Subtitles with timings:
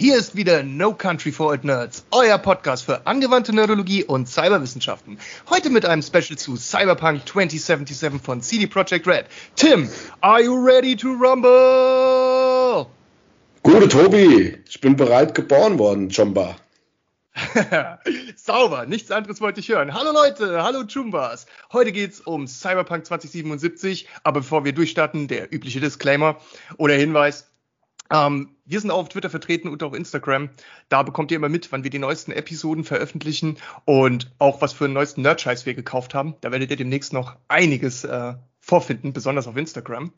[0.00, 5.18] Hier ist wieder No Country for Old Nerds, euer Podcast für angewandte Nerdologie und Cyberwissenschaften.
[5.50, 9.26] Heute mit einem Special zu Cyberpunk 2077 von CD Projekt Red.
[9.56, 9.90] Tim,
[10.22, 12.86] are you ready to rumble?
[13.62, 16.56] Gute Tobi, ich bin bereit geboren worden, Chumba.
[18.36, 19.92] Sauber, nichts anderes wollte ich hören.
[19.92, 21.44] Hallo Leute, hallo Chumbas.
[21.74, 26.40] Heute geht's um Cyberpunk 2077, aber bevor wir durchstarten, der übliche Disclaimer
[26.78, 27.49] oder Hinweis.
[28.10, 30.50] Ähm, wir sind auch auf Twitter vertreten und auch Instagram.
[30.88, 34.84] Da bekommt ihr immer mit, wann wir die neuesten Episoden veröffentlichen und auch was für
[34.84, 36.34] einen neuesten Nerdscheiß wir gekauft haben.
[36.40, 40.12] Da werdet ihr demnächst noch einiges äh, vorfinden, besonders auf Instagram.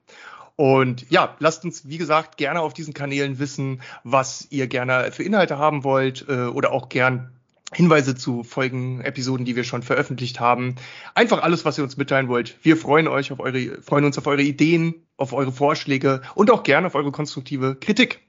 [0.57, 5.23] Und ja, lasst uns, wie gesagt, gerne auf diesen Kanälen wissen, was ihr gerne für
[5.23, 7.33] Inhalte haben wollt äh, oder auch gern
[7.75, 10.77] Hinweise zu Folgen, Episoden, die wir schon veröffentlicht haben.
[11.15, 12.59] Einfach alles, was ihr uns mitteilen wollt.
[12.63, 16.65] Wir freuen euch auf eure, freuen uns auf eure Ideen, auf eure Vorschläge und auch
[16.65, 18.21] gerne auf eure konstruktive Kritik.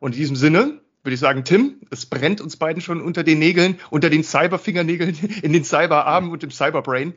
[0.00, 3.38] Und in diesem Sinne würde ich sagen, Tim, es brennt uns beiden schon unter den
[3.38, 7.14] Nägeln, unter den Cyberfingernägeln, in den Cyberarmen und im Cyberbrain.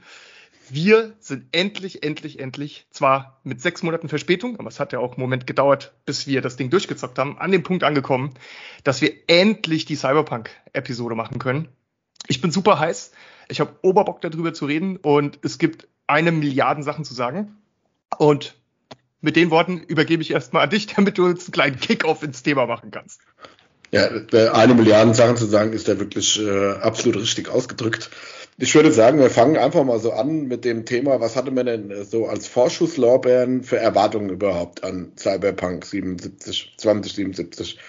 [0.69, 5.13] Wir sind endlich, endlich, endlich, zwar mit sechs Monaten Verspätung, aber es hat ja auch
[5.13, 8.33] einen Moment gedauert, bis wir das Ding durchgezockt haben, an dem Punkt angekommen,
[8.83, 11.69] dass wir endlich die Cyberpunk-Episode machen können.
[12.27, 13.13] Ich bin super heiß.
[13.47, 17.55] Ich habe Oberbock darüber zu reden und es gibt eine Milliarde Sachen zu sagen.
[18.17, 18.56] Und
[19.21, 22.43] mit den Worten übergebe ich erstmal an dich, damit du uns einen kleinen Kickoff ins
[22.43, 23.21] Thema machen kannst.
[23.91, 24.09] Ja,
[24.51, 28.09] eine Milliarde Sachen zu sagen, ist ja wirklich äh, absolut richtig ausgedrückt.
[28.57, 31.67] Ich würde sagen, wir fangen einfach mal so an mit dem Thema, was hatte man
[31.67, 37.79] denn so als Vorschusslorbeeren für Erwartungen überhaupt an Cyberpunk 77, 2077?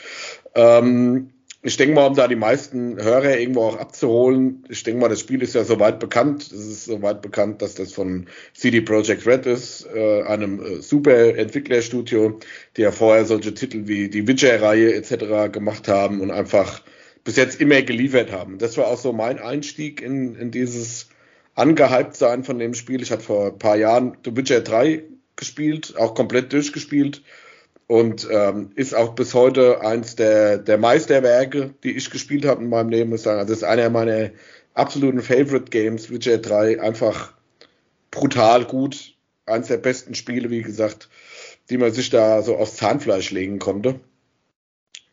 [0.54, 1.30] Ähm,
[1.60, 5.20] ich denke mal, um da die meisten Hörer irgendwo auch abzuholen, ich denke mal, das
[5.20, 6.42] Spiel ist ja soweit bekannt.
[6.44, 11.36] Es ist soweit bekannt, dass das von CD Projekt Red ist, äh, einem äh, super
[11.36, 12.38] Entwicklerstudio,
[12.76, 15.52] die ja vorher solche Titel wie die Witcher-Reihe etc.
[15.52, 16.80] gemacht haben und einfach
[17.24, 18.58] bis jetzt immer geliefert haben.
[18.58, 21.08] Das war auch so mein Einstieg in, in dieses
[21.56, 23.02] angehypt sein von dem Spiel.
[23.02, 25.02] Ich hatte vor ein paar Jahren The Witcher 3
[25.34, 27.22] gespielt, auch komplett durchgespielt
[27.88, 32.68] und ähm, ist auch bis heute eins der, der Meisterwerke, die ich gespielt habe in
[32.68, 33.10] meinem Leben.
[33.12, 34.30] Also das ist einer meiner
[34.74, 37.32] absoluten Favorite Games, Witcher 3, einfach
[38.10, 39.14] brutal gut.
[39.46, 41.08] Eins der besten Spiele, wie gesagt,
[41.70, 43.98] die man sich da so aufs Zahnfleisch legen konnte.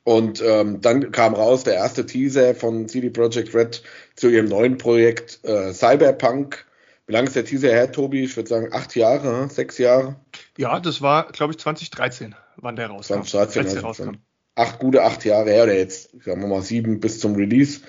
[0.04, 3.82] Und ähm, dann kam raus der erste Teaser von CD Projekt Red
[4.16, 6.66] zu ihrem neuen Projekt äh, Cyberpunk.
[7.08, 8.26] Wie lange ist der Teaser her, Tobi?
[8.26, 9.50] Ich würde sagen acht Jahre, hm?
[9.50, 10.18] sechs Jahre.
[10.58, 13.24] Ja, das war, glaube ich, 2013, wann der rauskam.
[13.24, 14.16] 2013 also rauskam.
[14.56, 17.82] Acht gute acht Jahre her oder jetzt, sagen wir mal sieben bis zum Release.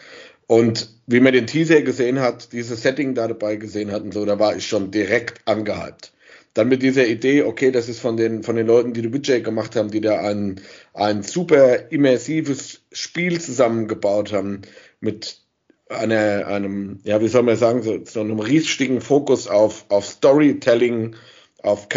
[0.48, 4.24] Und wie man den Teaser gesehen hat, dieses Setting da dabei gesehen hat und so,
[4.24, 6.12] da war ich schon direkt angehypt
[6.56, 9.40] dann mit dieser Idee, okay, das ist von den, von den Leuten, die The Witcher
[9.40, 10.60] gemacht haben, die da ein,
[10.94, 14.62] ein super immersives Spiel zusammengebaut haben,
[15.00, 15.42] mit
[15.90, 21.14] einer, einem, ja, wie soll man sagen, so, so einem riesigen Fokus auf, auf Storytelling,
[21.62, 21.90] auf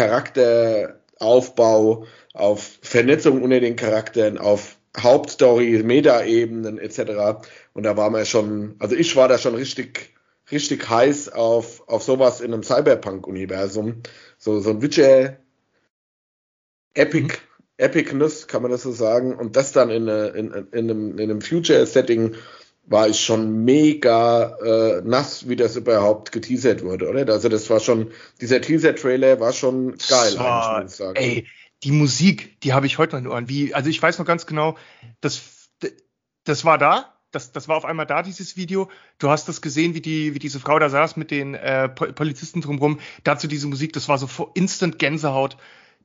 [1.20, 7.46] Charakteraufbau, auf Vernetzung unter den Charakteren, auf Hauptstory, Meta-Ebenen etc.
[7.74, 10.14] Und da war man schon, also ich war da schon richtig,
[10.50, 14.02] richtig heiß auf, auf sowas in einem Cyberpunk-Universum
[14.38, 15.36] so, so ein Witcher
[16.94, 17.50] Epic, mhm.
[17.76, 19.34] Epicness, kann man das so sagen.
[19.34, 22.34] Und das dann in, in, in, einem, in einem Future-Setting
[22.90, 27.32] war ich schon mega äh, nass, wie das überhaupt geteasert wurde, oder?
[27.32, 31.16] Also das war schon, dieser Teaser-Trailer war schon geil, so, eigentlich, muss ich sagen.
[31.16, 31.46] Ey,
[31.84, 33.48] die Musik, die habe ich heute noch in den Ohren.
[33.48, 34.76] Wie, also ich weiß noch ganz genau,
[35.20, 35.40] das,
[36.42, 38.90] das war da, das, das war auf einmal da, dieses Video.
[39.20, 42.60] Du hast das gesehen, wie, die, wie diese Frau da saß mit den äh, Polizisten
[42.60, 42.98] drumherum.
[43.22, 45.56] Dazu diese Musik, das war so instant Gänsehaut.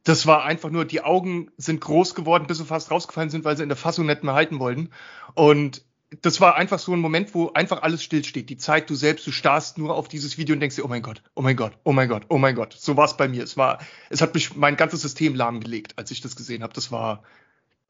[0.04, 3.58] Das war einfach nur, die Augen sind groß geworden, bis sie fast rausgefallen sind, weil
[3.58, 4.92] sie in der Fassung nicht mehr halten wollten.
[5.34, 5.84] Und
[6.22, 8.50] das war einfach so ein Moment, wo einfach alles stillsteht.
[8.50, 11.02] Die Zeit, du selbst, du starrst nur auf dieses Video und denkst dir, oh mein
[11.02, 12.74] Gott, oh mein Gott, oh mein Gott, oh mein Gott.
[12.74, 13.44] So war es bei mir.
[13.44, 13.80] Es war,
[14.10, 16.74] es hat mich mein ganzes System lahmgelegt, als ich das gesehen habe.
[16.74, 17.24] Das war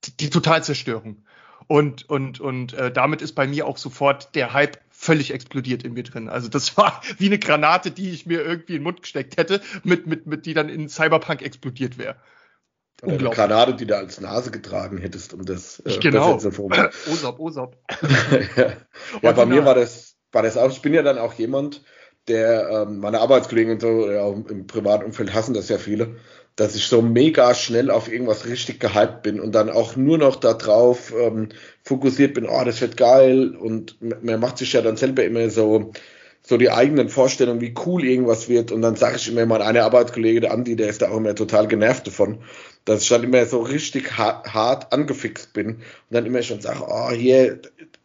[0.03, 1.23] die, die Totalzerstörung.
[1.67, 5.93] Und, und, und äh, damit ist bei mir auch sofort der Hype völlig explodiert in
[5.93, 6.29] mir drin.
[6.29, 9.61] Also das war wie eine Granate, die ich mir irgendwie in den Mund gesteckt hätte,
[9.83, 12.17] mit, mit, mit die dann in Cyberpunk explodiert wäre.
[13.01, 16.37] Eine Granate, die du als Nase getragen hättest, um das äh, genau.
[16.37, 16.89] zu formulieren.
[17.11, 17.77] Osop, Osop.
[18.57, 18.73] ja,
[19.21, 21.83] ja bei mir war das, war das auch, ich bin ja dann auch jemand,
[22.27, 26.15] der ähm, meine Arbeitskollegen und so ja, im Privatumfeld hassen das ja viele
[26.55, 30.37] dass ich so mega schnell auf irgendwas richtig gehypt bin und dann auch nur noch
[30.37, 31.49] darauf ähm,
[31.83, 35.91] fokussiert bin, oh, das wird geil und man macht sich ja dann selber immer so
[36.47, 38.71] so die eigenen Vorstellungen, wie cool irgendwas wird.
[38.71, 41.33] Und dann sage ich immer, mein einer Arbeitskollege, der Andi, der ist da auch immer
[41.33, 42.43] total genervt davon,
[42.85, 47.09] dass ich dann immer so richtig hart, angefixt bin und dann immer schon sage, oh,
[47.11, 47.59] hier,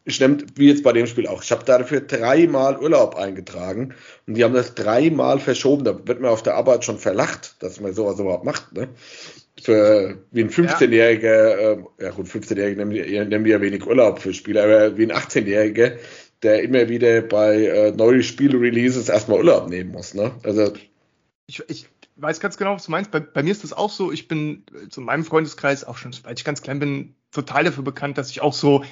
[0.04, 3.94] ich nehme, wie jetzt bei dem Spiel auch, ich habe dafür dreimal Urlaub eingetragen
[4.26, 5.84] und die haben das dreimal verschoben.
[5.84, 8.72] Da wird mir auf der Arbeit schon verlacht, dass man sowas überhaupt macht.
[8.72, 8.88] Ne?
[9.62, 11.72] Für, wie ein 15-Jähriger, ja.
[11.72, 15.98] äh, ja gut, 15-Jähriger nehmen, nehmen ja wenig Urlaub für Spieler, aber wie ein 18-Jähriger,
[16.42, 20.14] der immer wieder bei äh, neuen Spiel-Releases erstmal Urlaub nehmen muss.
[20.14, 20.32] Ne?
[20.42, 20.72] Also
[21.46, 21.86] ich, ich
[22.16, 23.10] weiß ganz genau, was du meinst.
[23.10, 24.12] Bei, bei, mir ist das auch so.
[24.12, 28.18] Ich bin zu meinem Freundeskreis auch schon, seit ich ganz klein bin, total dafür bekannt,
[28.18, 28.84] dass ich auch so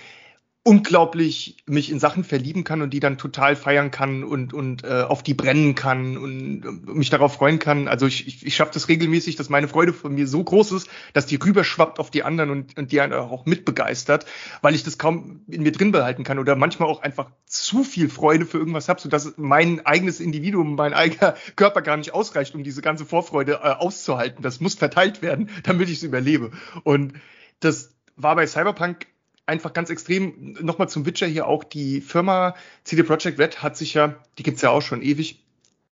[0.65, 5.03] unglaublich mich in Sachen verlieben kann und die dann total feiern kann und, und äh,
[5.03, 7.89] auf die brennen kann und äh, mich darauf freuen kann.
[7.89, 10.91] Also ich, ich, ich schaffe das regelmäßig, dass meine Freude von mir so groß ist,
[11.15, 14.27] dass die rüberschwappt auf die anderen und, und die einen auch mitbegeistert,
[14.61, 18.11] weil ich das kaum in mir drin behalten kann oder manchmal auch einfach zu viel
[18.11, 22.63] Freude für irgendwas habe, sodass mein eigenes Individuum, mein eigener Körper gar nicht ausreicht, um
[22.63, 24.43] diese ganze Vorfreude äh, auszuhalten.
[24.43, 26.51] Das muss verteilt werden, damit ich es überlebe.
[26.85, 27.15] Und
[27.61, 29.07] das war bei Cyberpunk
[29.49, 30.57] einfach ganz extrem.
[30.61, 31.65] Nochmal zum Witcher hier auch.
[31.65, 32.55] Die Firma
[32.85, 35.43] CD Projekt Red hat sich ja, die gibt's ja auch schon ewig,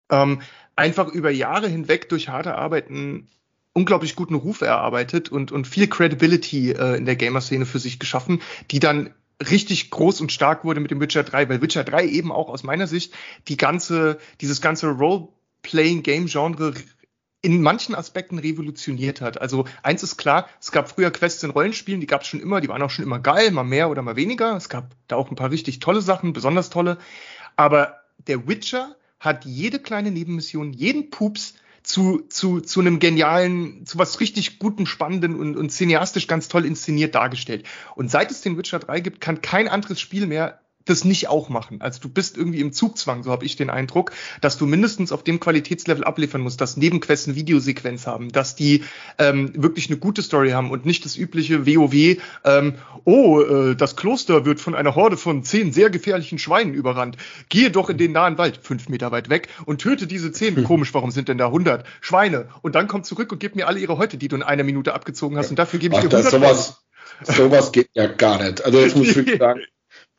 [0.09, 0.41] ähm,
[0.75, 3.27] einfach über Jahre hinweg durch harte Arbeiten
[3.73, 8.41] unglaublich guten Ruf erarbeitet und, und viel Credibility äh, in der Gamer-Szene für sich geschaffen,
[8.71, 9.13] die dann
[9.49, 12.63] richtig groß und stark wurde mit dem Witcher 3, weil Witcher 3 eben auch aus
[12.63, 13.13] meiner Sicht
[13.49, 16.73] die ganze, dieses ganze Role-Playing-Game-Genre
[17.45, 19.39] in manchen Aspekten revolutioniert hat.
[19.39, 22.59] Also eins ist klar, es gab früher Quests in Rollenspielen, die gab es schon immer,
[22.59, 24.57] die waren auch schon immer geil, mal mehr oder mal weniger.
[24.57, 26.97] Es gab da auch ein paar richtig tolle Sachen, besonders tolle.
[27.55, 31.53] Aber der Witcher hat jede kleine Nebenmission, jeden Pups
[31.83, 36.65] zu, zu, zu einem genialen, zu was richtig guten, spannenden und, und cineastisch ganz toll
[36.65, 37.67] inszeniert dargestellt.
[37.95, 41.49] Und seit es den Witcher 3 gibt, kann kein anderes Spiel mehr das nicht auch
[41.49, 41.81] machen.
[41.81, 44.11] Also du bist irgendwie im Zugzwang, so habe ich den Eindruck,
[44.41, 48.83] dass du mindestens auf dem Qualitätslevel abliefern musst, dass Nebenquests eine Videosequenz haben, dass die
[49.17, 53.95] ähm, wirklich eine gute Story haben und nicht das übliche WoW, ähm, oh, äh, das
[53.95, 57.17] Kloster wird von einer Horde von zehn sehr gefährlichen Schweinen überrannt.
[57.49, 60.63] Gehe doch in den nahen Wald, fünf Meter weit weg, und töte diese zehn.
[60.63, 62.49] Komisch, warum sind denn da hundert Schweine?
[62.61, 64.93] Und dann komm zurück und gib mir alle ihre Häute, die du in einer Minute
[64.93, 66.81] abgezogen hast, und dafür gebe ich Ach, dir 100 sowas,
[67.23, 68.63] sowas geht ja gar nicht.
[68.63, 69.61] Also ich muss wirklich sagen,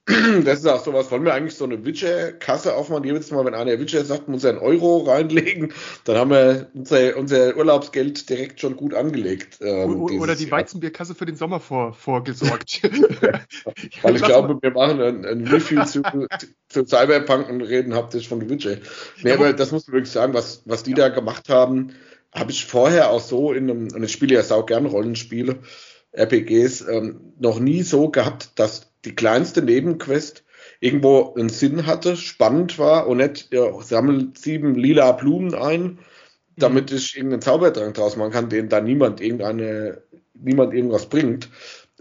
[0.44, 3.02] das ist auch sowas, wollen wir eigentlich so eine Widget-Kasse aufmachen?
[3.02, 5.72] Jedes Mal, wenn einer Widget sagt, muss er einen Euro reinlegen,
[6.04, 9.58] dann haben wir unser, unser Urlaubsgeld direkt schon gut angelegt.
[9.60, 12.82] Ähm, oder die Weizenbierkasse für den Sommer vor, vorgesorgt.
[14.02, 16.02] Weil ich glaube, wir machen ein, ein Review zu,
[16.68, 18.82] zu Cyberpunk und reden hauptsächlich von Widget.
[19.24, 21.94] Nee, aber das muss man wirklich sagen, was, was die da gemacht haben,
[22.32, 25.58] habe ich vorher auch so in einem, und ich spiele ja sau gern Rollenspiele,
[26.12, 30.44] RPGs, ähm, noch nie so gehabt, dass die kleinste Nebenquest
[30.80, 35.98] irgendwo einen Sinn hatte, spannend war und nicht, ja, sammelt sieben lila Blumen ein,
[36.56, 36.96] damit mhm.
[36.98, 40.02] ich irgendeinen Zaubertrank draus machen kann, den da niemand irgendeine,
[40.34, 41.48] niemand irgendwas bringt.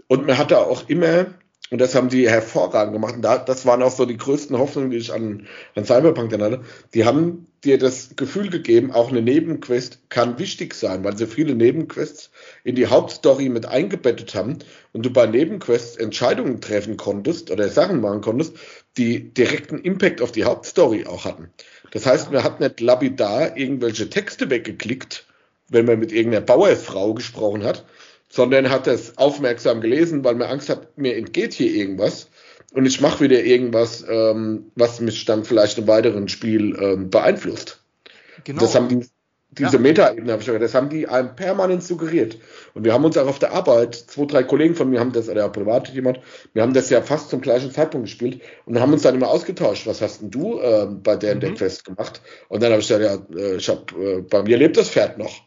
[0.08, 1.26] Und man hatte auch immer
[1.70, 3.16] und das haben die hervorragend gemacht.
[3.16, 6.42] Und da, das waren auch so die größten Hoffnungen, die ich an, an Cyberpunk dann
[6.42, 6.60] hatte.
[6.94, 11.56] Die haben dir das Gefühl gegeben, auch eine Nebenquest kann wichtig sein, weil sie viele
[11.56, 12.30] Nebenquests
[12.66, 14.58] in die Hauptstory mit eingebettet haben
[14.92, 18.56] und du bei Nebenquests Entscheidungen treffen konntest oder Sachen machen konntest,
[18.96, 21.48] die direkten Impact auf die Hauptstory auch hatten.
[21.92, 25.26] Das heißt, man hat nicht lapidar irgendwelche Texte weggeklickt,
[25.68, 27.84] wenn man mit irgendeiner Bauersfrau gesprochen hat,
[28.28, 32.30] sondern hat es aufmerksam gelesen, weil man Angst hat, mir entgeht hier irgendwas
[32.72, 37.80] und ich mache wieder irgendwas, ähm, was mich dann vielleicht im weiteren Spiel ähm, beeinflusst.
[38.42, 38.60] Genau.
[38.60, 39.06] Das haben die,
[39.50, 39.78] diese ja.
[39.78, 42.38] Meta-Ebene habe ich gesagt, das haben die einem permanent suggeriert.
[42.74, 45.28] Und wir haben uns auch auf der Arbeit, zwei, drei Kollegen von mir haben das,
[45.28, 46.20] oder privat jemand,
[46.52, 49.86] wir haben das ja fast zum gleichen Zeitpunkt gespielt und haben uns dann immer ausgetauscht,
[49.86, 51.40] was hast denn du äh, bei der mhm.
[51.40, 52.20] der Quest gemacht?
[52.48, 55.16] Und dann habe ich gesagt, ja, äh, ich hab, äh, bei mir lebt das Pferd
[55.16, 55.46] noch.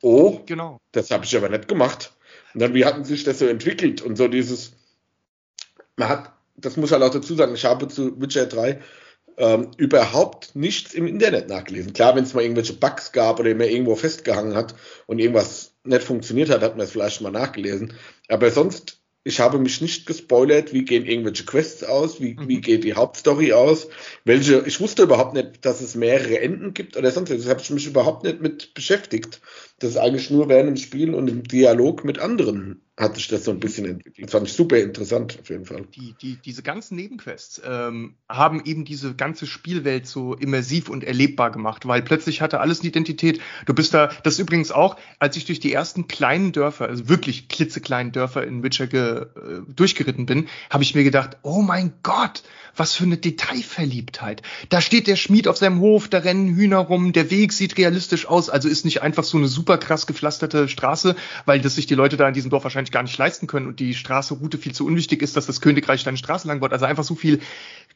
[0.00, 0.80] Oh, genau.
[0.92, 2.12] das habe ich aber nicht gemacht.
[2.54, 4.72] Und dann, wie hatten sich das so entwickelt und so dieses,
[5.96, 8.80] man hat, das muss halt auch dazu sagen, ich habe zu Witcher 3
[9.36, 11.92] ähm, überhaupt nichts im Internet nachgelesen.
[11.92, 14.74] Klar, wenn es mal irgendwelche Bugs gab oder man irgendwo festgehangen hat
[15.06, 17.94] und irgendwas nicht funktioniert hat, hat man es vielleicht mal nachgelesen.
[18.28, 22.60] Aber sonst ich habe mich nicht gespoilert, wie gehen irgendwelche Quests aus, wie, wie mhm.
[22.60, 23.88] geht die Hauptstory aus,
[24.24, 27.38] welche, ich wusste überhaupt nicht, dass es mehrere Enden gibt oder sonst was.
[27.38, 29.40] Das habe ich mich überhaupt nicht mit beschäftigt.
[29.78, 33.44] Das ist eigentlich nur während dem Spiel und im Dialog mit anderen hat sich das
[33.44, 34.26] so ein bisschen entwickelt.
[34.26, 35.84] Das fand ich super interessant auf jeden Fall.
[35.94, 41.50] Die, die, diese ganzen Nebenquests ähm, haben eben diese ganze Spielwelt so immersiv und erlebbar
[41.50, 43.40] gemacht, weil plötzlich hatte alles eine Identität.
[43.66, 47.08] Du bist da, das ist übrigens auch, als ich durch die ersten kleinen Dörfer, also
[47.08, 49.26] wirklich klitzekleinen Dörfer in Witcher ge, äh,
[49.68, 52.42] durchgeritten bin, habe ich mir gedacht, oh mein Gott,
[52.76, 54.42] was für eine Detailverliebtheit.
[54.68, 58.26] Da steht der Schmied auf seinem Hof, da rennen Hühner rum, der Weg sieht realistisch
[58.26, 61.94] aus, also ist nicht einfach so eine super krass gepflasterte Straße, weil das sich die
[61.94, 64.86] Leute da in diesem Dorf wahrscheinlich gar nicht leisten können und die Straße-Route viel zu
[64.86, 66.72] unwichtig ist, dass das Königreich deine Straße lang wird.
[66.72, 67.40] Also einfach so viel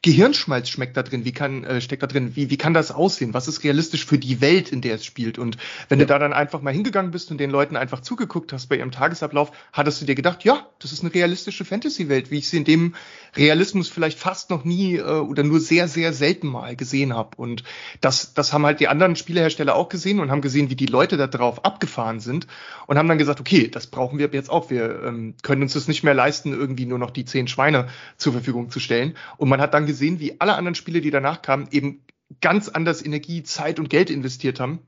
[0.01, 3.33] Gehirnschmalz schmeckt da drin, wie kann, äh, steckt da drin, wie, wie kann das aussehen?
[3.33, 5.39] Was ist realistisch für die Welt, in der es spielt?
[5.39, 5.57] Und
[5.89, 6.05] wenn ja.
[6.05, 8.91] du da dann einfach mal hingegangen bist und den Leuten einfach zugeguckt hast bei ihrem
[8.91, 12.63] Tagesablauf, hattest du dir gedacht, ja, das ist eine realistische Fantasy-Welt, wie ich sie in
[12.63, 12.95] dem
[13.35, 17.31] Realismus vielleicht fast noch nie äh, oder nur sehr, sehr selten mal gesehen habe.
[17.37, 17.63] Und
[18.01, 21.17] das, das haben halt die anderen Spielehersteller auch gesehen und haben gesehen, wie die Leute
[21.17, 22.47] da drauf abgefahren sind
[22.85, 24.69] und haben dann gesagt, okay, das brauchen wir jetzt auch.
[24.69, 28.33] Wir ähm, können uns das nicht mehr leisten, irgendwie nur noch die zehn Schweine zur
[28.33, 29.15] Verfügung zu stellen.
[29.37, 32.01] Und man hat dann gesehen, wie alle anderen Spiele, die danach kamen, eben
[32.41, 34.79] ganz anders Energie, Zeit und Geld investiert haben,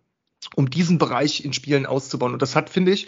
[0.55, 2.33] um diesen Bereich in Spielen auszubauen.
[2.33, 3.07] Und das hat, finde ich,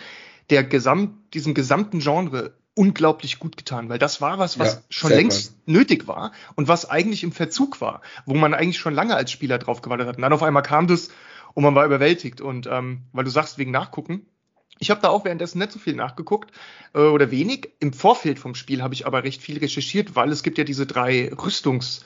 [0.49, 5.11] der Gesamt, diesem gesamten Genre unglaublich gut getan, weil das war was, was ja, schon
[5.11, 5.73] längst cool.
[5.73, 9.57] nötig war und was eigentlich im Verzug war, wo man eigentlich schon lange als Spieler
[9.57, 10.15] drauf gewartet hat.
[10.15, 11.09] Und dann auf einmal kam das
[11.53, 12.39] und man war überwältigt.
[12.39, 14.25] Und ähm, weil du sagst, wegen Nachgucken,
[14.81, 16.51] ich habe da auch währenddessen nicht so viel nachgeguckt
[16.93, 17.69] äh, oder wenig.
[17.79, 20.85] Im Vorfeld vom Spiel habe ich aber recht viel recherchiert, weil es gibt ja diese
[20.85, 22.01] drei Rüstungs-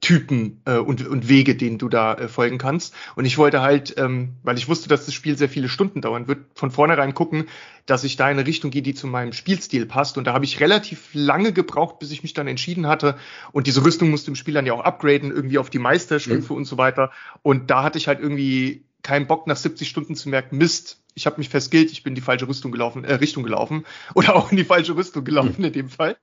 [0.00, 2.94] Typen äh, und, und Wege, denen du da äh, folgen kannst.
[3.16, 6.26] Und ich wollte halt, ähm, weil ich wusste, dass das Spiel sehr viele Stunden dauern
[6.26, 7.48] wird, von vornherein gucken,
[7.84, 10.16] dass ich da in eine Richtung gehe, die zu meinem Spielstil passt.
[10.16, 13.18] Und da habe ich relativ lange gebraucht, bis ich mich dann entschieden hatte.
[13.52, 16.60] Und diese Rüstung musste im Spiel dann ja auch upgraden, irgendwie auf die Meisterstufe mhm.
[16.60, 17.10] und so weiter.
[17.42, 21.26] Und da hatte ich halt irgendwie keinen Bock, nach 70 Stunden zu merken, Mist, ich
[21.26, 24.50] habe mich verskillt, ich bin in die falsche Rüstung gelaufen, äh, Richtung gelaufen oder auch
[24.50, 25.66] in die falsche Rüstung gelaufen mhm.
[25.66, 26.16] in dem Fall.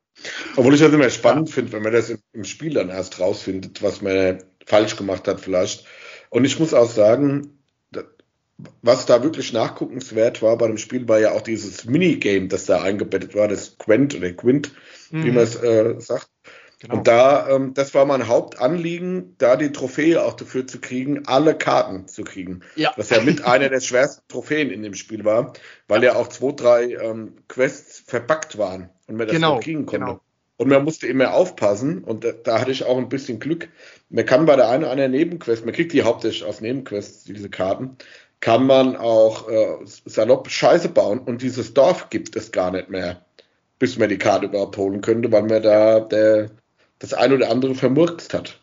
[0.55, 1.55] Obwohl ich das immer spannend ja.
[1.55, 5.39] finde, wenn man das im, im, Spiel dann erst rausfindet, was man falsch gemacht hat
[5.39, 5.85] vielleicht.
[6.29, 7.57] Und ich muss auch sagen,
[8.81, 12.81] was da wirklich nachguckenswert war bei dem Spiel, war ja auch dieses Minigame, das da
[12.81, 14.71] eingebettet war, das Quent oder Quint,
[15.11, 15.23] mhm.
[15.23, 16.29] wie man es äh, sagt.
[16.79, 16.97] Genau.
[16.97, 21.57] Und da, ähm, das war mein Hauptanliegen, da die Trophäe auch dafür zu kriegen, alle
[21.57, 22.61] Karten zu kriegen.
[22.75, 22.93] Ja.
[22.97, 25.53] Was ja mit einer der schwersten Trophäen in dem Spiel war,
[25.87, 30.05] weil ja auch zwei, drei ähm, Quests verpackt waren und man das genau, kriegen konnte.
[30.05, 30.21] Genau.
[30.57, 33.69] Und man musste immer aufpassen, und da, da, hatte ich auch ein bisschen Glück.
[34.09, 37.49] Man kann bei der einen oder anderen Nebenquest, man kriegt die hauptsächlich aus Nebenquests, diese
[37.49, 37.97] Karten,
[38.39, 43.25] kann man auch äh, salopp Scheiße bauen und dieses Dorf gibt es gar nicht mehr,
[43.79, 46.51] bis man die Karte überhaupt holen könnte, weil man da der
[46.99, 48.59] das ein oder andere vermurkst hat.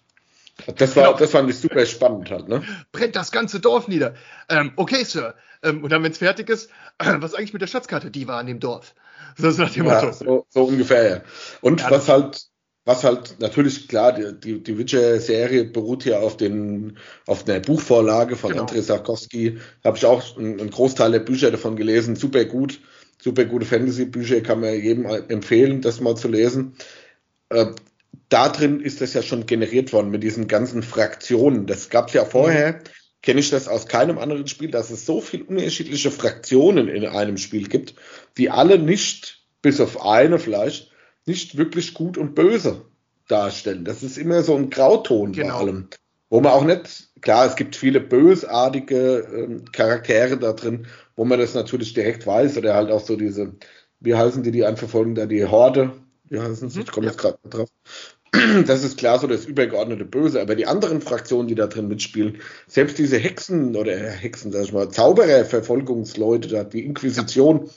[0.77, 1.19] Das war, genau.
[1.19, 2.63] das fand ich super spannend halt, ne?
[2.93, 4.15] Brennt das ganze Dorf nieder.
[4.49, 5.35] Ähm, okay, Sir.
[5.63, 8.11] Ähm, und dann, wenn es fertig ist, äh, was eigentlich mit der Schatzkarte?
[8.11, 8.95] Die war an dem Dorf.
[9.37, 10.13] So dem ja.
[10.13, 11.21] So, so ungefähr, ja.
[11.61, 12.47] Und ja, was halt,
[12.85, 18.37] was halt natürlich klar, die, die, die Witcher-Serie beruht hier auf den, auf einer Buchvorlage
[18.37, 18.63] von genau.
[18.63, 19.59] Andrzej Sarkowski.
[19.83, 22.15] Habe ich auch einen, einen Großteil der Bücher davon gelesen.
[22.15, 22.81] Super gut,
[23.21, 26.77] super gute Fantasy-Bücher, kann man jedem empfehlen, das mal zu lesen.
[27.49, 27.67] Äh,
[28.29, 31.67] da drin ist das ja schon generiert worden mit diesen ganzen Fraktionen.
[31.67, 32.81] Das gab es ja vorher,
[33.23, 37.39] kenne ich das aus keinem anderen Spiel, dass es so viele unterschiedliche Fraktionen in einem
[37.39, 37.95] Spiel gibt,
[38.37, 40.93] die alle nicht, bis auf eine vielleicht,
[41.27, 42.85] nicht wirklich gut und böse
[43.29, 43.85] darstellen.
[43.85, 45.55] Das ist immer so ein Grauton genau.
[45.55, 45.89] bei allem.
[46.29, 51.39] Wo man auch nicht, klar, es gibt viele bösartige ähm, Charaktere da drin, wo man
[51.39, 53.55] das natürlich direkt weiß, oder halt auch so diese,
[54.01, 55.93] wie heißen die, die einen verfolgen, da die Horde,
[56.29, 56.81] wie heißen sie?
[56.81, 57.69] Ich komme jetzt gerade drauf.
[58.67, 62.41] Das ist klar so das übergeordnete Böse, aber die anderen Fraktionen, die da drin mitspielen,
[62.67, 67.71] selbst diese Hexen oder Hexen, sag ich mal, Zauberer, Verfolgungsleute, die Inquisition,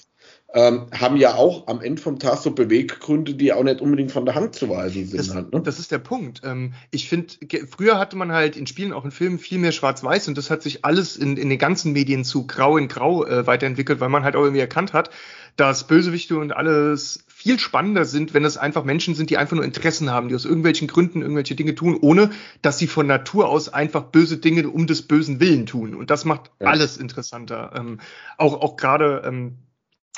[0.53, 4.25] ähm, haben ja auch am Ende vom Tag so Beweggründe, die auch nicht unbedingt von
[4.25, 5.19] der Hand zu weisen sind.
[5.19, 5.61] Das, halt, ne?
[5.61, 6.41] das ist der Punkt.
[6.45, 7.33] Ähm, ich finde,
[7.69, 10.63] früher hatte man halt in Spielen, auch in Filmen, viel mehr Schwarz-Weiß und das hat
[10.63, 14.23] sich alles in, in den ganzen Medien zu Grau in Grau äh, weiterentwickelt, weil man
[14.23, 15.09] halt auch irgendwie erkannt hat,
[15.57, 19.63] dass Bösewichte und alles viel spannender sind, wenn es einfach Menschen sind, die einfach nur
[19.63, 22.31] Interessen haben, die aus irgendwelchen Gründen irgendwelche Dinge tun, ohne
[22.63, 25.93] dass sie von Natur aus einfach böse Dinge um des bösen Willen tun.
[25.93, 26.65] Und das macht ja.
[26.65, 27.73] alles interessanter.
[27.75, 27.99] Ähm,
[28.37, 29.57] auch auch gerade ähm,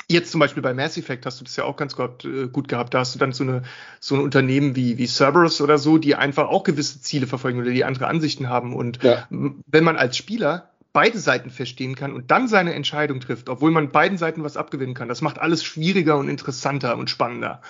[0.08, 2.70] Jetzt zum Beispiel bei Mass Effect hast du das ja auch ganz gut, äh, gut
[2.70, 2.94] gehabt.
[2.94, 3.64] Da hast du dann so eine
[4.00, 7.72] so ein Unternehmen wie wie Cerberus oder so, die einfach auch gewisse Ziele verfolgen oder
[7.72, 8.74] die andere Ansichten haben.
[8.74, 9.28] Und ja.
[9.30, 13.90] wenn man als Spieler beide Seiten verstehen kann und dann seine Entscheidung trifft, obwohl man
[13.90, 15.08] beiden Seiten was abgewinnen kann.
[15.08, 17.62] Das macht alles schwieriger und interessanter und spannender.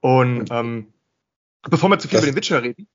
[0.00, 0.92] Und ähm,
[1.62, 2.86] bevor wir zu viel das, über den Witcher reden.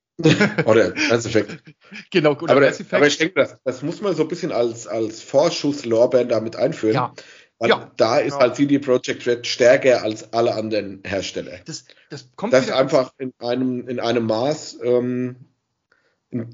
[0.65, 1.63] oder Mass Effect.
[2.11, 2.93] Genau, oder aber, Mass Effect.
[2.93, 6.93] aber ich denke, das, das muss man so ein bisschen als, als Vorschusslorbeeren damit einführen.
[6.93, 7.13] Ja.
[7.57, 8.41] Weil ja, da ist genau.
[8.41, 11.61] halt CD Projekt Red stärker als alle anderen Hersteller.
[11.65, 15.37] Das, das kommt das einfach in einem, in einem Maß ähm,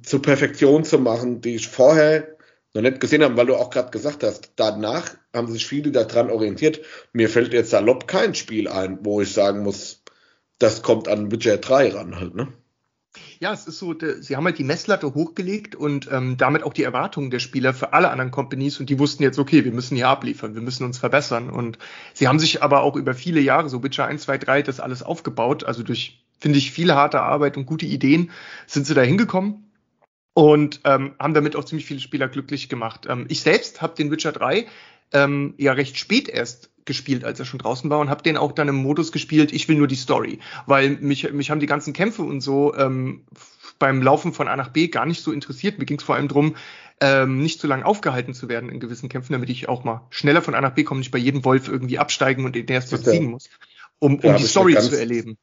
[0.03, 2.38] zur Perfektion zu machen, die ich vorher
[2.73, 6.29] noch nicht gesehen habe, weil du auch gerade gesagt hast, danach haben sich viele daran
[6.29, 6.81] orientiert.
[7.13, 10.03] Mir fällt jetzt salopp kein Spiel ein, wo ich sagen muss,
[10.59, 12.49] das kommt an Witcher 3 ran halt, ne?
[13.39, 16.83] Ja, es ist so, sie haben halt die Messlatte hochgelegt und ähm, damit auch die
[16.83, 20.09] Erwartungen der Spieler für alle anderen Companies und die wussten jetzt, okay, wir müssen hier
[20.09, 21.79] abliefern, wir müssen uns verbessern und
[22.13, 25.01] sie haben sich aber auch über viele Jahre, so Witcher 1, 2, 3, das alles
[25.01, 28.29] aufgebaut, also durch, finde ich, viele harte Arbeit und gute Ideen
[28.67, 29.68] sind sie da hingekommen
[30.33, 33.07] und ähm, haben damit auch ziemlich viele Spieler glücklich gemacht.
[33.09, 34.67] Ähm, ich selbst habe den Witcher 3
[35.11, 38.51] ähm, ja recht spät erst gespielt, als er schon draußen war und habe den auch
[38.51, 41.93] dann im Modus gespielt, ich will nur die Story, weil mich, mich haben die ganzen
[41.93, 43.25] Kämpfe und so ähm,
[43.77, 45.79] beim Laufen von A nach B gar nicht so interessiert.
[45.79, 46.55] Mir ging es vor allem drum,
[47.01, 50.41] ähm, nicht zu lange aufgehalten zu werden in gewissen Kämpfen, damit ich auch mal schneller
[50.41, 53.31] von A nach B komme, nicht bei jedem Wolf irgendwie absteigen und den erst besiegen
[53.31, 53.49] muss,
[53.99, 55.37] um, um die Story zu erleben.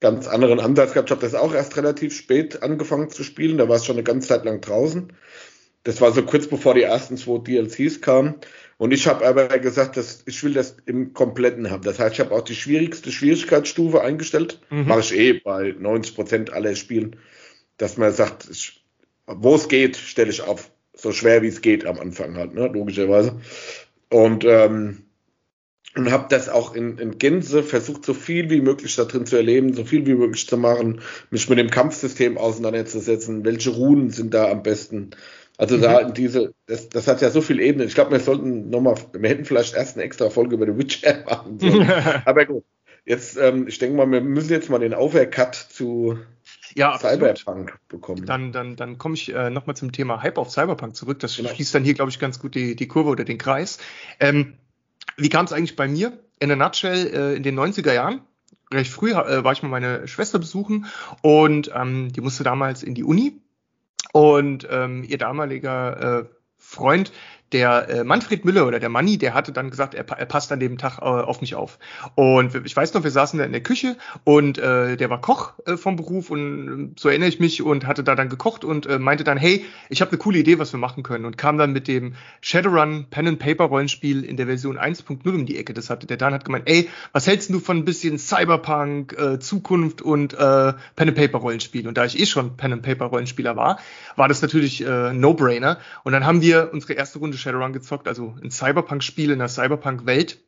[0.00, 1.08] Ganz anderen Ansatz gehabt.
[1.08, 3.58] Ich habe das auch erst relativ spät angefangen zu spielen.
[3.58, 5.12] Da war es schon eine ganze Zeit lang draußen.
[5.82, 8.34] Das war so kurz bevor die ersten zwei DLCs kamen.
[8.76, 11.82] Und ich habe aber gesagt, dass ich will das im Kompletten haben.
[11.82, 14.60] Das heißt, ich habe auch die schwierigste Schwierigkeitsstufe eingestellt.
[14.70, 14.86] Mhm.
[14.86, 17.16] Mache ich eh bei 90 Prozent aller Spielen,
[17.76, 18.48] dass man sagt,
[19.26, 22.66] wo es geht, stelle ich auf so schwer wie es geht am Anfang halt, ne,
[22.66, 23.40] logischerweise.
[24.10, 25.04] Und ähm,
[25.98, 29.36] und habe das auch in, in Gänze versucht, so viel wie möglich da drin zu
[29.36, 31.00] erleben, so viel wie möglich zu machen,
[31.30, 35.10] mich mit dem Kampfsystem auseinanderzusetzen, welche Runen sind da am besten,
[35.58, 35.82] also mhm.
[35.82, 37.88] da diese, das, das hat ja so viele Ebenen.
[37.88, 41.24] Ich glaube, wir sollten nochmal, wir hätten vielleicht erst eine extra Folge über The Witcher
[41.26, 41.90] machen sollen.
[42.24, 42.64] Aber gut.
[43.04, 46.18] Jetzt, ähm, ich denke mal, wir müssen jetzt mal den Aufwärts-Cut zu
[46.74, 48.24] ja, Cyberpunk bekommen.
[48.26, 51.18] Dann, dann, dann komme ich äh, nochmal zum Thema Hype auf Cyberpunk zurück.
[51.18, 51.48] Das genau.
[51.48, 53.78] schließt dann hier, glaube ich, ganz gut die, die Kurve oder den Kreis.
[54.20, 54.58] Ähm,
[55.16, 56.18] wie kam es eigentlich bei mir?
[56.40, 58.20] In a nutshell, äh, in den 90er Jahren,
[58.72, 60.86] recht früh äh, war ich mal meine Schwester besuchen
[61.22, 63.40] und ähm, die musste damals in die Uni
[64.12, 66.24] und ähm, ihr damaliger äh,
[66.56, 67.12] Freund
[67.52, 70.60] der äh, Manfred Müller oder der Manni, der hatte dann gesagt, er, er passt an
[70.60, 71.78] dem Tag äh, auf mich auf.
[72.14, 75.54] Und ich weiß noch, wir saßen da in der Küche und äh, der war Koch
[75.66, 78.86] äh, vom Beruf und äh, so erinnere ich mich und hatte da dann gekocht und
[78.86, 81.58] äh, meinte dann, hey, ich habe eine coole Idee, was wir machen können und kam
[81.58, 85.72] dann mit dem Shadowrun Pen and Paper Rollenspiel in der Version 1.0 um die Ecke.
[85.72, 89.38] Das hatte der Dan hat gemeint, ey, was hältst du von ein bisschen Cyberpunk, äh,
[89.38, 90.36] Zukunft und äh,
[90.96, 91.88] Pen and Paper Rollenspiel?
[91.88, 93.78] Und da ich eh schon Pen and Paper Rollenspieler war,
[94.16, 95.78] war das natürlich äh, No-Brainer.
[96.04, 100.44] Und dann haben wir unsere erste Runde Shadowrun gezockt, also ein Cyberpunk-Spiel in der Cyberpunk-Welt.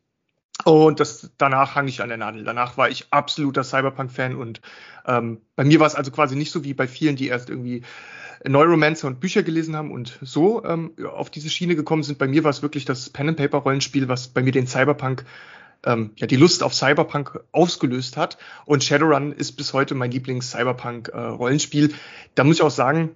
[0.63, 2.43] Und das, danach hang ich an der Nadel.
[2.43, 4.61] Danach war ich absoluter Cyberpunk-Fan und
[5.07, 7.83] ähm, bei mir war es also quasi nicht so wie bei vielen, die erst irgendwie
[8.47, 12.17] Neuromancer und Bücher gelesen haben und so ähm, auf diese Schiene gekommen sind.
[12.17, 15.25] Bei mir war es wirklich das Pen-and-Paper-Rollenspiel, was bei mir den Cyberpunk,
[15.85, 18.37] ähm, ja, die Lust auf Cyberpunk ausgelöst hat.
[18.65, 21.85] Und Shadowrun ist bis heute mein Lieblings-Cyberpunk-Rollenspiel.
[21.91, 21.93] Äh,
[22.35, 23.15] da muss ich auch sagen,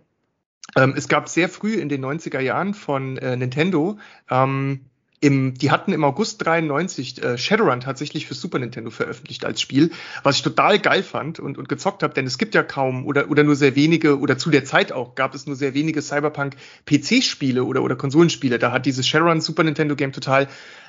[0.74, 3.98] es gab sehr früh in den 90er Jahren von äh, Nintendo,
[4.30, 4.82] ähm,
[5.22, 9.92] im, die hatten im August 93 äh, Shadowrun tatsächlich für Super Nintendo veröffentlicht als Spiel,
[10.24, 13.30] was ich total geil fand und, und gezockt habe, denn es gibt ja kaum oder,
[13.32, 16.56] oder nur sehr wenige oder zu der Zeit auch gab es nur sehr wenige Cyberpunk
[16.86, 18.60] PC-Spiele oder, oder Konsolenspiele.
[18.60, 20.48] Da hat dieses Shadowrun Super Nintendo Game total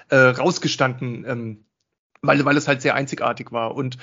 [0.08, 1.64] äh, rausgestanden, ähm,
[2.20, 3.74] weil, weil es halt sehr einzigartig war.
[3.74, 3.96] Und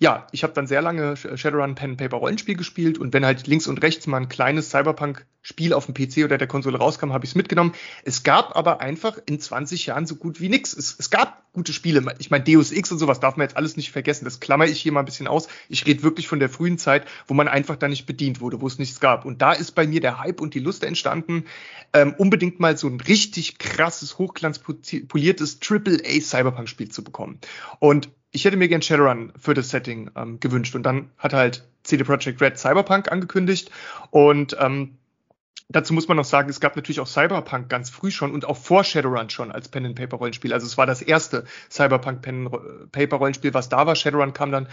[0.00, 3.66] ja, ich habe dann sehr lange Shadowrun Pen Paper Rollenspiel gespielt und wenn halt links
[3.66, 7.32] und rechts mal ein kleines Cyberpunk-Spiel auf dem PC oder der Konsole rauskam, habe ich
[7.32, 7.74] es mitgenommen.
[8.04, 10.72] Es gab aber einfach in 20 Jahren so gut wie nichts.
[10.72, 12.14] Es, es gab gute Spiele.
[12.20, 14.24] Ich meine, Deus Ex und sowas darf man jetzt alles nicht vergessen.
[14.24, 15.48] Das klammer ich hier mal ein bisschen aus.
[15.68, 18.68] Ich rede wirklich von der frühen Zeit, wo man einfach da nicht bedient wurde, wo
[18.68, 19.24] es nichts gab.
[19.24, 21.44] Und da ist bei mir der Hype und die Lust entstanden,
[21.92, 27.40] ähm, unbedingt mal so ein richtig krasses, hochglanzpoliertes Triple-A Cyberpunk-Spiel zu bekommen.
[27.80, 30.74] Und ich hätte mir gern Shadowrun für das Setting ähm, gewünscht.
[30.74, 33.70] Und dann hat halt CD Projekt Red Cyberpunk angekündigt.
[34.10, 34.98] Und ähm,
[35.68, 38.56] dazu muss man noch sagen, es gab natürlich auch Cyberpunk ganz früh schon und auch
[38.56, 40.52] vor Shadowrun schon als Pen and Paper Rollenspiel.
[40.52, 43.96] Also es war das erste Cyberpunk Pen and Paper Rollenspiel, was da war.
[43.96, 44.68] Shadowrun kam dann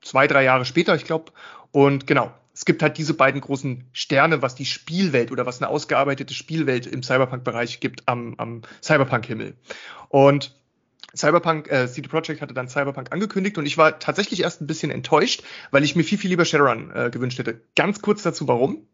[0.00, 1.32] zwei, drei Jahre später, ich glaube.
[1.72, 5.68] Und genau, es gibt halt diese beiden großen Sterne, was die Spielwelt oder was eine
[5.68, 9.54] ausgearbeitete Spielwelt im Cyberpunk-Bereich gibt am, am Cyberpunk-Himmel.
[10.08, 10.59] Und
[11.16, 14.90] Cyberpunk, äh, CD Projekt hatte dann Cyberpunk angekündigt und ich war tatsächlich erst ein bisschen
[14.90, 17.60] enttäuscht, weil ich mir viel, viel lieber Shadowrun äh, gewünscht hätte.
[17.76, 18.86] Ganz kurz dazu, warum.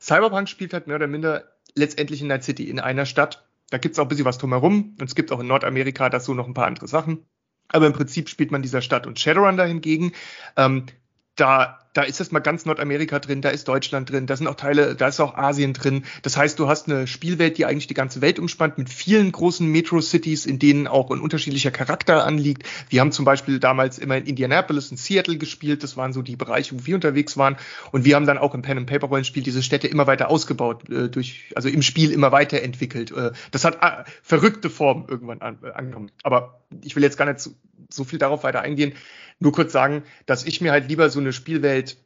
[0.00, 3.46] Cyberpunk spielt halt mehr oder minder letztendlich in Night City, in einer Stadt.
[3.70, 6.46] Da gibt's auch ein bisschen was drumherum und es gibt auch in Nordamerika dazu noch
[6.46, 7.24] ein paar andere Sachen.
[7.68, 10.12] Aber im Prinzip spielt man dieser Stadt und Shadowrun da hingegen,
[10.56, 10.86] ähm,
[11.34, 14.96] da da ist erstmal ganz Nordamerika drin, da ist Deutschland drin, da sind auch Teile,
[14.96, 16.04] da ist auch Asien drin.
[16.22, 19.66] Das heißt, du hast eine Spielwelt, die eigentlich die ganze Welt umspannt, mit vielen großen
[19.66, 22.64] Metro-Cities, in denen auch ein unterschiedlicher Charakter anliegt.
[22.90, 26.36] Wir haben zum Beispiel damals immer in Indianapolis und Seattle gespielt, das waren so die
[26.36, 27.56] Bereiche, wo wir unterwegs waren.
[27.92, 31.68] Und wir haben dann auch im Pen-and-Paper-Rollenspiel diese Städte immer weiter ausgebaut, äh, durch, also
[31.68, 33.12] im Spiel immer weiterentwickelt.
[33.12, 36.10] Äh, das hat äh, verrückte Formen irgendwann an, äh, angenommen.
[36.24, 37.52] Aber ich will jetzt gar nicht so,
[37.88, 38.94] so viel darauf weiter eingehen.
[39.38, 41.96] Nur kurz sagen, dass ich mir halt lieber so eine Spielwelt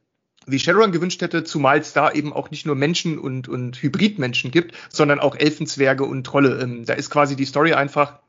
[0.46, 4.50] wie Shadowrun gewünscht hätte, zumal es da eben auch nicht nur Menschen und, und Hybridmenschen
[4.50, 6.60] gibt, sondern auch Elfenzwerge und Trolle.
[6.60, 8.20] Ähm, da ist quasi die Story einfach,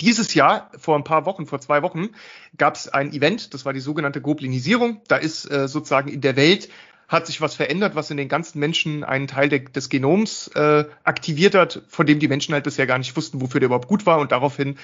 [0.00, 2.10] dieses Jahr, vor ein paar Wochen, vor zwei Wochen,
[2.56, 5.00] gab es ein Event, das war die sogenannte Goblinisierung.
[5.08, 6.68] Da ist äh, sozusagen in der Welt
[7.08, 10.86] hat sich was verändert, was in den ganzen Menschen einen Teil de des Genoms äh,
[11.04, 14.06] aktiviert hat, von dem die Menschen halt bisher gar nicht wussten, wofür der überhaupt gut
[14.06, 14.18] war.
[14.18, 14.78] Und daraufhin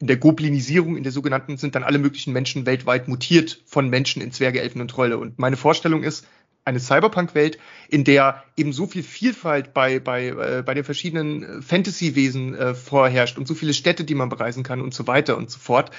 [0.00, 4.20] in der Goblinisierung, in der sogenannten, sind dann alle möglichen Menschen weltweit mutiert von Menschen
[4.20, 5.18] in Zwerge, Elfen und Trolle.
[5.18, 6.26] Und meine Vorstellung ist,
[6.64, 11.62] eine Cyberpunk-Welt, in der eben so viel Vielfalt bei, bei, äh, bei den verschiedenen äh,
[11.62, 15.50] Fantasy-Wesen äh, vorherrscht und so viele Städte, die man bereisen kann und so weiter und
[15.50, 15.90] so fort,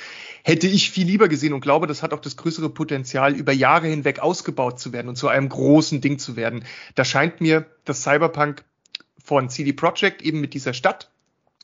[0.44, 3.88] hätte ich viel lieber gesehen und glaube, das hat auch das größere Potenzial, über Jahre
[3.88, 6.64] hinweg ausgebaut zu werden und zu einem großen Ding zu werden.
[6.96, 8.64] Da scheint mir das Cyberpunk
[9.22, 11.10] von CD Projekt eben mit dieser Stadt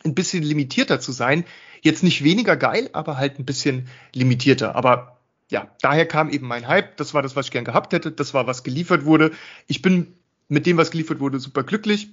[0.04, 1.46] ein bisschen limitierter zu sein.
[1.82, 4.76] Jetzt nicht weniger geil, aber halt ein bisschen limitierter.
[4.76, 6.98] Aber ja, daher kam eben mein Hype.
[6.98, 8.12] Das war das, was ich gern gehabt hätte.
[8.12, 9.32] Das war, was geliefert wurde.
[9.68, 10.16] Ich bin
[10.48, 12.10] mit dem, was geliefert wurde, super glücklich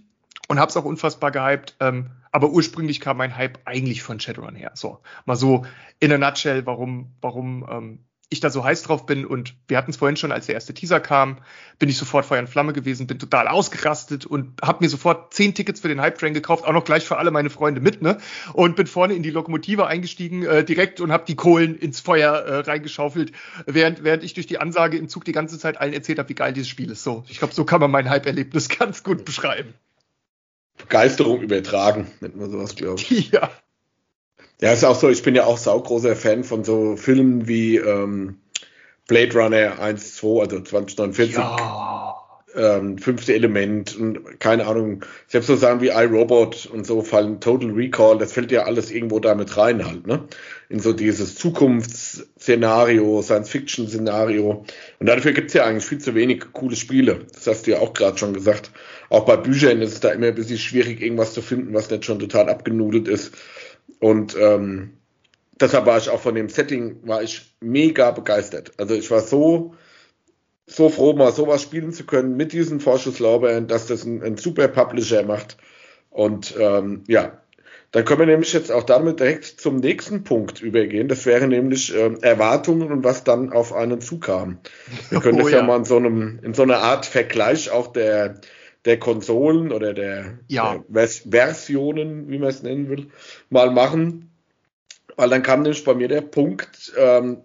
[0.48, 1.76] und habe es auch unfassbar gehypt.
[1.80, 4.72] Ähm, aber ursprünglich kam mein Hype eigentlich von Shadowrun her.
[4.74, 5.66] So, mal so
[6.00, 7.98] in a nutshell, warum, warum ähm,
[8.28, 10.74] ich da so heiß drauf bin und wir hatten es vorhin schon, als der erste
[10.74, 11.38] Teaser kam,
[11.78, 15.54] bin ich sofort Feuer und Flamme gewesen, bin total ausgerastet und habe mir sofort zehn
[15.54, 18.18] Tickets für den Hype Train gekauft, auch noch gleich für alle meine Freunde mit, ne?
[18.52, 22.32] Und bin vorne in die Lokomotive eingestiegen äh, direkt und habe die Kohlen ins Feuer
[22.32, 23.30] äh, reingeschaufelt,
[23.66, 26.34] während während ich durch die Ansage im Zug die ganze Zeit allen erzählt habe, wie
[26.34, 27.04] geil dieses Spiel ist.
[27.04, 29.74] So, ich glaube, so kann man mein Hype-Erlebnis ganz gut beschreiben.
[30.78, 33.30] Begeisterung übertragen, nennt man sowas, glaube ich.
[33.30, 33.50] Ja.
[34.60, 38.38] Ja, ist auch so, ich bin ja auch saugroßer Fan von so Filmen wie ähm,
[39.06, 41.36] Blade Runner 1, 2, also 2049.
[41.36, 42.14] Ja.
[42.54, 47.70] Ähm, fünfte Element und keine Ahnung, selbst so Sachen wie iRobot und so fallen Total
[47.70, 50.26] Recall, das fällt ja alles irgendwo damit rein halt, ne?
[50.70, 54.64] In so dieses Zukunftsszenario, Science-Fiction-Szenario.
[54.98, 57.26] Und dafür gibt's ja eigentlich viel zu wenig coole Spiele.
[57.34, 58.70] Das hast du ja auch gerade schon gesagt.
[59.10, 62.06] Auch bei Büchern ist es da immer ein bisschen schwierig, irgendwas zu finden, was nicht
[62.06, 63.34] schon total abgenudelt ist.
[64.00, 64.98] Und ähm,
[65.60, 68.72] deshalb war ich auch von dem Setting, war ich mega begeistert.
[68.78, 69.74] Also ich war so,
[70.66, 74.68] so froh, mal sowas spielen zu können mit diesen Vorschusslaubeeren, dass das ein, ein super
[74.68, 75.56] Publisher macht.
[76.10, 77.40] Und ähm, ja,
[77.92, 81.08] dann können wir nämlich jetzt auch damit direkt zum nächsten Punkt übergehen.
[81.08, 84.58] Das wäre nämlich ähm, Erwartungen und was dann auf einen zukam.
[85.10, 85.58] Wir können oh, das ja.
[85.58, 88.40] ja mal in so einem, in so einer Art Vergleich auch der,
[88.86, 90.82] der Konsolen oder der, ja.
[90.88, 93.08] der Versionen, wie man es nennen will,
[93.50, 94.30] mal machen.
[95.16, 97.38] Weil dann kam nämlich bei mir der Punkt, ähm,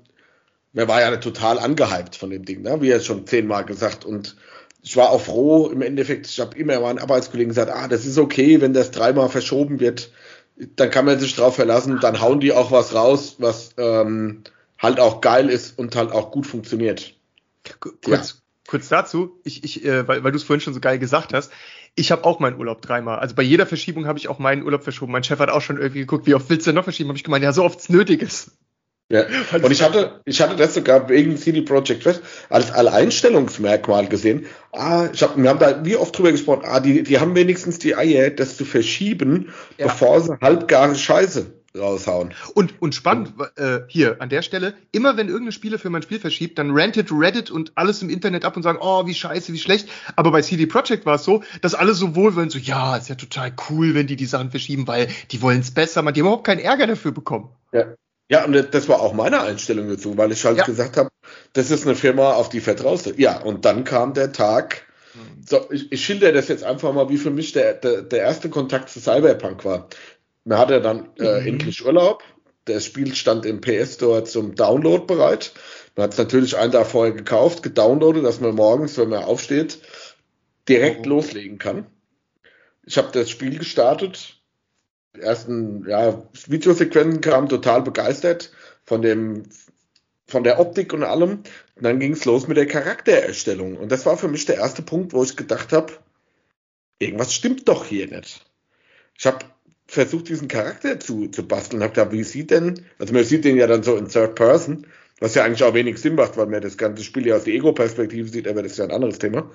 [0.73, 2.81] mir war ja total angehypt von dem Ding, ne?
[2.81, 4.05] wie er schon zehnmal gesagt.
[4.05, 4.35] Und
[4.83, 8.17] ich war auch froh im Endeffekt, ich habe immer meinen Arbeitskollegen gesagt, ah, das ist
[8.17, 10.11] okay, wenn das dreimal verschoben wird,
[10.75, 14.43] dann kann man sich drauf verlassen, dann hauen die auch was raus, was ähm,
[14.77, 17.15] halt auch geil ist und halt auch gut funktioniert.
[17.79, 18.40] Kurz,
[18.71, 21.51] kurz dazu, ich, ich, äh, weil, weil du es vorhin schon so geil gesagt hast,
[21.95, 23.19] ich habe auch meinen Urlaub dreimal.
[23.19, 25.11] Also bei jeder Verschiebung habe ich auch meinen Urlaub verschoben.
[25.11, 27.09] Mein Chef hat auch schon irgendwie geguckt, wie oft willst du denn noch verschieben?
[27.09, 28.51] Habe ich gemeint, ja, so oft es nötig ist.
[29.09, 29.25] Ja.
[29.61, 34.45] Und ich hatte, ich hatte das sogar wegen CD Projekt Red als Alleinstellungsmerkmal gesehen.
[34.71, 37.77] Ah, ich hab, wir haben da wie oft drüber gesprochen, ah, die, die haben wenigstens
[37.77, 39.87] die Eier, das zu verschieben, ja.
[39.87, 42.33] bevor sie halbgare Scheiße raushauen.
[42.53, 46.19] Und, und spannend, äh, hier an der Stelle, immer wenn irgendeine Spiele für mein Spiel
[46.19, 49.59] verschiebt, dann rantet Reddit und alles im Internet ab und sagen, oh, wie scheiße, wie
[49.59, 49.89] schlecht.
[50.15, 53.15] Aber bei CD Projekt war es so, dass alle so wohlwollen, so, ja, ist ja
[53.15, 56.13] total cool, wenn die die Sachen verschieben, weil die wollen es besser machen.
[56.13, 57.49] Die haben überhaupt keinen Ärger dafür bekommen.
[57.71, 57.85] Ja.
[58.29, 60.63] Ja, und das war auch meine Einstellung dazu, weil ich halt ja.
[60.63, 61.09] gesagt habe,
[61.51, 63.03] das ist eine Firma, auf die fett raus.
[63.17, 65.43] Ja, und dann kam der Tag, hm.
[65.45, 68.49] so, ich, ich schilder das jetzt einfach mal, wie für mich der, der, der erste
[68.49, 69.89] Kontakt zu Cyberpunk war.
[70.43, 71.47] Man hatte dann äh, mhm.
[71.47, 72.23] endlich Urlaub.
[72.65, 75.51] Das Spiel stand im PS Store zum Download bereit.
[75.95, 79.79] Man hat es natürlich einen Tag vorher gekauft, gedownloadet, dass man morgens, wenn man aufsteht,
[80.69, 81.09] direkt oh.
[81.09, 81.87] loslegen kann.
[82.85, 84.37] Ich habe das Spiel gestartet.
[85.15, 88.51] Die ersten ja, Videosequenzen kamen total begeistert
[88.83, 89.43] von dem
[90.27, 91.43] von der Optik und allem.
[91.75, 93.75] Und dann ging es los mit der Charaktererstellung.
[93.75, 95.93] Und das war für mich der erste Punkt, wo ich gedacht habe,
[96.99, 98.45] irgendwas stimmt doch hier nicht.
[99.17, 99.45] Ich habe
[99.91, 101.83] versucht, diesen Charakter zu, zu basteln.
[101.83, 104.87] Hab gedacht, wie sieht denn, also man sieht den ja dann so in Third Person,
[105.19, 107.53] Was ja eigentlich auch wenig Sinn macht, weil man das ganze Spiel ja aus der
[107.55, 109.51] Ego-Perspektive sieht, aber das ist ja ein anderes Thema.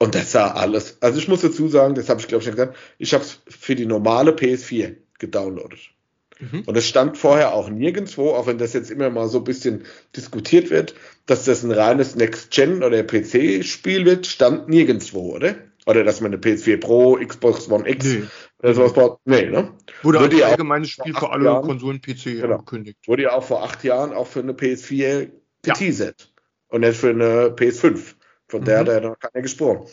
[0.00, 0.98] Und das sah alles.
[1.00, 3.38] Also ich muss dazu sagen, das habe ich glaube ich nicht gesagt, ich habe es
[3.48, 5.78] für die normale PS4 gedownloadet.
[6.40, 6.62] Mhm.
[6.66, 9.84] Und es stand vorher auch nirgendwo, auch wenn das jetzt immer mal so ein bisschen
[10.16, 15.54] diskutiert wird, dass das ein reines Next-Gen oder PC-Spiel wird, stand nirgendwo, oder?
[15.86, 18.22] Oder dass man eine PS4 Pro, Xbox One X nee.
[18.62, 19.20] oder sowas braucht.
[19.24, 19.72] Nee, ne?
[20.02, 22.54] Wurde, Wurde als allgemeines Spiel für alle Jahren, Konsolen PC genau.
[22.54, 22.98] angekündigt.
[23.06, 25.30] Wurde ja auch vor acht Jahren auch für eine PS4
[25.62, 26.20] geteasert.
[26.20, 26.26] Ja.
[26.68, 28.14] Und nicht für eine PS5.
[28.48, 28.64] Von mhm.
[28.64, 29.86] der hat er noch keiner gesprochen.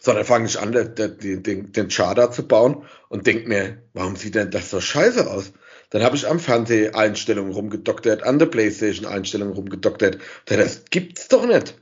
[0.00, 4.16] So, dann fange ich an, den, den, den Charter zu bauen und denke mir, warum
[4.16, 5.52] sieht denn das so scheiße aus?
[5.90, 10.18] Dann habe ich am Fernseh-Einstellungen rumgedoktert, an der Playstation-Einstellungen rumgedoktert.
[10.46, 11.76] Das gibt's doch nicht.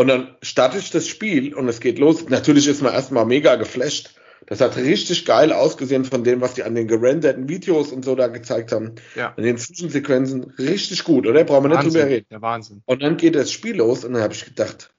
[0.00, 2.26] Und dann starte ich das Spiel und es geht los.
[2.30, 4.14] Natürlich ist man erstmal mega geflasht.
[4.46, 8.14] Das hat richtig geil ausgesehen von dem, was die an den gerenderten Videos und so
[8.14, 8.94] da gezeigt haben.
[9.14, 9.34] Ja.
[9.36, 11.44] In den Zwischensequenzen richtig gut, oder?
[11.44, 12.26] Brauchen wir nicht drüber reden.
[12.30, 12.80] Der Wahnsinn.
[12.86, 14.90] Und dann geht das Spiel los und dann habe ich gedacht,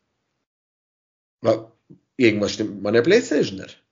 [2.18, 3.84] irgendwas stimmt mit meiner Playstation nicht.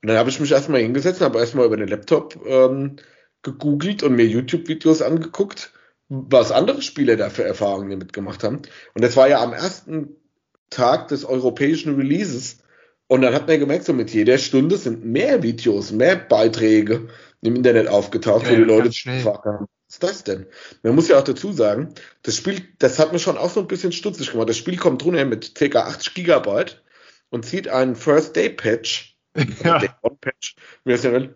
[0.00, 2.94] Und dann habe ich mich erstmal hingesetzt und habe erstmal über den Laptop ähm,
[3.42, 5.72] gegoogelt und mir YouTube-Videos angeguckt,
[6.08, 8.62] was andere Spieler da für Erfahrungen damit gemacht haben.
[8.94, 10.14] Und das war ja am ersten
[10.70, 12.58] Tag des europäischen Releases.
[13.08, 17.08] Und dann hat man gemerkt, so mit jeder Stunde sind mehr Videos, mehr Beiträge
[17.42, 20.46] im Internet aufgetaucht, ja, wo die Leute gefragt haben, was ist das denn?
[20.82, 23.68] Man muss ja auch dazu sagen, das Spiel, das hat mir schon auch so ein
[23.68, 24.48] bisschen stutzig gemacht.
[24.48, 25.80] Das Spiel kommt drunter mit ca.
[25.80, 26.82] 80 Gigabyte
[27.30, 29.15] und zieht einen First Day Patch
[29.64, 29.82] ja.
[30.20, 30.56] Patch,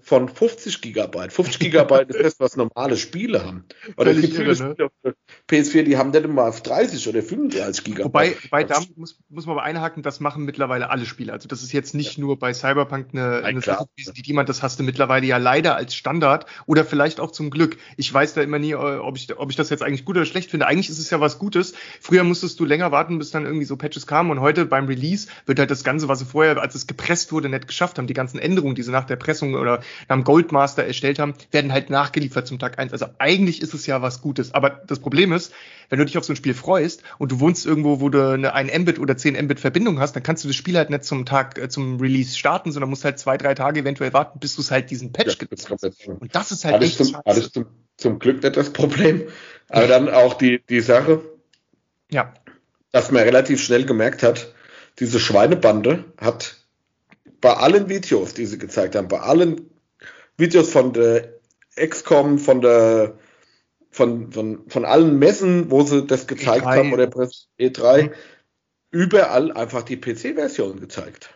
[0.03, 1.33] von 50 Gigabyte.
[1.33, 3.65] 50 Gigabyte ist das, was normale Spiele haben.
[3.97, 5.15] Oder es gibt viele Spiele ne?
[5.49, 8.05] PS4, die haben nicht immer auf 30 oder 35 Gigabyte.
[8.05, 11.33] Wobei, wobei da muss, muss man aber einhaken, das machen mittlerweile alle Spiele.
[11.33, 12.25] Also das ist jetzt nicht ja.
[12.25, 15.95] nur bei Cyberpunk eine, eine Sache, die jemand, das hast du mittlerweile ja leider als
[15.95, 17.77] Standard oder vielleicht auch zum Glück.
[17.97, 20.27] Ich weiß da immer nie, äh, ob ich, ob ich das jetzt eigentlich gut oder
[20.27, 20.67] schlecht finde.
[20.67, 21.75] Eigentlich ist es ja was Gutes.
[22.01, 25.29] Früher musstest du länger warten, bis dann irgendwie so Patches kamen und heute beim Release
[25.47, 28.15] wird halt das Ganze, was vorher, als es gepresst wurde, nicht geschafft geschafft haben, die
[28.15, 31.91] ganzen Änderungen, die sie nach der Pressung oder nach dem Goldmaster erstellt haben, werden halt
[31.91, 32.93] nachgeliefert zum Tag eins.
[32.93, 34.55] Also eigentlich ist es ja was Gutes.
[34.55, 35.53] Aber das Problem ist,
[35.89, 38.55] wenn du dich auf so ein Spiel freust und du wohnst irgendwo, wo du eine
[38.55, 41.27] 1 Mbit oder 10 Mbit Verbindung hast, dann kannst du das Spiel halt nicht zum
[41.27, 44.63] Tag, äh, zum Release starten, sondern musst halt zwei, drei Tage eventuell warten, bis du
[44.63, 45.71] es halt diesen Patch ja, gibt.
[46.07, 49.23] Und das ist halt alles echt zum, alles zum, zum Glück nicht das Problem.
[49.69, 51.23] Aber dann auch die, die Sache,
[52.11, 52.33] ja.
[52.93, 54.53] dass man relativ schnell gemerkt hat,
[54.99, 56.60] diese Schweinebande hat
[57.41, 59.71] bei allen Videos, die sie gezeigt haben, bei allen
[60.37, 61.35] Videos von der
[61.77, 63.19] XCOM, von der
[63.91, 66.77] von, von, von allen Messen, wo sie das gezeigt E3.
[66.77, 67.05] haben, oder
[67.59, 68.11] E3, mhm.
[68.93, 71.35] überall einfach die PC-Version gezeigt.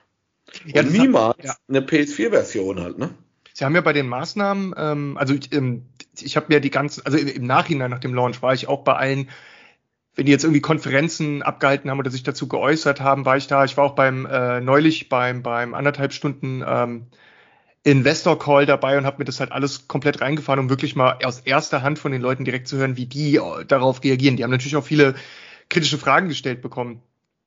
[0.64, 1.56] Ja, Und niemals hat, ja.
[1.68, 3.10] eine PS4-Version halt, ne?
[3.52, 5.86] Sie haben ja bei den Maßnahmen, ähm, also ich, ähm,
[6.20, 8.94] ich habe mir die ganzen, also im Nachhinein nach dem Launch war ich auch bei
[8.94, 9.30] allen
[10.16, 13.64] wenn die jetzt irgendwie Konferenzen abgehalten haben oder sich dazu geäußert haben, war ich da.
[13.64, 17.06] Ich war auch beim äh, neulich beim beim anderthalb Stunden ähm,
[17.82, 21.40] Investor Call dabei und habe mir das halt alles komplett reingefahren, um wirklich mal aus
[21.40, 24.36] erster Hand von den Leuten direkt zu hören, wie die äh, darauf reagieren.
[24.36, 25.14] Die haben natürlich auch viele
[25.68, 27.02] kritische Fragen gestellt bekommen.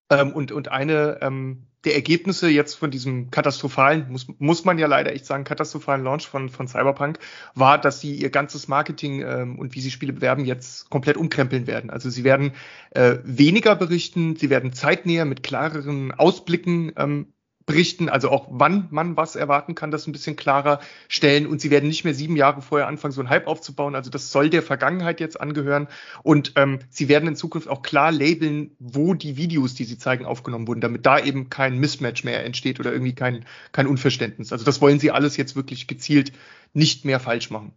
[0.10, 4.88] Ähm, und und eine ähm, der Ergebnisse jetzt von diesem katastrophalen, muss, muss man ja
[4.88, 7.20] leider echt sagen, katastrophalen Launch von, von Cyberpunk
[7.56, 11.66] war, dass sie ihr ganzes Marketing ähm, und wie sie Spiele bewerben jetzt komplett umkrempeln
[11.66, 11.90] werden.
[11.90, 12.52] Also sie werden
[12.92, 17.34] äh, weniger berichten, sie werden zeitnäher mit klareren Ausblicken ähm,
[17.68, 21.70] berichten, also auch wann man was erwarten kann, das ein bisschen klarer stellen und sie
[21.70, 23.94] werden nicht mehr sieben Jahre vorher anfangen, so einen Hype aufzubauen.
[23.94, 25.88] Also das soll der Vergangenheit jetzt angehören
[26.24, 30.26] und ähm, sie werden in Zukunft auch klar labeln, wo die Videos, die sie zeigen,
[30.26, 34.54] aufgenommen wurden, damit da eben kein Mismatch mehr entsteht oder irgendwie kein, kein Unverständnis.
[34.54, 36.32] Also das wollen sie alles jetzt wirklich gezielt
[36.74, 37.74] nicht mehr falsch machen.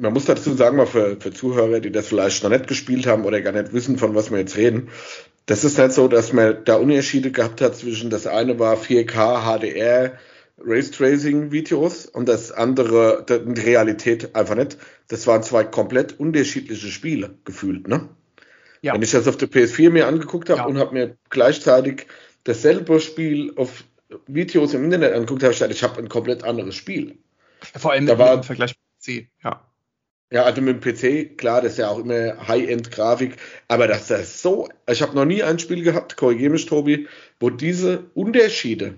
[0.00, 3.24] Man muss dazu sagen, mal für, für Zuhörer, die das vielleicht noch nicht gespielt haben
[3.24, 4.90] oder gar nicht wissen, von was wir jetzt reden,
[5.48, 9.58] das ist nicht so, dass man da Unterschiede gehabt hat zwischen das eine war 4K
[9.58, 10.18] HDR
[10.58, 14.76] Race Tracing Videos und das andere die Realität einfach nicht.
[15.08, 18.10] Das waren zwei komplett unterschiedliche Spiele gefühlt, ne?
[18.82, 18.92] Ja.
[18.92, 20.66] Wenn ich das auf der PS4 mir angeguckt habe ja.
[20.66, 22.06] und habe mir gleichzeitig
[22.44, 23.84] dasselbe Spiel auf
[24.26, 27.16] Videos im Internet angeguckt habe, ich habe ein komplett anderes Spiel.
[27.74, 29.67] Vor allem da war, im Vergleich mit PC, ja.
[30.30, 33.36] Ja, also mit dem PC, klar, das ist ja auch immer High-End-Grafik,
[33.66, 37.08] aber dass das so, ich habe noch nie ein Spiel gehabt, korrigiere mich, Tobi,
[37.40, 38.94] wo diese Unterschiede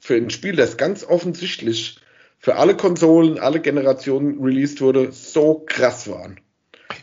[0.00, 2.00] für ein Spiel, das ganz offensichtlich
[2.40, 6.40] für alle Konsolen, alle Generationen released wurde, so krass waren.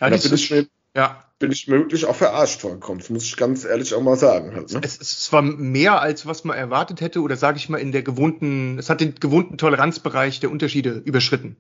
[0.02, 1.24] Ja, da bin ich, mir, ja.
[1.40, 4.56] bin ich mir wirklich auch verarscht vorgekommen, das muss ich ganz ehrlich auch mal sagen.
[4.56, 4.82] Halt, ne?
[4.84, 8.04] es, es war mehr, als was man erwartet hätte, oder sage ich mal, in der
[8.04, 11.56] gewohnten, es hat den gewohnten Toleranzbereich der Unterschiede überschritten.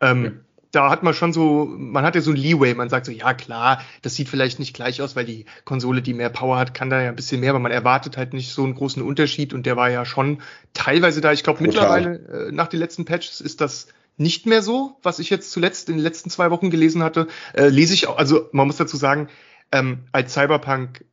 [0.00, 0.30] Ähm, ja
[0.76, 3.32] da hat man schon so, man hat ja so ein Leeway, man sagt so, ja
[3.32, 6.90] klar, das sieht vielleicht nicht gleich aus, weil die Konsole, die mehr Power hat, kann
[6.90, 9.64] da ja ein bisschen mehr, aber man erwartet halt nicht so einen großen Unterschied und
[9.64, 10.42] der war ja schon
[10.74, 11.32] teilweise da.
[11.32, 15.30] Ich glaube, mittlerweile, äh, nach den letzten Patches, ist das nicht mehr so, was ich
[15.30, 17.26] jetzt zuletzt in den letzten zwei Wochen gelesen hatte.
[17.54, 19.28] Äh, lese ich auch, also man muss dazu sagen,
[19.72, 21.06] ähm, als Cyberpunk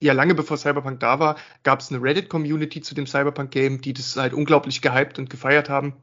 [0.00, 4.16] ja lange bevor Cyberpunk da war, gab es eine Reddit-Community zu dem Cyberpunk-Game, die das
[4.16, 5.94] halt unglaublich gehypt und gefeiert haben.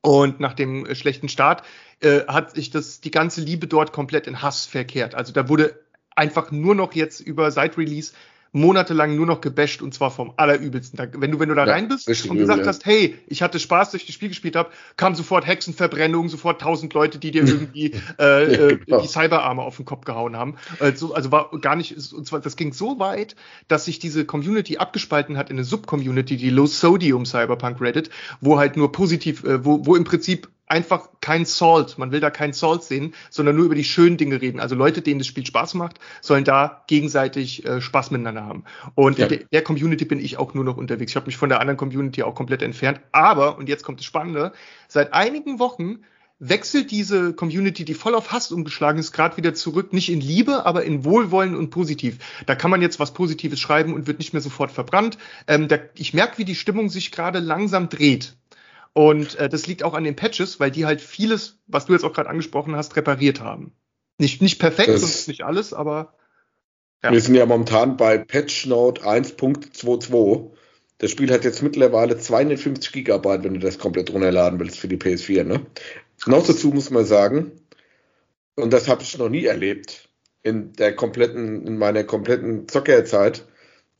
[0.00, 1.62] Und nach dem äh, schlechten Start
[2.00, 5.14] äh, hat sich das die ganze Liebe dort komplett in Hass verkehrt.
[5.14, 5.78] Also da wurde
[6.14, 8.12] einfach nur noch jetzt über seit Release
[8.52, 10.98] monatelang nur noch gebasht und zwar vom allerübelsten.
[11.14, 13.58] Wenn du wenn du da ja, rein bist und gesagt übel, hast, hey, ich hatte
[13.58, 17.42] Spaß, dass ich das Spiel gespielt habe, kam sofort Hexenverbrennung, sofort tausend Leute, die dir
[17.46, 19.00] irgendwie äh, ja, äh, genau.
[19.00, 20.56] die Cyberarme auf den Kopf gehauen haben.
[20.80, 23.36] Also, also war gar nicht, und zwar das ging so weit,
[23.68, 28.58] dass sich diese Community abgespalten hat in eine Subcommunity, die Low Sodium Cyberpunk Reddit, wo
[28.58, 31.98] halt nur positiv, äh, wo, wo im Prinzip einfach kein Salt.
[31.98, 34.60] Man will da kein Salt sehen, sondern nur über die schönen Dinge reden.
[34.60, 38.64] Also Leute, denen das Spiel Spaß macht, sollen da gegenseitig äh, Spaß miteinander haben.
[38.94, 39.26] Und ja.
[39.26, 41.12] in der, der, Community bin ich auch nur noch unterwegs.
[41.12, 43.00] Ich habe mich von der anderen Community auch komplett entfernt.
[43.12, 44.52] Aber, und jetzt kommt das Spannende,
[44.88, 46.00] seit einigen Wochen
[46.40, 50.66] wechselt diese Community, die voll auf Hass umgeschlagen ist, gerade wieder zurück, nicht in Liebe,
[50.66, 52.18] aber in Wohlwollen und positiv.
[52.46, 55.18] Da kann man jetzt was Positives schreiben und wird nicht mehr sofort verbrannt.
[55.46, 58.34] Ähm, da, ich merke, wie die Stimmung sich gerade langsam dreht.
[58.92, 62.04] Und äh, das liegt auch an den Patches, weil die halt vieles, was du jetzt
[62.04, 63.72] auch gerade angesprochen hast, repariert haben.
[64.18, 66.14] Nicht, nicht perfekt das, und nicht alles, aber.
[67.02, 67.12] Ja.
[67.12, 70.50] Wir sind ja momentan bei Patch Note 1.22.
[70.98, 74.96] Das Spiel hat jetzt mittlerweile 250 Gigabyte, wenn du das komplett runterladen willst für die
[74.96, 75.44] PS4.
[75.44, 75.64] Ne?
[76.26, 77.52] Noch dazu muss man sagen,
[78.56, 80.08] und das habe ich noch nie erlebt
[80.42, 83.46] in der kompletten, in meiner kompletten Zockerzeit,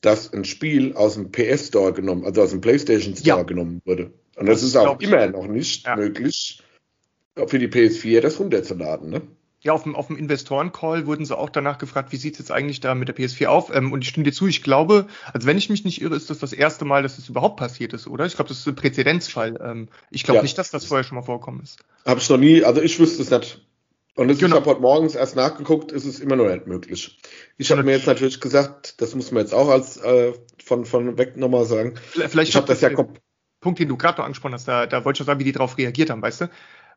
[0.01, 3.43] dass ein Spiel aus dem PS Store genommen, also aus dem PlayStation Store ja.
[3.43, 4.11] genommen wurde.
[4.39, 5.97] Und das, das ist auch immer noch nicht ja.
[5.97, 6.63] möglich,
[7.35, 9.09] für die PS4 das runterzuladen.
[9.09, 9.21] Ne?
[9.61, 12.51] Ja, auf dem, auf dem Investoren-Call wurden sie auch danach gefragt, wie sieht es jetzt
[12.51, 13.75] eigentlich da mit der PS4 auf?
[13.75, 16.29] Ähm, und ich stimme dir zu, ich glaube, also wenn ich mich nicht irre, ist
[16.29, 18.25] das das erste Mal, dass es das überhaupt passiert ist, oder?
[18.25, 19.59] Ich glaube, das ist ein Präzedenzfall.
[19.61, 20.43] Ähm, ich glaube ja.
[20.43, 21.79] nicht, dass das vorher schon mal vorkommen ist.
[22.05, 23.65] Habe ich noch nie, also ich wüsste es nicht.
[24.15, 24.55] Und genau.
[24.55, 27.19] ich habe heute morgens erst nachgeguckt, ist es immer noch nicht möglich.
[27.57, 30.31] Ich habe mir jetzt natürlich gesagt, das muss man jetzt auch als äh,
[30.63, 31.95] von, von weg nochmal sagen.
[32.11, 33.21] Vielleicht ich habe das ja komplett
[33.61, 35.51] Punkt, den du gerade noch angesprochen hast, da, da wollte ich schon sagen, wie die
[35.51, 36.49] darauf reagiert haben, weißt du?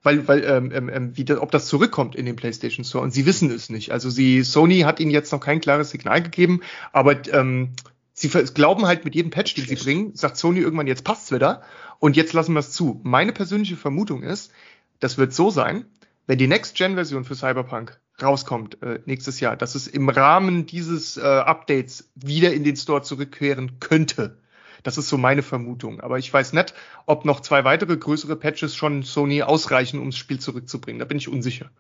[0.05, 3.13] Weil, weil ähm, ähm, ähm, wie das, ob das zurückkommt in den PlayStation Store und
[3.13, 3.93] sie wissen es nicht.
[3.93, 6.61] Also sie, Sony hat ihnen jetzt noch kein klares Signal gegeben,
[6.93, 7.71] aber ähm,
[8.13, 11.63] sie glauben halt mit jedem Patch, den sie bringen, sagt Sony irgendwann, jetzt passt's wieder
[12.01, 13.01] und jetzt lassen wir es zu.
[13.05, 14.51] Meine persönliche Vermutung ist,
[14.99, 15.85] das wird so sein,
[16.27, 21.23] wenn die Next-Gen-Version für Cyberpunk rauskommt äh, nächstes Jahr, dass es im Rahmen dieses äh,
[21.23, 24.42] Updates wieder in den Store zurückkehren könnte.
[24.83, 26.01] Das ist so meine Vermutung.
[26.01, 26.75] Aber ich weiß nicht,
[27.07, 30.99] ob noch zwei weitere größere Patches schon Sony ausreichen, um das Spiel zurückzubringen.
[30.99, 31.71] Da bin ich unsicher.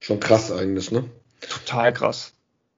[0.00, 1.04] Schon krass eigentlich, ne?
[1.40, 2.34] Total krass.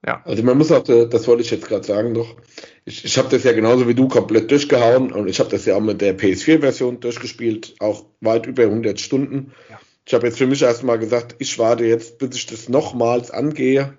[0.06, 0.22] Ja.
[0.24, 2.36] Also man muss auch, äh, das wollte ich jetzt gerade sagen doch,
[2.84, 5.74] ich, ich habe das ja genauso wie du komplett durchgehauen und ich habe das ja
[5.74, 9.52] auch mit der PS4-Version durchgespielt, auch weit über 100 Stunden.
[9.68, 9.80] Ja.
[10.06, 13.98] Ich habe jetzt für mich erstmal gesagt, ich warte jetzt, bis ich das nochmals angehe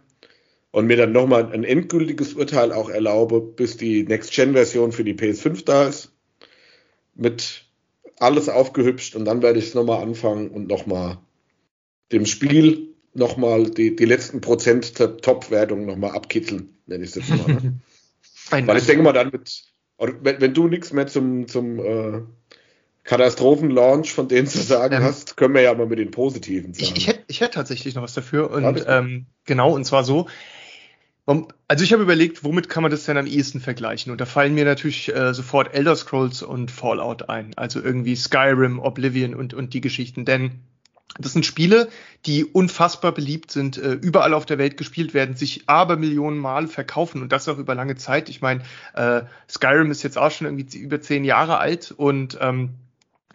[0.72, 5.66] und mir dann nochmal ein endgültiges Urteil auch erlaube, bis die Next-Gen-Version für die PS5
[5.66, 6.14] da ist.
[7.16, 7.66] Mit
[8.18, 11.18] alles aufgehübscht und dann werde ich es nochmal anfangen und nochmal
[12.12, 17.30] dem Spiel nochmal die, die letzten Prozent der Top-Wertung nochmal abkitzeln, nenne ich es jetzt
[17.30, 17.54] mal.
[17.54, 17.80] Ne?
[18.68, 19.64] Weil ich denke mal dann mit,
[19.98, 22.22] wenn, wenn du nichts mehr zum, zum äh,
[23.04, 26.86] Katastrophenlaunch von denen zu sagen ähm, hast, können wir ja mal mit den Positiven sagen.
[26.86, 28.52] Ich, ich, hätte, ich hätte tatsächlich noch was dafür.
[28.52, 30.28] Und ähm, genau, und zwar so,
[31.68, 34.12] also ich habe überlegt, womit kann man das denn am ehesten vergleichen?
[34.12, 37.54] Und da fallen mir natürlich äh, sofort Elder Scrolls und Fallout ein.
[37.56, 40.26] Also irgendwie Skyrim, Oblivion und, und die Geschichten.
[40.26, 40.62] Denn
[41.18, 41.90] das sind Spiele,
[42.26, 46.68] die unfassbar beliebt sind, äh, überall auf der Welt gespielt werden, sich aber Millionen Mal
[46.68, 48.30] verkaufen und das auch über lange Zeit.
[48.30, 48.62] Ich meine,
[48.94, 52.76] äh, Skyrim ist jetzt auch schon irgendwie über zehn Jahre alt und ähm,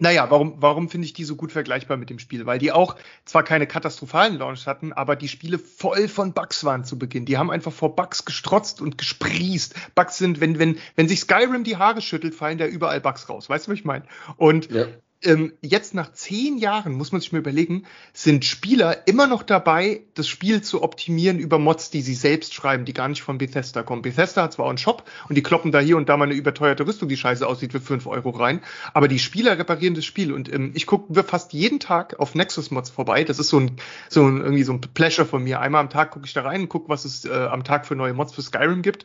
[0.01, 2.47] naja, warum, warum finde ich die so gut vergleichbar mit dem Spiel?
[2.47, 6.85] Weil die auch zwar keine katastrophalen Launch hatten, aber die Spiele voll von Bugs waren
[6.85, 7.27] zu Beginn.
[7.27, 9.95] Die haben einfach vor Bugs gestrotzt und gesprießt.
[9.95, 13.49] Bugs sind, wenn, wenn, wenn sich Skyrim die Haare schüttelt, fallen da überall Bugs raus.
[13.49, 14.05] Weißt du, was ich meine?
[14.37, 14.87] Und ja
[15.23, 20.03] ähm, jetzt nach zehn Jahren, muss man sich mal überlegen, sind Spieler immer noch dabei,
[20.15, 23.83] das Spiel zu optimieren über Mods, die sie selbst schreiben, die gar nicht von Bethesda
[23.83, 24.03] kommen.
[24.03, 26.35] Bethesda hat zwar auch einen Shop und die kloppen da hier und da mal eine
[26.35, 28.61] überteuerte Rüstung, die scheiße aussieht, für fünf Euro rein,
[28.93, 32.71] aber die Spieler reparieren das Spiel und ähm, ich gucke fast jeden Tag auf Nexus
[32.71, 33.25] Mods vorbei.
[33.25, 33.77] Das ist so ein,
[34.09, 35.61] so ein irgendwie so ein Pleasure von mir.
[35.61, 37.97] Einmal am Tag gucke ich da rein und gucke, was es äh, am Tag für
[37.97, 39.05] neue Mods für Skyrim gibt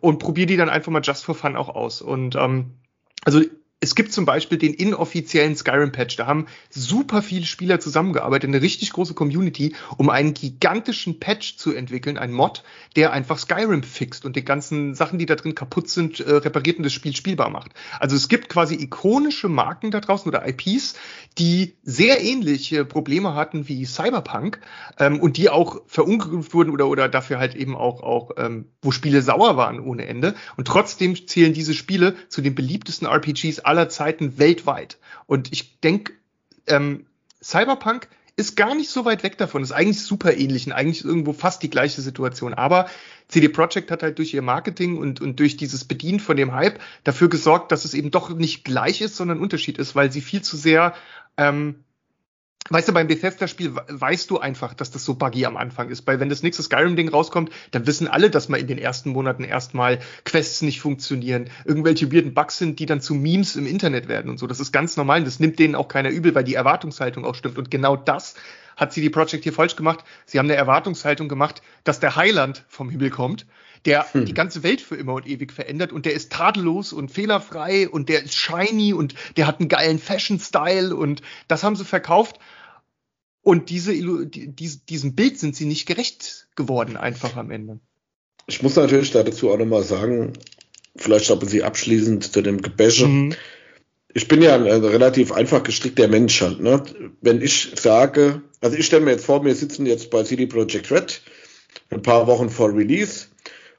[0.00, 2.00] und probiere die dann einfach mal just for fun auch aus.
[2.00, 2.78] Und ähm,
[3.24, 3.42] also
[3.80, 6.16] es gibt zum Beispiel den inoffiziellen Skyrim-Patch.
[6.16, 11.72] Da haben super viele Spieler zusammengearbeitet, eine richtig große Community, um einen gigantischen Patch zu
[11.72, 12.64] entwickeln, ein Mod,
[12.96, 16.78] der einfach Skyrim fixt und die ganzen Sachen, die da drin kaputt sind, äh, repariert
[16.78, 17.70] und das Spiel spielbar macht.
[18.00, 20.94] Also es gibt quasi ikonische Marken da draußen oder IPs,
[21.38, 24.58] die sehr ähnliche Probleme hatten wie Cyberpunk
[24.98, 28.90] ähm, und die auch verunglückt wurden oder, oder dafür halt eben auch, auch ähm, wo
[28.90, 30.34] Spiele sauer waren ohne Ende.
[30.56, 34.98] Und trotzdem zählen diese Spiele zu den beliebtesten RPGs aller Zeiten weltweit.
[35.26, 36.14] Und ich denke,
[36.66, 37.06] ähm,
[37.42, 41.32] Cyberpunk ist gar nicht so weit weg davon, ist eigentlich super ähnlich und eigentlich irgendwo
[41.32, 42.54] fast die gleiche Situation.
[42.54, 42.88] Aber
[43.26, 46.78] CD Projekt hat halt durch ihr Marketing und, und durch dieses Bedienen von dem Hype
[47.04, 50.40] dafür gesorgt, dass es eben doch nicht gleich ist, sondern Unterschied ist, weil sie viel
[50.40, 50.94] zu sehr
[51.36, 51.84] ähm,
[52.70, 56.06] Weißt du, beim Bethesda-Spiel weißt du einfach, dass das so buggy am Anfang ist.
[56.06, 59.44] Weil wenn das nächste Skyrim-Ding rauskommt, dann wissen alle, dass mal in den ersten Monaten
[59.44, 64.30] erstmal Quests nicht funktionieren, irgendwelche weirden Bugs sind, die dann zu Memes im Internet werden
[64.30, 64.46] und so.
[64.46, 67.34] Das ist ganz normal und das nimmt denen auch keiner übel, weil die Erwartungshaltung auch
[67.34, 67.58] stimmt.
[67.58, 68.34] Und genau das
[68.76, 70.04] hat CD Projekt hier falsch gemacht.
[70.24, 73.46] Sie haben eine Erwartungshaltung gemacht, dass der Heiland vom Himmel kommt,
[73.84, 74.24] der hm.
[74.24, 78.08] die ganze Welt für immer und ewig verändert und der ist tadellos und fehlerfrei und
[78.08, 82.38] der ist shiny und der hat einen geilen Fashion-Style und das haben sie verkauft
[83.48, 87.80] und diese, die, diesem Bild sind sie nicht gerecht geworden, einfach am Ende.
[88.46, 90.34] Ich muss natürlich dazu auch nochmal sagen,
[90.96, 93.06] vielleicht aber sie abschließend zu dem Gebäsche.
[93.06, 93.34] Mhm.
[94.12, 96.60] Ich bin ja ein, ein, relativ einfach gestrickter Mensch halt.
[96.60, 96.82] Ne?
[97.22, 100.90] Wenn ich sage, also ich stelle mir jetzt vor, wir sitzen jetzt bei CD Projekt
[100.90, 101.22] Red,
[101.88, 103.28] ein paar Wochen vor Release,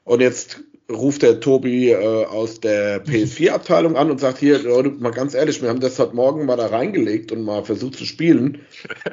[0.02, 5.10] und jetzt ruft der Tobi äh, aus der PS4-Abteilung an und sagt, hier, Leute, mal
[5.10, 8.62] ganz ehrlich, wir haben das heute Morgen mal da reingelegt und mal versucht zu spielen.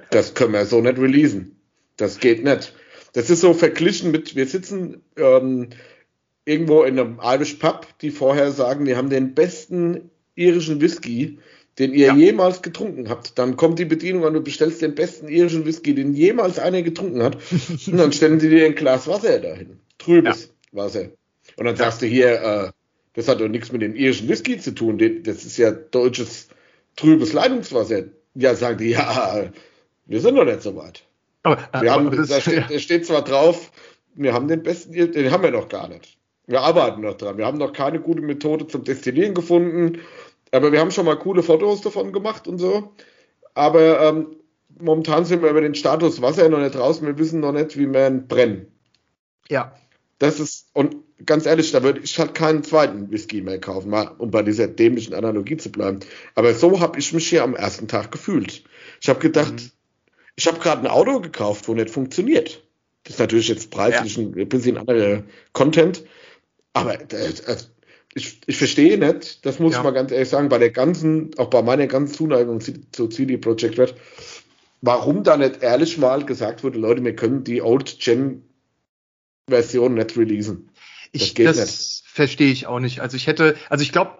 [0.09, 1.59] Das können wir so nicht releasen.
[1.95, 2.73] Das geht nicht.
[3.13, 5.69] Das ist so verglichen mit, wir sitzen ähm,
[6.45, 11.39] irgendwo in einem Irish Pub, die vorher sagen, wir haben den besten irischen Whisky,
[11.79, 12.15] den ihr ja.
[12.15, 13.37] jemals getrunken habt.
[13.37, 17.23] Dann kommt die Bedienung an, du bestellst den besten irischen Whisky, den jemals einer getrunken
[17.23, 17.37] hat.
[17.87, 19.79] und dann stellen sie dir ein Glas Wasser dahin.
[19.97, 20.77] Trübes ja.
[20.77, 21.09] Wasser.
[21.57, 22.71] Und dann sagst du hier, äh,
[23.13, 26.49] das hat doch nichts mit dem irischen Whisky zu tun, das ist ja deutsches
[26.95, 28.03] trübes Leitungswasser.
[28.35, 29.49] Ja, sagen die, ja,
[30.05, 31.03] wir sind noch nicht so weit.
[31.43, 32.79] Aber, äh, wir haben, das, da, steht, ja.
[32.79, 33.71] steht zwar drauf,
[34.13, 36.17] wir haben den besten, den haben wir noch gar nicht.
[36.47, 37.37] Wir arbeiten noch dran.
[37.37, 39.99] Wir haben noch keine gute Methode zum Destillieren gefunden,
[40.51, 42.93] aber wir haben schon mal coole Fotos davon gemacht und so.
[43.53, 44.37] Aber ähm,
[44.79, 47.05] momentan sind wir über den Status Wasser noch nicht draußen.
[47.05, 48.67] Wir wissen noch nicht, wie wir ihn brennen.
[49.49, 49.73] Ja.
[50.19, 50.95] Das ist, und
[51.25, 54.67] ganz ehrlich, da würde ich halt keinen zweiten Whisky mehr kaufen, mal, um bei dieser
[54.67, 55.99] dämlichen Analogie zu bleiben.
[56.33, 58.63] Aber so habe ich mich hier am ersten Tag gefühlt.
[58.99, 59.71] Ich habe gedacht, mhm.
[60.35, 62.63] ich habe gerade ein Auto gekauft, wo nicht funktioniert.
[63.03, 64.23] Das ist natürlich jetzt preislich ja.
[64.23, 66.03] ein bisschen anderer Content,
[66.73, 67.57] aber äh, äh,
[68.13, 69.79] ich, ich verstehe nicht, das muss ja.
[69.79, 73.37] ich mal ganz ehrlich sagen, bei der ganzen, auch bei meiner ganzen Zuneigung zu CD
[73.37, 73.95] Projekt Red,
[74.81, 78.43] warum da nicht ehrlich mal gesagt wurde, Leute, wir können die Old Gen
[79.49, 80.69] Version nicht releasen.
[81.11, 82.99] Ich, das, das verstehe ich auch nicht.
[82.99, 84.17] Also ich hätte, also ich glaube,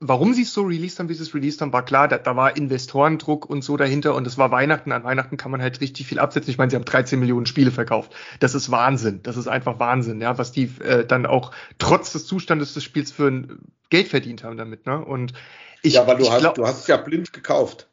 [0.00, 2.34] warum sie es so released haben, wie sie es released haben, war klar, da, da
[2.34, 4.92] war Investorendruck und so dahinter und es war Weihnachten.
[4.92, 6.50] An Weihnachten kann man halt richtig viel absetzen.
[6.50, 8.12] Ich meine, sie haben 13 Millionen Spiele verkauft.
[8.40, 9.20] Das ist Wahnsinn.
[9.22, 13.12] Das ist einfach Wahnsinn, ja, was die äh, dann auch trotz des Zustandes des Spiels
[13.12, 13.58] für ein
[13.90, 15.04] Geld verdient haben damit, ne?
[15.04, 15.34] Und
[15.82, 17.89] ich, ja, weil du hast, du hast es ja blind gekauft.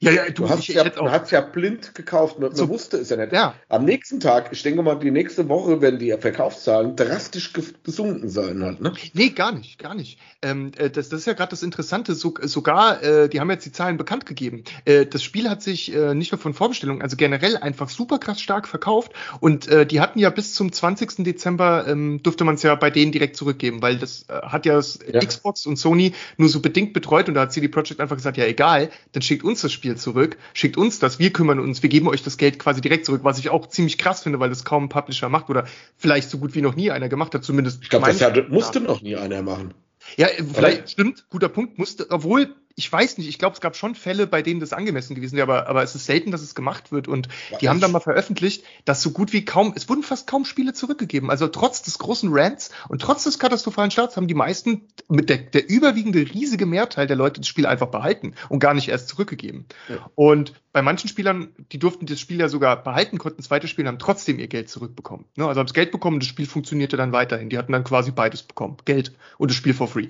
[0.00, 3.10] Ja, ja, du, du hast, ja, du hast ja blind gekauft, man, so, wusste es
[3.10, 3.32] ja nicht.
[3.32, 3.54] Ja.
[3.68, 8.62] Am nächsten Tag, ich denke mal, die nächste Woche werden die Verkaufszahlen drastisch gesunken sein
[8.62, 8.92] halt, ne?
[9.14, 10.18] Nee, gar nicht, gar nicht.
[10.42, 13.64] Ähm, äh, das, das ist ja gerade das Interessante, so, sogar, äh, die haben jetzt
[13.64, 14.64] die Zahlen bekannt gegeben.
[14.84, 18.40] Äh, das Spiel hat sich äh, nicht nur von Vorbestellungen, also generell einfach super krass
[18.40, 21.24] stark verkauft und äh, die hatten ja bis zum 20.
[21.24, 24.74] Dezember, ähm, durfte man es ja bei denen direkt zurückgeben, weil das äh, hat ja,
[24.74, 28.16] das ja Xbox und Sony nur so bedingt betreut und da hat CD Projekt einfach
[28.16, 31.60] gesagt, ja egal, dann schickt uns das Spiel Spiel zurück, schickt uns das, wir kümmern
[31.60, 34.40] uns, wir geben euch das Geld quasi direkt zurück, was ich auch ziemlich krass finde,
[34.40, 35.66] weil das kaum ein Publisher macht oder
[35.96, 37.84] vielleicht so gut wie noch nie einer gemacht hat, zumindest.
[37.84, 39.74] Ich glaube, das ja, musste noch nie einer machen.
[40.16, 40.88] Ja, vielleicht Oder?
[40.88, 44.42] stimmt, guter Punkt, musste, obwohl, ich weiß nicht, ich glaube, es gab schon Fälle, bei
[44.42, 47.08] denen das angemessen gewesen wäre, aber, aber es ist selten, dass es gemacht wird.
[47.08, 50.26] Und ja, die haben dann mal veröffentlicht, dass so gut wie kaum, es wurden fast
[50.26, 51.30] kaum Spiele zurückgegeben.
[51.30, 55.38] Also trotz des großen Rants und trotz des katastrophalen Starts haben die meisten, mit der,
[55.38, 59.64] der überwiegende riesige Mehrteil der Leute das Spiel einfach behalten und gar nicht erst zurückgegeben.
[59.88, 60.10] Ja.
[60.14, 63.98] Und bei manchen Spielern, die durften das Spiel ja sogar behalten, konnten es weiterspielen, haben
[63.98, 65.24] trotzdem ihr Geld zurückbekommen.
[65.36, 65.46] Ne?
[65.46, 67.48] Also haben das Geld bekommen, das Spiel funktionierte dann weiterhin.
[67.48, 68.76] Die hatten dann quasi beides bekommen.
[68.84, 70.08] Geld und das Spiel for free.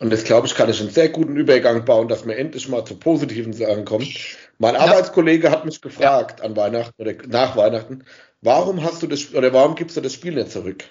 [0.00, 2.84] Und das glaube ich, kann ich einen sehr guten Übergang bauen, dass wir endlich mal
[2.84, 4.06] zu positiven Sachen kommen.
[4.58, 4.80] Mein ja.
[4.80, 8.04] Arbeitskollege hat mich gefragt an Weihnachten oder nach Weihnachten,
[8.40, 10.84] warum hast du das oder warum gibst du das Spiel nicht zurück?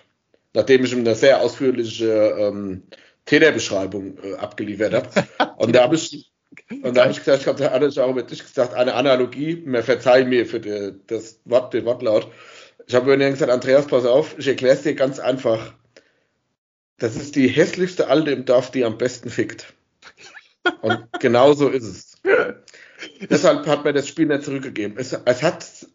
[0.53, 2.83] Nachdem ich ihm eine sehr ausführliche ähm,
[3.25, 5.09] Täterbeschreibung äh, abgeliefert habe.
[5.57, 6.31] Und da habe ich,
[6.81, 10.29] und da habe ich gesagt, ich hatte ich auch wirklich gesagt, eine Analogie, mir verzeihen
[10.29, 12.27] mir für die, das Wort, den Wortlaut.
[12.87, 15.73] Ich habe mir gesagt, Andreas, pass auf, ich erkläre es dir ganz einfach.
[16.97, 19.73] Das ist die hässlichste Alte im Dorf, die am besten fickt.
[20.81, 22.21] Und genau so ist es.
[23.29, 24.97] Deshalb hat mir das Spiel nicht zurückgegeben.
[24.97, 25.87] Es, es hat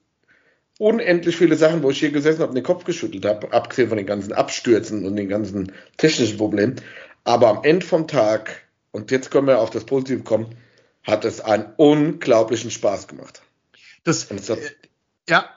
[0.79, 3.99] unendlich viele Sachen, wo ich hier gesessen habe und den Kopf geschüttelt habe, abgesehen von
[3.99, 6.77] den ganzen Abstürzen und den ganzen technischen Problemen.
[7.25, 10.57] Aber am Ende vom Tag, und jetzt können wir auf das Positive kommen,
[11.03, 13.43] hat es einen unglaublichen Spaß gemacht.
[14.05, 14.57] Das, äh,
[15.29, 15.49] ja,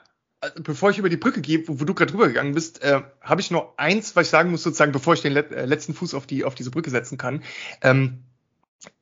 [0.62, 3.40] bevor ich über die Brücke gehe, wo, wo du gerade drüber gegangen bist, äh, habe
[3.40, 6.14] ich noch eins, was ich sagen muss, sozusagen, bevor ich den let äh, letzten Fuß
[6.14, 7.42] auf, die, auf diese Brücke setzen kann.
[7.82, 8.24] Ähm,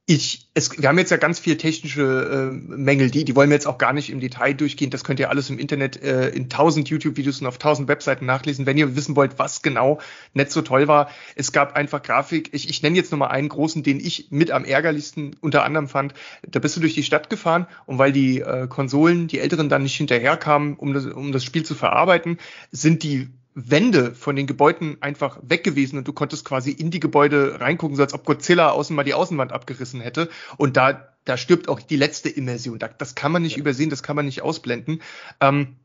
[0.07, 3.55] ich, es, wir haben jetzt ja ganz viel technische äh, Mängel, die, die wollen wir
[3.55, 4.91] jetzt auch gar nicht im Detail durchgehen.
[4.91, 8.67] Das könnt ihr alles im Internet äh, in tausend YouTube-Videos und auf tausend Webseiten nachlesen,
[8.67, 10.01] wenn ihr wissen wollt, was genau
[10.35, 11.09] nicht so toll war.
[11.37, 12.51] Es gab einfach Grafik.
[12.53, 16.13] Ich, ich nenne jetzt nochmal einen großen, den ich mit am ärgerlichsten unter anderem fand.
[16.47, 19.85] Da bist du durch die Stadt gefahren und weil die äh, Konsolen, die älteren dann
[19.85, 22.37] nicht hinterherkamen, um das, um das Spiel zu verarbeiten,
[22.71, 27.01] sind die Wände von den Gebäuden einfach weg gewesen und du konntest quasi in die
[27.01, 30.29] Gebäude reingucken, so als ob Godzilla außen mal die Außenwand abgerissen hätte.
[30.57, 32.81] Und da, da stirbt auch die letzte Immersion.
[32.99, 33.61] Das kann man nicht ja.
[33.61, 35.03] übersehen, das kann man nicht ausblenden.
[35.41, 35.77] Ähm,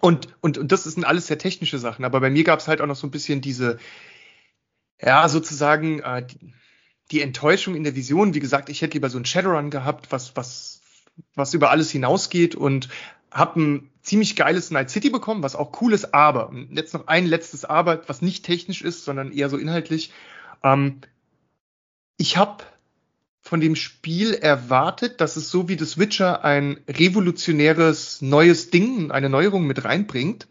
[0.00, 2.04] und, und, und das sind alles sehr technische Sachen.
[2.04, 3.78] Aber bei mir gab es halt auch noch so ein bisschen diese,
[5.00, 6.52] ja, sozusagen, äh, die,
[7.10, 8.34] die Enttäuschung in der Vision.
[8.34, 10.82] Wie gesagt, ich hätte lieber so ein Shadowrun gehabt, was, was,
[11.34, 12.90] was über alles hinausgeht und
[13.30, 17.26] habe ein ziemlich geiles Night City bekommen, was auch cool ist, aber, jetzt noch ein
[17.26, 20.12] letztes Aber, was nicht technisch ist, sondern eher so inhaltlich.
[20.62, 21.00] Ähm,
[22.16, 22.64] ich habe
[23.40, 29.30] von dem Spiel erwartet, dass es so wie The Witcher ein revolutionäres neues Ding, eine
[29.30, 30.48] Neuerung mit reinbringt,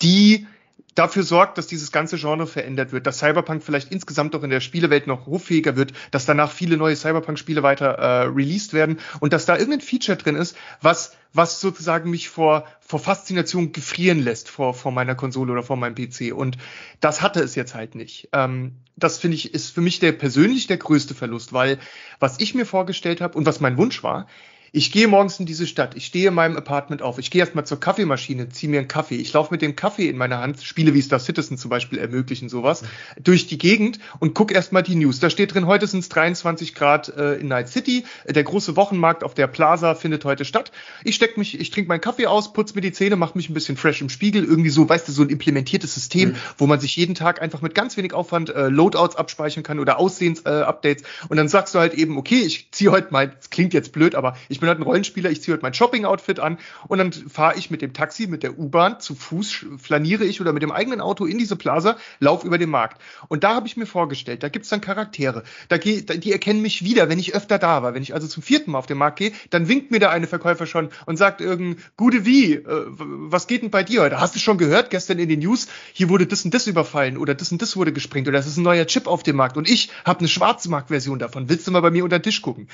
[0.00, 0.46] die
[0.94, 4.60] dafür sorgt, dass dieses ganze Genre verändert wird, dass Cyberpunk vielleicht insgesamt auch in der
[4.60, 9.46] Spielewelt noch hoffähiger wird, dass danach viele neue Cyberpunk-Spiele weiter äh, released werden und dass
[9.46, 14.74] da irgendein Feature drin ist, was was sozusagen mich vor vor Faszination gefrieren lässt vor
[14.74, 16.58] vor meiner Konsole oder vor meinem PC und
[17.00, 18.28] das hatte es jetzt halt nicht.
[18.32, 21.78] Ähm, das finde ich ist für mich der persönlich der größte Verlust, weil
[22.20, 24.26] was ich mir vorgestellt habe und was mein Wunsch war,
[24.74, 27.66] ich gehe morgens in diese Stadt, ich stehe in meinem Apartment auf, ich gehe erstmal
[27.66, 30.94] zur Kaffeemaschine, ziehe mir einen Kaffee, ich laufe mit dem Kaffee in meiner Hand, Spiele
[30.94, 32.86] wie Star Citizen zum Beispiel ermöglichen sowas, mhm.
[33.22, 35.20] durch die Gegend und guck erstmal die News.
[35.20, 39.24] Da steht drin, heute sind es 23 Grad äh, in Night City, der große Wochenmarkt
[39.24, 40.72] auf der Plaza findet heute statt.
[41.04, 43.54] Ich steck mich, ich trinke meinen Kaffee aus, putze mir die Zähne, mache mich ein
[43.54, 46.36] bisschen fresh im Spiegel, irgendwie so, weißt du, so ein implementiertes System, mhm.
[46.56, 49.98] wo man sich jeden Tag einfach mit ganz wenig Aufwand äh, Loadouts abspeichern kann oder
[49.98, 53.92] Aussehens-Updates äh, und dann sagst du halt eben, okay, ich ziehe heute mal, klingt jetzt
[53.92, 56.56] blöd, aber ich bin halt ein Rollenspieler, ich ziehe heute mein Shopping-Outfit an
[56.88, 60.52] und dann fahre ich mit dem Taxi, mit der U-Bahn, zu Fuß flaniere ich oder
[60.52, 63.02] mit dem eigenen Auto in diese Plaza, lauf über den Markt.
[63.28, 66.84] Und da habe ich mir vorgestellt, da gibt's dann Charaktere, da geh, die erkennen mich
[66.84, 67.92] wieder, wenn ich öfter da war.
[67.92, 70.28] Wenn ich also zum vierten Mal auf den Markt gehe, dann winkt mir da eine
[70.28, 74.20] Verkäufer schon und sagt irgend, gute wie, äh, was geht denn bei dir heute?
[74.20, 77.34] Hast du schon gehört, gestern in den News, hier wurde das und das überfallen oder
[77.34, 79.68] das und das wurde gesprengt oder das ist ein neuer Chip auf dem Markt und
[79.68, 81.48] ich habe eine Schwarzmarktversion davon.
[81.48, 82.68] Willst du mal bei mir unter den Tisch gucken?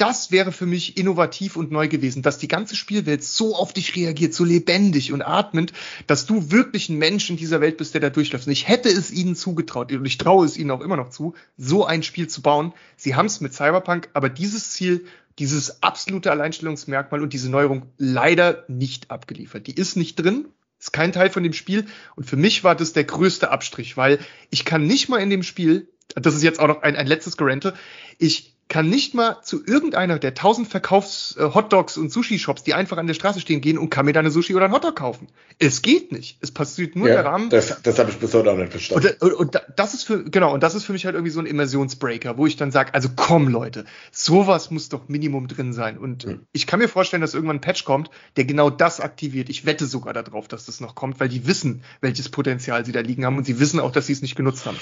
[0.00, 3.94] Das wäre für mich innovativ und neu gewesen dass die ganze Spielwelt so auf dich
[3.96, 5.74] reagiert, so lebendig und atmend,
[6.06, 8.46] dass du wirklich ein Mensch in dieser Welt bist, der da durchläuft.
[8.46, 11.34] Und ich hätte es ihnen zugetraut, und ich traue es ihnen auch immer noch zu,
[11.58, 12.72] so ein Spiel zu bauen.
[12.96, 15.04] Sie haben es mit Cyberpunk, aber dieses Ziel,
[15.38, 19.66] dieses absolute Alleinstellungsmerkmal und diese Neuerung leider nicht abgeliefert.
[19.66, 20.46] Die ist nicht drin,
[20.78, 21.84] ist kein Teil von dem Spiel.
[22.16, 25.42] Und für mich war das der größte Abstrich, weil ich kann nicht mal in dem
[25.42, 27.74] Spiel, das ist jetzt auch noch ein, ein letztes Gerente,
[28.18, 33.08] ich kann nicht mal zu irgendeiner der tausend Verkaufs-Hotdogs äh, und Sushi-Shops, die einfach an
[33.08, 35.26] der Straße stehen, gehen und kann mir da eine Sushi oder einen Hotdog kaufen.
[35.58, 36.38] Es geht nicht.
[36.40, 37.50] Es passiert nur ja, der Rahmen.
[37.50, 39.08] Das, das habe ich bis heute auch nicht verstanden.
[39.20, 41.40] Und, und, und, das ist für, genau, und das ist für mich halt irgendwie so
[41.40, 45.98] ein Immersionsbreaker, wo ich dann sage, also komm Leute, sowas muss doch Minimum drin sein.
[45.98, 46.46] Und hm.
[46.52, 49.50] ich kann mir vorstellen, dass irgendwann ein Patch kommt, der genau das aktiviert.
[49.50, 53.00] Ich wette sogar darauf, dass das noch kommt, weil die wissen, welches Potenzial sie da
[53.00, 54.78] liegen haben und sie wissen auch, dass sie es nicht genutzt haben.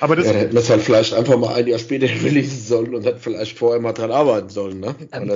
[0.00, 0.26] Aber das.
[0.26, 3.20] Ja, hätten wir es halt vielleicht einfach mal ein Jahr später releasen sollen und hätten
[3.20, 4.94] vielleicht vorher mal dran arbeiten sollen, ne?
[5.12, 5.32] Ähm,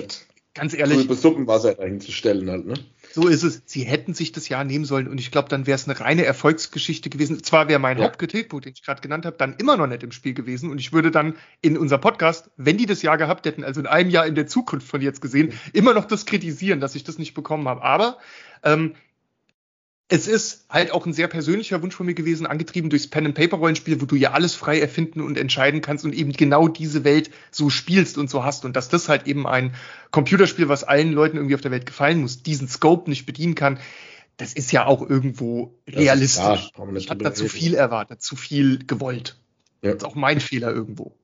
[0.55, 1.05] ganz ehrlich.
[1.05, 2.75] Über Suppenwasser dahin zu stellen halt, ne?
[3.13, 3.63] So ist es.
[3.67, 6.25] Sie hätten sich das Jahr nehmen sollen und ich glaube, dann wäre es eine reine
[6.25, 7.43] Erfolgsgeschichte gewesen.
[7.43, 8.05] Zwar wäre mein ja.
[8.05, 10.93] Hauptkritikpunkt, den ich gerade genannt habe, dann immer noch nicht im Spiel gewesen und ich
[10.93, 14.27] würde dann in unser Podcast, wenn die das Jahr gehabt hätten, also in einem Jahr
[14.27, 17.67] in der Zukunft von jetzt gesehen, immer noch das kritisieren, dass ich das nicht bekommen
[17.67, 17.83] habe.
[17.83, 18.19] Aber
[18.63, 18.95] ähm,
[20.13, 24.07] es ist halt auch ein sehr persönlicher Wunsch von mir gewesen, angetrieben durchs Pen-and-Paper-Rollenspiel, wo
[24.07, 28.19] du ja alles frei erfinden und entscheiden kannst und eben genau diese Welt so spielst
[28.19, 29.73] und so hast und dass das halt eben ein
[30.11, 33.79] Computerspiel, was allen Leuten irgendwie auf der Welt gefallen muss, diesen Scope nicht bedienen kann.
[34.37, 36.73] Das ist ja auch irgendwo realistisch.
[36.75, 39.39] Klar, ich habe da zu viel erwartet, zu viel gewollt.
[39.83, 39.93] Ja.
[39.93, 41.15] Das ist auch mein Fehler irgendwo.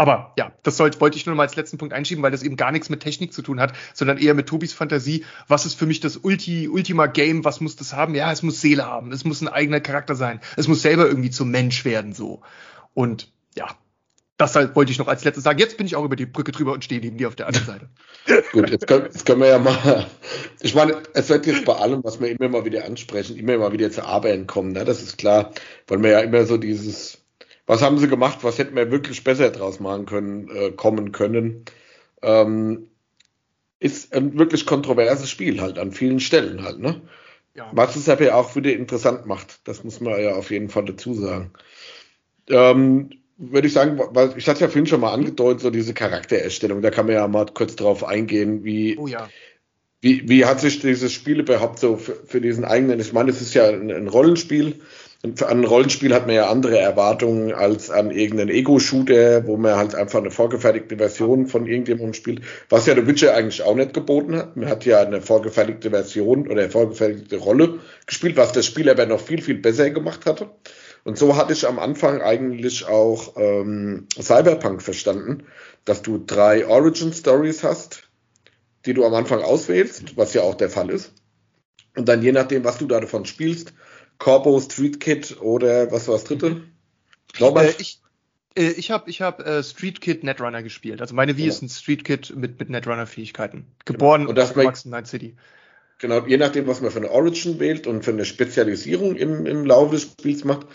[0.00, 2.56] Aber ja, das sollte, wollte ich nur mal als letzten Punkt einschieben, weil das eben
[2.56, 5.26] gar nichts mit Technik zu tun hat, sondern eher mit Tobis Fantasie.
[5.46, 7.44] Was ist für mich das Ulti, Ultima Game?
[7.44, 8.14] Was muss das haben?
[8.14, 9.12] Ja, es muss Seele haben.
[9.12, 10.40] Es muss ein eigener Charakter sein.
[10.56, 12.40] Es muss selber irgendwie zum Mensch werden, so.
[12.94, 13.66] Und ja,
[14.38, 15.58] das halt wollte ich noch als letztes sagen.
[15.58, 17.66] Jetzt bin ich auch über die Brücke drüber und stehe neben dir auf der anderen
[17.66, 17.88] Seite.
[18.52, 20.06] Gut, jetzt können, jetzt können wir ja mal.
[20.62, 23.72] Ich meine, es wird jetzt bei allem, was wir immer mal wieder ansprechen, immer mal
[23.72, 24.72] wieder zu Arbeiten kommen.
[24.72, 24.86] Ne?
[24.86, 25.52] Das ist klar,
[25.88, 27.19] weil wir ja immer so dieses
[27.70, 31.64] was haben sie gemacht, was hätten wir wirklich besser draus machen können, äh, kommen können.
[32.20, 32.88] Ähm,
[33.78, 37.00] ist ein wirklich kontroverses Spiel halt an vielen Stellen halt, ne?
[37.54, 37.70] Ja.
[37.72, 41.14] Was es aber auch wieder interessant macht, das muss man ja auf jeden Fall dazu
[41.14, 41.52] sagen.
[42.48, 46.82] Ähm, würde ich sagen, weil ich hatte ja vorhin schon mal angedeutet, so diese Charaktererstellung,
[46.82, 49.28] da kann man ja mal kurz drauf eingehen, wie, oh ja.
[50.00, 53.40] wie, wie hat sich dieses Spiel überhaupt so für, für diesen eigenen, ich meine, es
[53.40, 54.80] ist ja ein, ein Rollenspiel,
[55.22, 60.20] an Rollenspiel hat man ja andere Erwartungen als an irgendeinen Ego-Shooter, wo man halt einfach
[60.20, 62.40] eine vorgefertigte Version von irgendjemandem spielt,
[62.70, 64.56] was ja The Witcher eigentlich auch nicht geboten hat.
[64.56, 69.04] Man hat ja eine vorgefertigte Version oder eine vorgefertigte Rolle gespielt, was das Spiel aber
[69.04, 70.50] noch viel, viel besser gemacht hatte.
[71.04, 75.44] Und so hatte ich am Anfang eigentlich auch ähm, Cyberpunk verstanden,
[75.84, 78.08] dass du drei Origin Stories hast,
[78.86, 81.12] die du am Anfang auswählst, was ja auch der Fall ist.
[81.96, 83.74] Und dann je nachdem, was du davon spielst,
[84.20, 86.50] Corpo, Street Kid oder was war das dritte?
[86.50, 87.56] Mhm.
[87.56, 88.00] Äh, ich
[88.56, 91.00] äh, ich habe ich hab, äh, Street Kid Netrunner gespielt.
[91.00, 91.54] Also meine Wii genau.
[91.54, 93.66] ist ein Street Kid mit, mit Netrunner-Fähigkeiten.
[93.84, 94.30] Geboren genau.
[94.30, 95.36] und aufgewachsen in Night City.
[95.98, 99.66] Genau, je nachdem, was man für eine Origin wählt und für eine Spezialisierung im, im
[99.66, 100.66] Laufe des Spiels macht,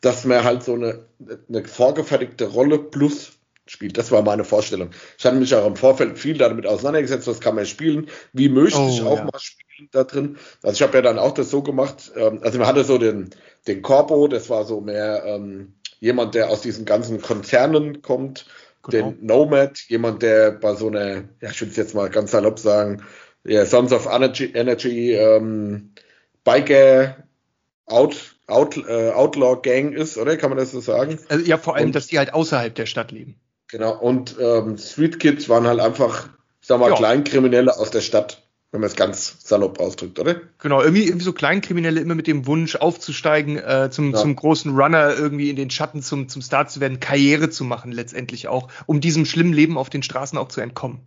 [0.00, 1.06] dass man halt so eine,
[1.48, 3.32] eine vorgefertigte Rolle plus
[3.66, 3.96] spielt.
[3.96, 4.90] Das war meine Vorstellung.
[5.18, 8.80] Ich hatte mich auch im Vorfeld viel damit auseinandergesetzt, was kann man spielen, wie möchte
[8.80, 9.24] oh, ich auch ja.
[9.24, 10.36] mal spielen da drin.
[10.62, 13.30] Also ich habe ja dann auch das so gemacht, ähm, also man hatte so den,
[13.66, 18.46] den Corpo, das war so mehr ähm, jemand, der aus diesen ganzen Konzernen kommt,
[18.82, 19.10] genau.
[19.10, 22.58] den Nomad, jemand, der bei so einer, ja, ich würde es jetzt mal ganz salopp
[22.58, 23.02] sagen,
[23.44, 25.92] ja, Sons of Energy, Energy ähm,
[26.44, 27.16] Biker
[27.86, 30.36] Out, Out, äh, Outlaw Gang ist, oder?
[30.36, 31.18] Kann man das so sagen?
[31.28, 33.36] Also, ja, vor allem, Und, dass die halt außerhalb der Stadt leben.
[33.72, 36.28] Genau, und ähm, Street Kids waren halt einfach,
[36.60, 36.94] ich sag mal, ja.
[36.94, 40.42] Kleinkriminelle aus der Stadt, wenn man es ganz salopp ausdrückt, oder?
[40.58, 44.18] Genau, irgendwie, irgendwie so Kleinkriminelle immer mit dem Wunsch aufzusteigen, äh, zum, ja.
[44.18, 47.92] zum großen Runner irgendwie in den Schatten zum, zum Star zu werden, Karriere zu machen
[47.92, 51.00] letztendlich auch, um diesem schlimmen Leben auf den Straßen auch zu entkommen.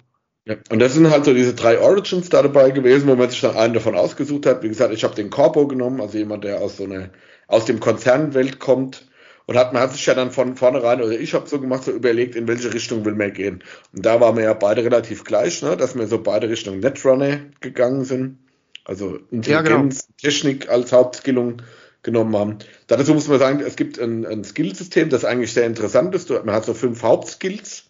[0.45, 3.41] Ja, und das sind halt so diese drei Origins da dabei gewesen, wo man sich
[3.41, 4.63] dann einen davon ausgesucht hat.
[4.63, 7.09] Wie gesagt, ich habe den Corpo genommen, also jemand, der aus so einer,
[7.47, 9.05] aus dem Konzernwelt kommt
[9.47, 11.91] und hat, man hat sich ja dann von vornherein, oder ich habe so gemacht, so
[11.91, 13.63] überlegt, in welche Richtung will man gehen.
[13.93, 17.39] Und da waren wir ja beide relativ gleich, ne, dass wir so beide Richtung Netrunner
[17.59, 18.39] gegangen sind.
[18.85, 19.89] Also Intelligenz, ja, genau.
[20.21, 21.61] Technik als Hauptskillung
[22.03, 22.57] genommen haben.
[22.87, 26.29] Dazu muss man sagen, es gibt ein, ein Skillsystem, das eigentlich sehr interessant ist.
[26.29, 27.85] Man hat so fünf Hauptskills,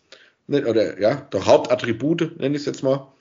[0.47, 3.11] ne, oder ja, doch Hauptattribute, nenne ich es jetzt mal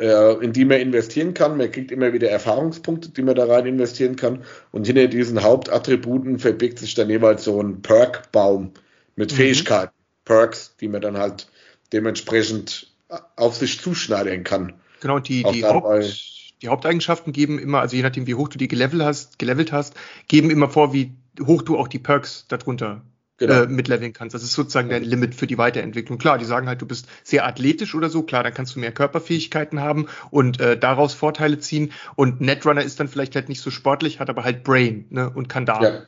[0.00, 1.56] in die man investieren kann.
[1.56, 4.44] Man kriegt immer wieder Erfahrungspunkte, die man da rein investieren kann.
[4.70, 8.72] Und hinter diesen Hauptattributen verbirgt sich dann jeweils so ein Perk-Baum
[9.16, 9.36] mit mhm.
[9.36, 9.92] Fähigkeiten,
[10.24, 11.48] Perks, die man dann halt
[11.92, 12.92] dementsprechend
[13.36, 14.74] auf sich zuschneiden kann.
[15.00, 18.68] Genau, die, die, Haupt, die Haupteigenschaften geben immer, also je nachdem, wie hoch du die
[18.68, 19.94] gelevelt hast, gelevelt hast,
[20.28, 21.12] geben immer vor, wie
[21.44, 23.02] hoch du auch die Perks darunter
[23.38, 23.62] genau.
[23.62, 24.34] äh, mitleveln kannst.
[24.34, 26.18] Das ist sozusagen der Limit für die Weiterentwicklung.
[26.18, 28.92] Klar, die sagen halt, du bist sehr athletisch oder so, klar, dann kannst du mehr
[28.92, 31.92] Körperfähigkeiten haben und äh, daraus Vorteile ziehen.
[32.16, 35.48] Und Netrunner ist dann vielleicht halt nicht so sportlich, hat aber halt Brain ne, und
[35.48, 35.82] kann da.
[35.82, 36.02] Ja.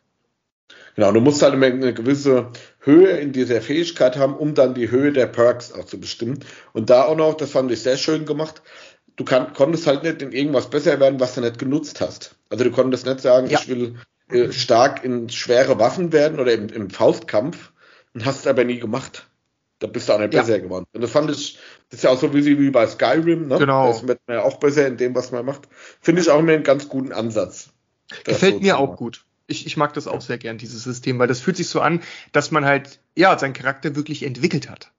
[0.97, 2.49] Genau, du musst halt eine gewisse
[2.81, 6.41] Höhe in dieser Fähigkeit haben, um dann die Höhe der Perks auch zu bestimmen.
[6.73, 8.61] Und da auch noch, das fand ich sehr schön gemacht,
[9.17, 12.37] du kann, konntest halt nicht in irgendwas besser werden, was du nicht genutzt hast.
[12.49, 13.61] Also du konntest nicht sagen, ja.
[13.61, 13.97] ich will
[14.33, 17.73] äh, stark in schwere Waffen werden oder im, im Faustkampf
[18.15, 19.27] und hast es aber nie gemacht.
[19.79, 20.43] Da bist du auch nicht ja.
[20.43, 20.85] besser geworden.
[20.93, 21.59] Und das fand ich,
[21.89, 23.59] das ist ja auch so wie, wie bei Skyrim, ne?
[23.59, 23.89] Genau.
[23.89, 25.69] Das wird man ja auch besser in dem, was man macht.
[26.01, 27.71] Finde ich auch immer einen ganz guten Ansatz.
[28.25, 29.25] Gefällt so mir auch gut.
[29.47, 32.03] Ich, ich mag das auch sehr gern, dieses System, weil das fühlt sich so an,
[32.33, 34.93] dass man halt, ja, seinen Charakter wirklich entwickelt hat.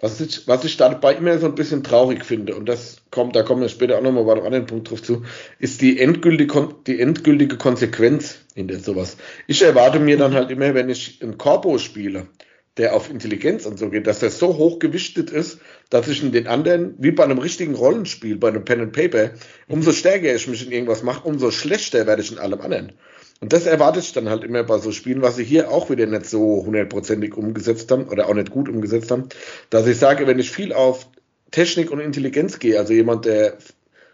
[0.00, 3.42] Was ich, was ich dabei immer so ein bisschen traurig finde, und das kommt, da
[3.42, 5.24] kommen wir später auch nochmal bei einem anderen Punkt drauf zu,
[5.58, 9.16] ist die endgültige, die endgültige Konsequenz hinter sowas.
[9.48, 12.28] Ich erwarte mir dann halt immer, wenn ich ein Corpo spiele,
[12.76, 15.58] der auf Intelligenz und so geht, dass der so hoch gewichtet ist,
[15.90, 19.32] dass ich in den anderen, wie bei einem richtigen Rollenspiel, bei einem Pen and Paper,
[19.66, 22.92] umso stärker ich mich in irgendwas mache, umso schlechter werde ich in allem anderen.
[23.40, 26.06] Und das erwarte ich dann halt immer bei so Spielen, was sie hier auch wieder
[26.06, 29.28] nicht so hundertprozentig umgesetzt haben oder auch nicht gut umgesetzt haben,
[29.70, 31.06] dass ich sage, wenn ich viel auf
[31.50, 33.56] Technik und Intelligenz gehe, also jemand, der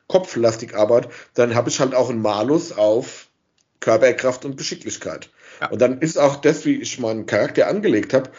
[0.07, 3.29] kopflastig arbeitet, dann habe ich halt auch einen Malus auf
[3.81, 5.31] Körperkraft und Geschicklichkeit.
[5.61, 5.70] Ja.
[5.70, 8.31] Und dann ist auch das, wie ich meinen Charakter angelegt habe,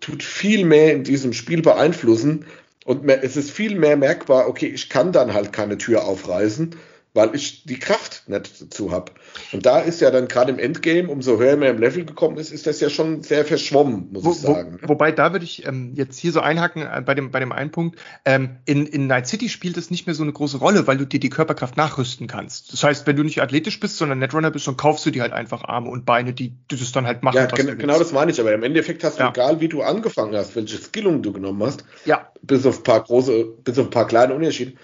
[0.00, 2.46] tut viel mehr in diesem Spiel beeinflussen.
[2.84, 6.76] Und mehr, es ist viel mehr merkbar, okay, ich kann dann halt keine Tür aufreißen,
[7.16, 9.12] weil ich die Kraft nicht dazu habe.
[9.52, 12.52] Und da ist ja dann gerade im Endgame, umso höher man im Level gekommen ist,
[12.52, 14.78] ist das ja schon sehr verschwommen, muss wo, ich sagen.
[14.82, 17.52] Wo, wobei, da würde ich ähm, jetzt hier so einhaken äh, bei dem, bei dem
[17.52, 17.98] einen Punkt.
[18.26, 21.06] Ähm, in, in Night City spielt es nicht mehr so eine große Rolle, weil du
[21.06, 22.74] dir die Körperkraft nachrüsten kannst.
[22.74, 25.32] Das heißt, wenn du nicht athletisch bist, sondern Netrunner bist, dann kaufst du dir halt
[25.32, 27.36] einfach Arme und Beine, die, die das dann halt machen.
[27.36, 29.30] Ja, gen genau das meine ich, aber im Endeffekt hast du, ja.
[29.30, 32.30] egal wie du angefangen hast, welche Skillung du genommen hast, ja.
[32.42, 34.74] bis auf ein paar große, bis auf ein paar kleine Unterschiede,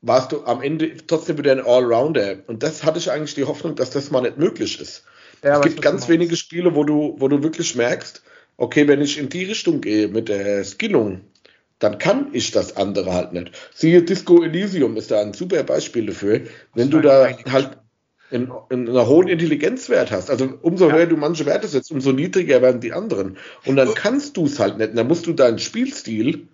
[0.00, 2.36] warst du am Ende trotzdem wieder ein Allrounder.
[2.46, 5.04] Und das hatte ich eigentlich die Hoffnung, dass das mal nicht möglich ist.
[5.42, 8.22] Ja, es gibt ganz wenige Spiele, wo du, wo du wirklich merkst,
[8.56, 11.20] okay, wenn ich in die Richtung gehe mit der Skillung,
[11.78, 13.52] dann kann ich das andere halt nicht.
[13.74, 16.42] Siehe Disco Elysium ist da ein super Beispiel dafür.
[16.74, 17.78] Wenn du da halt
[18.30, 20.96] in, in einer hohen Intelligenzwert hast, also umso ja.
[20.96, 23.38] höher du manche Werte setzt, umso niedriger werden die anderen.
[23.64, 24.90] Und dann kannst du es halt nicht.
[24.90, 26.48] Und dann musst du deinen Spielstil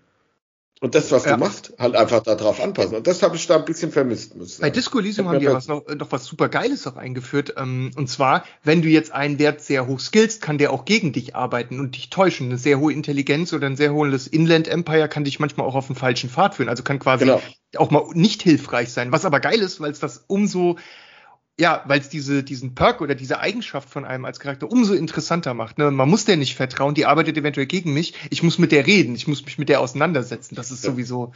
[0.80, 1.34] und das, was ja.
[1.34, 2.96] du machst, halt einfach darauf anpassen.
[2.96, 4.34] Und das habe ich da ein bisschen vermisst.
[4.60, 7.54] Bei Disco Elysium haben die was noch, noch was super Geiles auch eingeführt.
[7.56, 11.12] Ähm, und zwar, wenn du jetzt einen Wert sehr hoch skillst, kann der auch gegen
[11.12, 12.48] dich arbeiten und dich täuschen.
[12.48, 15.86] Eine sehr hohe Intelligenz oder ein sehr hohes Inland Empire kann dich manchmal auch auf
[15.86, 16.68] den falschen Pfad führen.
[16.68, 17.40] Also kann quasi genau.
[17.76, 19.12] auch mal nicht hilfreich sein.
[19.12, 20.76] Was aber geil ist, weil es das umso
[21.58, 25.54] ja, weil es diese, diesen Perk oder diese Eigenschaft von einem als Charakter umso interessanter
[25.54, 25.78] macht.
[25.78, 25.90] Ne?
[25.90, 28.14] Man muss der nicht vertrauen, die arbeitet eventuell gegen mich.
[28.30, 30.56] Ich muss mit der reden, ich muss mich mit der auseinandersetzen.
[30.56, 30.90] Das ist ja.
[30.90, 31.32] sowieso.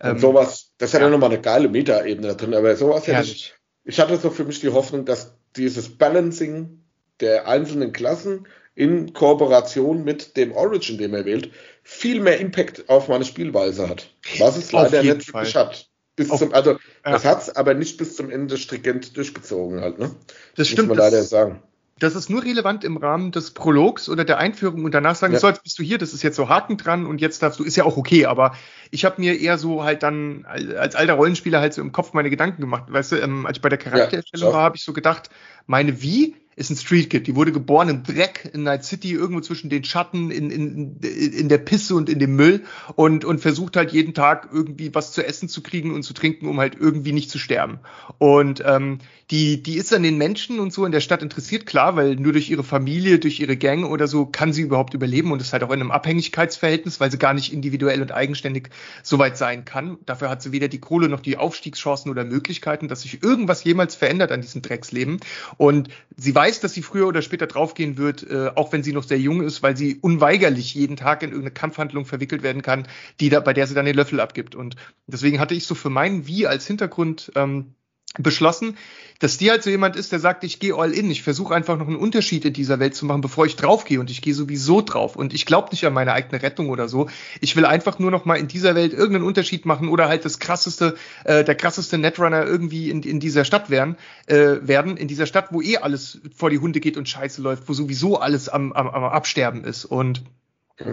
[0.00, 3.22] Ähm, sowas, das hat ja, ja nochmal eine geile Meta-Ebene da drin, aber sowas hätte
[3.22, 3.54] ich.
[3.84, 6.82] Ich hatte so für mich die Hoffnung, dass dieses Balancing
[7.20, 11.50] der einzelnen Klassen in Kooperation mit dem Origin, den er wählt,
[11.82, 14.14] viel mehr Impact auf meine Spielweise hat.
[14.38, 15.89] Was es leider nicht wirklich hat.
[16.28, 16.78] Bis zum, also, ja.
[17.02, 20.10] das hat's aber nicht bis zum Ende stringent durchgezogen halt, ne?
[20.56, 20.88] Das stimmt.
[20.88, 21.62] Muss man leider das, sagen.
[21.98, 25.38] Das ist nur relevant im Rahmen des Prologs oder der Einführung und danach sagen, ja.
[25.38, 27.64] so, jetzt bist du hier, das ist jetzt so Haken dran und jetzt darfst du,
[27.64, 28.54] ist ja auch okay, aber
[28.90, 32.30] ich habe mir eher so halt dann als alter Rollenspieler halt so im Kopf meine
[32.30, 32.84] Gedanken gemacht.
[32.88, 35.28] Weißt du, ähm, als ich bei der Charaktererstellung ja, war, habe ich so gedacht,
[35.66, 37.26] meine wie ist ein Street Kid.
[37.26, 41.48] Die wurde geboren im Dreck in Night City, irgendwo zwischen den Schatten, in, in, in
[41.48, 42.64] der Pisse und in dem Müll
[42.96, 46.46] und, und versucht halt jeden Tag irgendwie was zu essen zu kriegen und zu trinken,
[46.46, 47.80] um halt irgendwie nicht zu sterben.
[48.18, 48.98] Und ähm,
[49.30, 52.32] die, die ist an den Menschen und so in der Stadt interessiert, klar, weil nur
[52.32, 55.62] durch ihre Familie, durch ihre Gang oder so kann sie überhaupt überleben und ist halt
[55.62, 58.70] auch in einem Abhängigkeitsverhältnis, weil sie gar nicht individuell und eigenständig
[59.04, 59.98] so weit sein kann.
[60.04, 63.94] Dafür hat sie weder die Kohle noch die Aufstiegschancen oder Möglichkeiten, dass sich irgendwas jemals
[63.94, 65.20] verändert an diesem Drecksleben.
[65.56, 69.04] Und sie weiß, dass sie früher oder später draufgehen wird, äh, auch wenn sie noch
[69.04, 72.88] sehr jung ist, weil sie unweigerlich jeden Tag in irgendeine Kampfhandlung verwickelt werden kann,
[73.20, 74.56] die da, bei der sie dann den Löffel abgibt.
[74.56, 74.74] Und
[75.06, 77.74] deswegen hatte ich so für meinen Wie als Hintergrund ähm,
[78.18, 78.76] beschlossen,
[79.20, 81.76] dass die halt so jemand ist, der sagt, ich gehe all in, ich versuche einfach
[81.76, 84.80] noch einen Unterschied in dieser Welt zu machen, bevor ich draufgehe und ich gehe sowieso
[84.80, 85.14] drauf.
[85.14, 87.08] Und ich glaube nicht an meine eigene Rettung oder so.
[87.40, 90.38] Ich will einfach nur noch mal in dieser Welt irgendeinen Unterschied machen oder halt das
[90.38, 93.96] krasseste, äh, der krasseste Netrunner irgendwie in, in dieser Stadt werden,
[94.26, 97.68] äh, werden, in dieser Stadt, wo eh alles vor die Hunde geht und Scheiße läuft,
[97.68, 99.84] wo sowieso alles am, am, am Absterben ist.
[99.84, 100.22] Und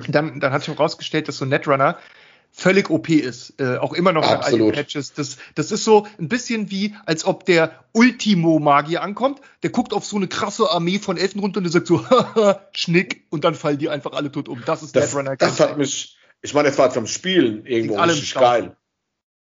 [0.10, 1.98] dann, dann hat sich herausgestellt, dass so ein Netrunner
[2.52, 5.14] völlig OP ist, äh, auch immer noch nach all den Patches.
[5.14, 10.06] Das, das ist so ein bisschen wie, als ob der Ultimo-Magier ankommt, der guckt auf
[10.06, 12.04] so eine krasse Armee von Elfen runter und der sagt so,
[12.74, 14.64] Schnick, und dann fallen die einfach alle tot um.
[14.66, 15.36] Das ist das, Netrunner.
[15.36, 18.76] Das hat mich, ich meine, es war zum Spielen irgendwo richtig geil.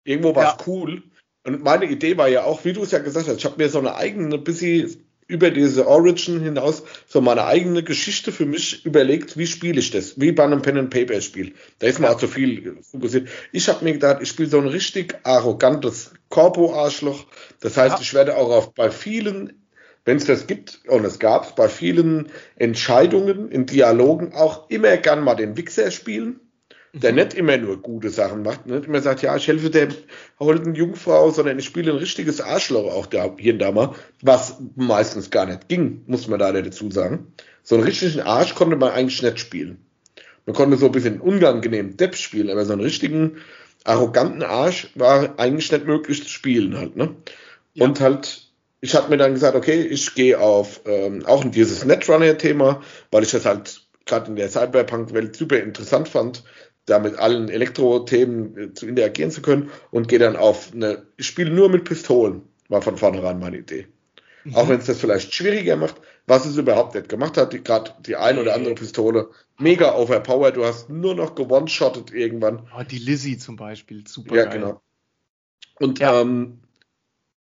[0.05, 0.67] Irgendwo war es ja.
[0.67, 1.03] cool.
[1.45, 3.69] Und meine Idee war ja auch, wie du es ja gesagt hast, ich habe mir
[3.69, 9.37] so eine eigene, bisschen über diese Origin hinaus so meine eigene Geschichte für mich überlegt,
[9.37, 10.21] wie spiele ich das?
[10.21, 11.55] Wie bei einem Pen-and-Paper-Spiel.
[11.79, 13.29] Da ist mir auch zu viel fokussiert.
[13.53, 17.27] Ich habe mir gedacht, ich spiele so ein richtig arrogantes Corpo-Arschloch.
[17.61, 18.01] Das heißt, ja.
[18.01, 19.65] ich werde auch auf, bei vielen,
[20.05, 25.25] wenn es das gibt, und es gab bei vielen Entscheidungen in Dialogen auch immer gern
[25.25, 26.41] mal den Wichser spielen
[27.03, 29.89] der nicht immer nur gute Sachen macht, nicht immer sagt, ja, ich helfe der
[30.39, 34.57] holden Jungfrau, sondern ich spiele ein richtiges Arschloch auch da, hier und da mal, was
[34.77, 37.33] meistens gar nicht ging, muss man da dazu sagen.
[37.63, 39.79] So einen richtigen Arsch konnte man eigentlich nicht spielen.
[40.47, 43.39] Man konnte so ein bisschen unangenehm Depp spielen, aber so einen richtigen
[43.85, 47.15] arroganten Arsch war eigentlich nicht möglich zu spielen halt, ne?
[47.75, 47.85] Ja.
[47.85, 48.49] Und halt,
[48.81, 52.81] ich habe mir dann gesagt, okay, ich gehe auf ähm, auch in dieses Netrunner-Thema,
[53.11, 56.45] weil ich das halt gerade in der Cyberpunk-Welt super interessant fand,
[56.87, 61.27] da mit allen Elektro-Themen äh, zu interagieren zu können und gehe dann auf eine, ich
[61.27, 63.87] spiele nur mit Pistolen, war von vornherein meine Idee.
[64.45, 64.55] Mhm.
[64.55, 68.17] Auch wenn es das vielleicht schwieriger macht, was es überhaupt nicht gemacht hat, gerade die
[68.17, 69.29] ein oder andere Pistole,
[69.59, 72.69] mega overpowered, du hast nur noch gewone-shottet irgendwann.
[72.77, 74.61] Oh, die Lizzie zum Beispiel, super Ja, geil.
[74.61, 74.81] genau.
[75.79, 76.21] Und, ja.
[76.21, 76.61] ähm,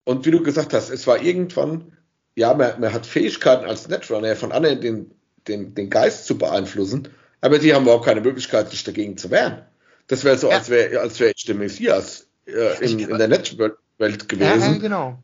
[0.06, 1.94] und wie du gesagt hast, es war irgendwann
[2.36, 5.12] ja, man, man hat Fähigkeiten als Netrunner von anderen den,
[5.48, 7.10] den, den Geist zu beeinflussen,
[7.44, 9.64] aber die haben überhaupt keine Möglichkeit, sich dagegen zu wehren.
[10.08, 10.58] Das wäre so, ja.
[10.58, 14.74] als wäre als wär ich der Messias äh, in, in der Netwelt gewesen.
[14.74, 15.22] Ja, genau.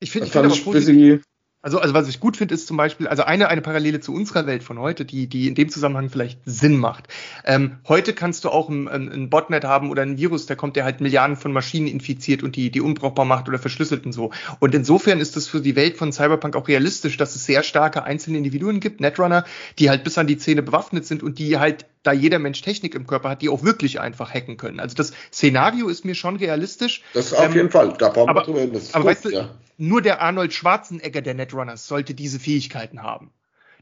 [0.00, 1.22] Ich finde, ich finde aber positiv,
[1.66, 4.46] also, also was ich gut finde, ist zum Beispiel, also eine, eine Parallele zu unserer
[4.46, 7.08] Welt von heute, die, die in dem Zusammenhang vielleicht Sinn macht.
[7.44, 10.84] Ähm, heute kannst du auch ein, ein, Botnet haben oder ein Virus, der kommt, der
[10.84, 14.30] halt Milliarden von Maschinen infiziert und die, die unbrauchbar macht oder verschlüsselt und so.
[14.60, 18.04] Und insofern ist es für die Welt von Cyberpunk auch realistisch, dass es sehr starke
[18.04, 19.44] einzelne Individuen gibt, Netrunner,
[19.80, 22.94] die halt bis an die Zähne bewaffnet sind und die halt da jeder Mensch Technik
[22.94, 24.80] im Körper hat, die auch wirklich einfach hacken können.
[24.80, 27.02] Also das Szenario ist mir schon realistisch.
[27.14, 28.80] Das auf ähm, jeden Fall, da brauchen wir drüber.
[28.92, 29.54] Aber gut, weißt du, ja.
[29.76, 33.30] nur der Arnold Schwarzenegger der Netrunners sollte diese Fähigkeiten haben.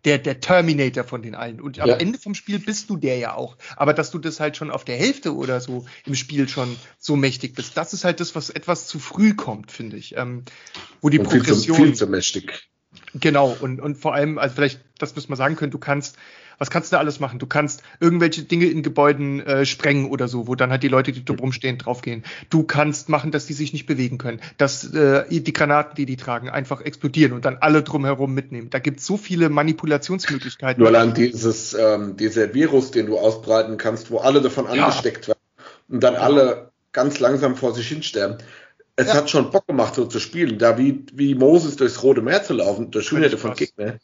[0.05, 1.63] Der, der Terminator von den allen.
[1.63, 1.97] Und am ja.
[1.97, 3.57] Ende vom Spiel bist du der ja auch.
[3.77, 7.17] Aber dass du das halt schon auf der Hälfte oder so im Spiel schon so
[7.17, 10.15] mächtig bist, das ist halt das, was etwas zu früh kommt, finde ich.
[10.17, 10.45] Ähm,
[11.01, 11.57] wo die und Progression.
[11.57, 12.69] Viel zu, viel zu mächtig.
[13.15, 16.17] Genau, und, und vor allem, also vielleicht, das müssen wir sagen können, du kannst
[16.59, 17.39] was kannst du da alles machen?
[17.39, 21.13] Du kannst irgendwelche Dinge in Gebäuden äh, sprengen oder so, wo dann halt die Leute,
[21.13, 22.25] die da rumstehen, draufgehen.
[22.51, 26.17] Du kannst machen, dass die sich nicht bewegen können, dass äh, die Granaten, die die
[26.17, 28.71] tragen, einfach explodieren und dann alle drumherum mitnehmen.
[28.71, 30.81] Da gibt es so viele Manipulationsmöglichkeiten.
[30.81, 34.85] Nur allein dieses, ähm, dieser Virus, den du ausbreiten kannst, wo alle davon ja.
[34.85, 35.39] angesteckt werden
[35.89, 38.39] und dann alle ganz langsam vor sich hinsterben
[38.97, 39.15] es ja.
[39.15, 40.59] hat schon Bock gemacht, so zu spielen.
[40.59, 43.99] Da wie, wie Moses durchs Rote Meer zu laufen, durch Hunderte von Gegnern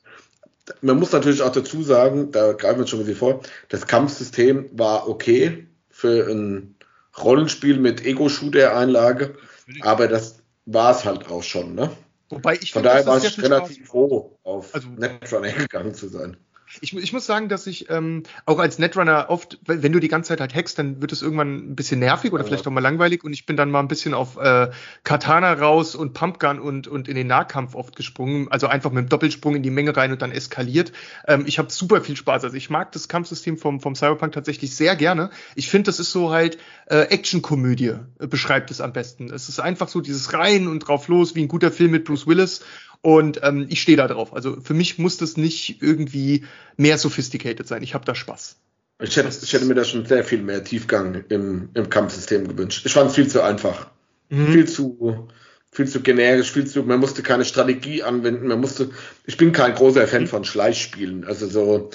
[0.80, 4.68] man muss natürlich auch dazu sagen, da greifen wir schon ein bisschen vor, das Kampfsystem
[4.72, 6.74] war okay für ein
[7.18, 9.34] Rollenspiel mit Ego-Shooter-Einlage,
[9.80, 11.90] aber das war es halt auch schon, ne?
[12.28, 16.36] Wobei ich Von daher war ich relativ froh, auf also, Netrunner gegangen zu sein.
[16.80, 20.28] Ich, ich muss sagen, dass ich ähm, auch als Netrunner oft, wenn du die ganze
[20.28, 22.48] Zeit halt hackst, dann wird es irgendwann ein bisschen nervig oder ja.
[22.48, 24.70] vielleicht auch mal langweilig und ich bin dann mal ein bisschen auf äh,
[25.02, 29.08] Katana raus und Pumpgun und, und in den Nahkampf oft gesprungen, also einfach mit dem
[29.08, 30.92] Doppelsprung in die Menge rein und dann eskaliert.
[31.26, 32.44] Ähm, ich habe super viel Spaß.
[32.44, 35.30] Also ich mag das Kampfsystem vom, vom Cyberpunk tatsächlich sehr gerne.
[35.54, 39.32] Ich finde, das ist so halt äh, Actionkomödie, äh, beschreibt es am besten.
[39.32, 42.26] Es ist einfach so dieses rein und drauf los, wie ein guter Film mit Bruce
[42.26, 42.62] Willis
[43.02, 44.34] und ähm, ich stehe da drauf.
[44.34, 46.44] Also für mich muss das nicht irgendwie
[46.76, 47.82] mehr sophisticated sein.
[47.82, 48.56] Ich habe da Spaß.
[49.02, 52.84] Ich hätte, ich hätte mir da schon sehr viel mehr Tiefgang im, im Kampfsystem gewünscht.
[52.84, 53.90] Ich fand es viel zu einfach.
[54.28, 54.52] Mhm.
[54.52, 55.28] Viel zu,
[55.72, 58.90] viel zu generisch, viel zu, man musste keine Strategie anwenden, man musste,
[59.24, 61.24] ich bin kein großer Fan von Schleichspielen.
[61.24, 61.90] Also so,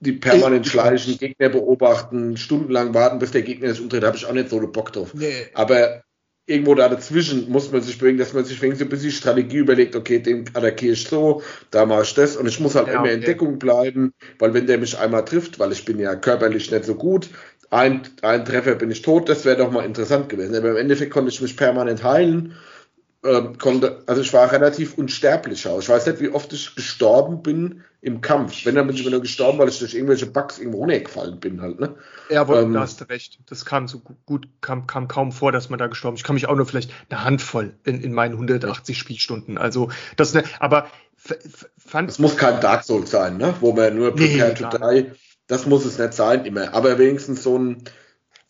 [0.00, 4.32] die permanent schleichen, Gegner beobachten, stundenlang warten, bis der Gegner sich umdreht, habe ich auch
[4.32, 5.12] nicht so Bock drauf.
[5.12, 5.48] Nee.
[5.52, 6.02] Aber
[6.50, 9.96] irgendwo da dazwischen muss man sich bewegen, dass man sich wenigstens ein bisschen Strategie überlegt,
[9.96, 13.04] okay, den attackiere ich so, da mache ich das und ich muss halt ja, immer
[13.04, 13.14] okay.
[13.14, 16.84] in Deckung bleiben, weil wenn der mich einmal trifft, weil ich bin ja körperlich nicht
[16.84, 17.30] so gut,
[17.70, 20.56] ein, ein Treffer bin ich tot, das wäre doch mal interessant gewesen.
[20.56, 22.54] Aber im Endeffekt konnte ich mich permanent heilen
[23.22, 25.66] ähm, konnte, also ich war relativ unsterblich.
[25.66, 28.64] Ich weiß nicht, wie oft ich gestorben bin im Kampf.
[28.64, 31.60] Wenn, dann bin ich immer nur gestorben, weil ich durch irgendwelche Bugs irgendwo runtergefallen bin
[31.60, 31.94] halt, ne?
[32.30, 33.40] Ja, aber ähm, da hast du recht.
[33.46, 36.20] Das kam so gut, kam, kam kaum vor, dass man da gestorben ist.
[36.20, 39.58] Ich kann mich auch nur vielleicht eine Handvoll in, in meinen 180 Spielstunden.
[39.58, 40.88] Also, das, ne, aber
[41.78, 42.08] fand.
[42.08, 43.54] Es muss kein Dark Souls sein, ne?
[43.60, 45.10] Wo man nur Prepare nee, to Die,
[45.48, 46.72] das muss es nicht sein immer.
[46.72, 47.84] Aber wenigstens so ein,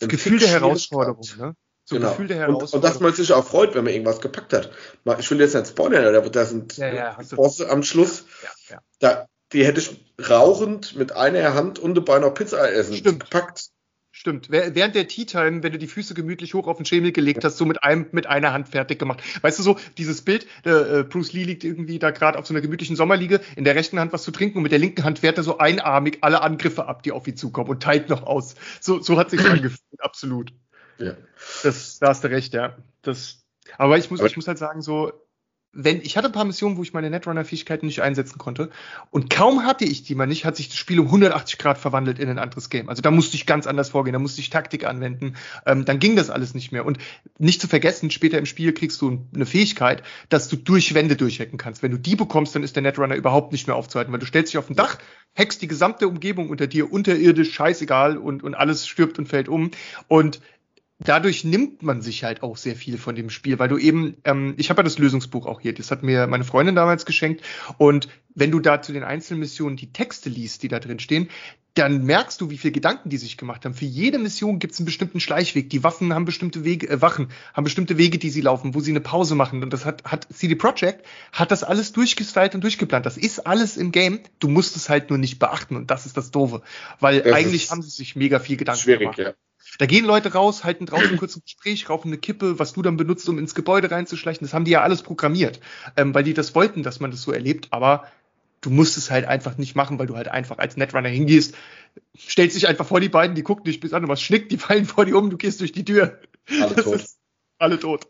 [0.02, 1.56] ein Gefühl der Herausforderung, ne?
[1.84, 2.10] So genau.
[2.10, 2.72] Gefühl der Herausforderung.
[2.72, 4.70] Und, und dass man sich auch freut, wenn man irgendwas gepackt hat.
[5.18, 8.26] Ich will jetzt nicht spoilern, aber da sind ja, ja, Bosse am Schluss.
[8.42, 8.82] Ja, ja.
[9.00, 13.20] Da, die hätte ich rauchend mit einer Hand und dabei noch Pizza essen Stimmt.
[13.30, 13.70] gepackt.
[14.12, 14.50] Stimmt.
[14.50, 17.56] Während der Tea Time, wenn du die Füße gemütlich hoch auf den Schemel gelegt hast,
[17.56, 19.22] so mit einem mit einer Hand fertig gemacht.
[19.40, 22.60] Weißt du so, dieses Bild, äh, Bruce Lee liegt irgendwie da gerade auf so einer
[22.60, 25.38] gemütlichen Sommerliege, in der rechten Hand was zu trinken und mit der linken Hand fährt
[25.38, 28.56] er so einarmig alle Angriffe ab, die auf ihn zukommen und teilt noch aus.
[28.80, 30.52] So, so hat sich angefühlt, absolut.
[30.98, 31.14] Ja.
[31.62, 32.76] Das, da hast du recht, ja.
[33.02, 33.44] Das,
[33.78, 35.12] aber ich muss, aber ich muss halt sagen, so,
[35.72, 38.70] wenn, ich hatte ein paar Missionen, wo ich meine Netrunner-Fähigkeiten nicht einsetzen konnte.
[39.10, 42.18] Und kaum hatte ich die mal nicht, hat sich das Spiel um 180 Grad verwandelt
[42.18, 42.88] in ein anderes Game.
[42.88, 45.36] Also da musste ich ganz anders vorgehen, da musste ich Taktik anwenden.
[45.66, 46.84] Ähm, dann ging das alles nicht mehr.
[46.84, 46.98] Und
[47.38, 51.58] nicht zu vergessen, später im Spiel kriegst du eine Fähigkeit, dass du durch Wände durchhacken
[51.58, 51.84] kannst.
[51.84, 54.52] Wenn du die bekommst, dann ist der Netrunner überhaupt nicht mehr aufzuhalten, weil du stellst
[54.52, 54.98] dich auf ein Dach,
[55.38, 59.70] hackst die gesamte Umgebung unter dir, unterirdisch, scheißegal und, und alles stirbt und fällt um.
[60.08, 60.40] Und
[61.04, 64.54] dadurch nimmt man sich halt auch sehr viel von dem Spiel, weil du eben, ähm,
[64.56, 67.42] ich habe ja das Lösungsbuch auch hier, das hat mir meine Freundin damals geschenkt
[67.78, 71.28] und wenn du da zu den einzelnen Missionen die Texte liest, die da drin stehen,
[71.74, 73.74] dann merkst du, wie viel Gedanken die sich gemacht haben.
[73.74, 75.70] Für jede Mission gibt es einen bestimmten Schleichweg.
[75.70, 78.90] Die Waffen haben bestimmte Wege, äh, Wachen haben bestimmte Wege, die sie laufen, wo sie
[78.90, 79.62] eine Pause machen.
[79.62, 83.06] Und das hat, hat CD Projekt hat das alles durchgestylt und durchgeplant.
[83.06, 84.20] Das ist alles im Game.
[84.40, 86.62] Du musst es halt nur nicht beachten und das ist das Doofe.
[86.98, 89.18] Weil das eigentlich haben sie sich mega viel Gedanken schwierig, gemacht.
[89.18, 89.34] Ja.
[89.80, 92.98] Da gehen Leute raus, halten draußen kurz ein Gespräch, rauchen eine Kippe, was du dann
[92.98, 94.46] benutzt, um ins Gebäude reinzuschleichen.
[94.46, 95.58] Das haben die ja alles programmiert,
[95.96, 97.68] ähm, weil die das wollten, dass man das so erlebt.
[97.70, 98.04] Aber
[98.60, 101.54] du musst es halt einfach nicht machen, weil du halt einfach als Netrunner hingehst,
[102.14, 104.84] stellst dich einfach vor die beiden, die gucken dich bis an, was schnickt, die fallen
[104.84, 106.20] vor dir um, du gehst durch die Tür.
[106.60, 107.00] Alle tot.
[107.58, 108.06] alle tot.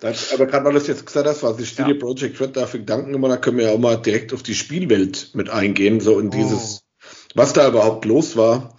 [0.00, 1.98] Das, aber gerade weil du das jetzt gesagt hast, was ich CD ja.
[1.98, 5.32] Projekt Red dafür danken immer, da können wir ja auch mal direkt auf die Spielwelt
[5.34, 7.08] mit eingehen, so in dieses, oh.
[7.34, 8.74] was da überhaupt los war,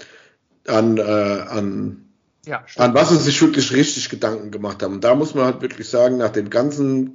[0.65, 2.04] an, äh, an,
[2.45, 4.95] ja, an was sie sich wirklich richtig Gedanken gemacht haben.
[4.95, 7.13] Und da muss man halt wirklich sagen, nach dem ganzen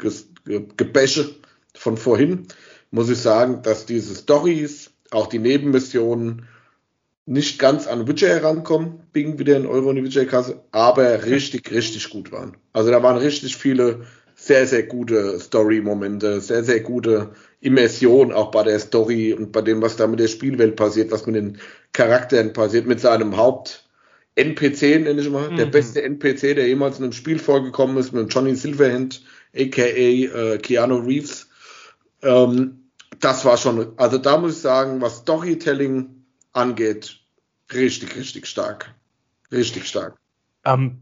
[0.76, 1.34] Gebäsche
[1.74, 2.46] von vorhin,
[2.90, 6.46] muss ich sagen, dass diese Stories, auch die Nebenmissionen,
[7.26, 12.10] nicht ganz an Witcher herankommen, biegen wieder in Euro in die Witcher-Kasse, aber richtig, richtig
[12.10, 12.56] gut waren.
[12.72, 14.00] Also da waren richtig viele
[14.34, 19.82] sehr, sehr gute Story-Momente, sehr, sehr gute Immersion auch bei der Story und bei dem,
[19.82, 21.58] was da mit der Spielwelt passiert, was mit den
[21.92, 23.84] Charakteren passiert, mit seinem Haupt-
[24.40, 25.56] NPC, nenne ich mal, mhm.
[25.56, 29.22] der beste NPC, der jemals in einem Spiel vorgekommen ist, mit Johnny Silverhand,
[29.54, 31.48] aka äh, Keanu Reeves.
[32.22, 37.20] Ähm, das war schon, also da muss ich sagen, was Storytelling angeht,
[37.72, 38.94] richtig, richtig stark.
[39.52, 40.16] Richtig stark.
[40.64, 41.00] Ähm,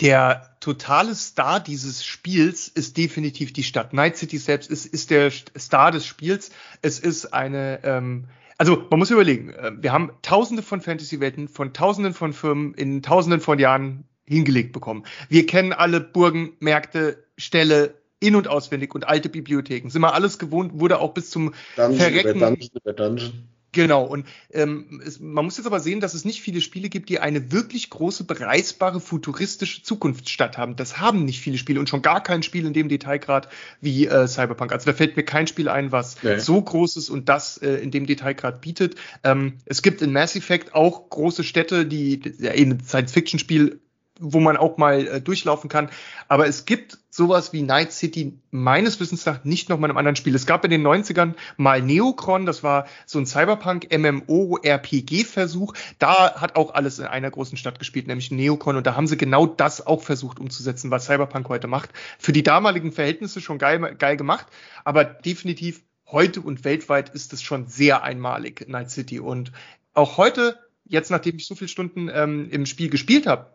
[0.00, 3.92] der totale Star dieses Spiels ist definitiv die Stadt.
[3.92, 6.50] Night City selbst ist, ist der Star des Spiels.
[6.82, 8.28] Es ist eine, ähm,
[8.58, 13.02] also man muss überlegen, äh, wir haben tausende von Fantasy-Welten von tausenden von Firmen in
[13.02, 15.04] tausenden von Jahren hingelegt bekommen.
[15.28, 19.90] Wir kennen alle Burgen, Märkte, Ställe, in- und auswendig und alte Bibliotheken.
[19.90, 22.40] Sind wir alles gewohnt, wurde auch bis zum Dungeon, Verrecken.
[22.40, 23.48] Dungeon, Dungeon.
[23.78, 27.08] Genau, und ähm, es, man muss jetzt aber sehen, dass es nicht viele Spiele gibt,
[27.10, 30.74] die eine wirklich große, bereisbare, futuristische Zukunftsstadt haben.
[30.74, 33.48] Das haben nicht viele Spiele und schon gar kein Spiel in dem Detailgrad
[33.80, 34.72] wie äh, Cyberpunk.
[34.72, 36.40] Also da fällt mir kein Spiel ein, was nee.
[36.40, 38.96] so groß ist und das äh, in dem Detailgrad bietet.
[39.22, 43.78] Ähm, es gibt in Mass Effect auch große Städte, die ja, eh ein Science-Fiction-Spiel
[44.18, 45.90] wo man auch mal äh, durchlaufen kann.
[46.28, 49.98] Aber es gibt sowas wie Night City meines Wissens nach nicht noch mal in einem
[49.98, 50.34] anderen Spiel.
[50.34, 55.74] Es gab in den 90ern mal Neocron, das war so ein Cyberpunk MMO RPG Versuch.
[55.98, 59.16] Da hat auch alles in einer großen Stadt gespielt, nämlich Neocron und da haben sie
[59.16, 61.90] genau das auch versucht umzusetzen, was Cyberpunk heute macht.
[62.18, 64.46] Für die damaligen Verhältnisse schon geil, geil gemacht,
[64.84, 69.52] aber definitiv heute und weltweit ist es schon sehr einmalig Night City und
[69.92, 70.58] auch heute
[70.88, 73.50] jetzt nachdem ich so viele Stunden ähm, im Spiel gespielt habe,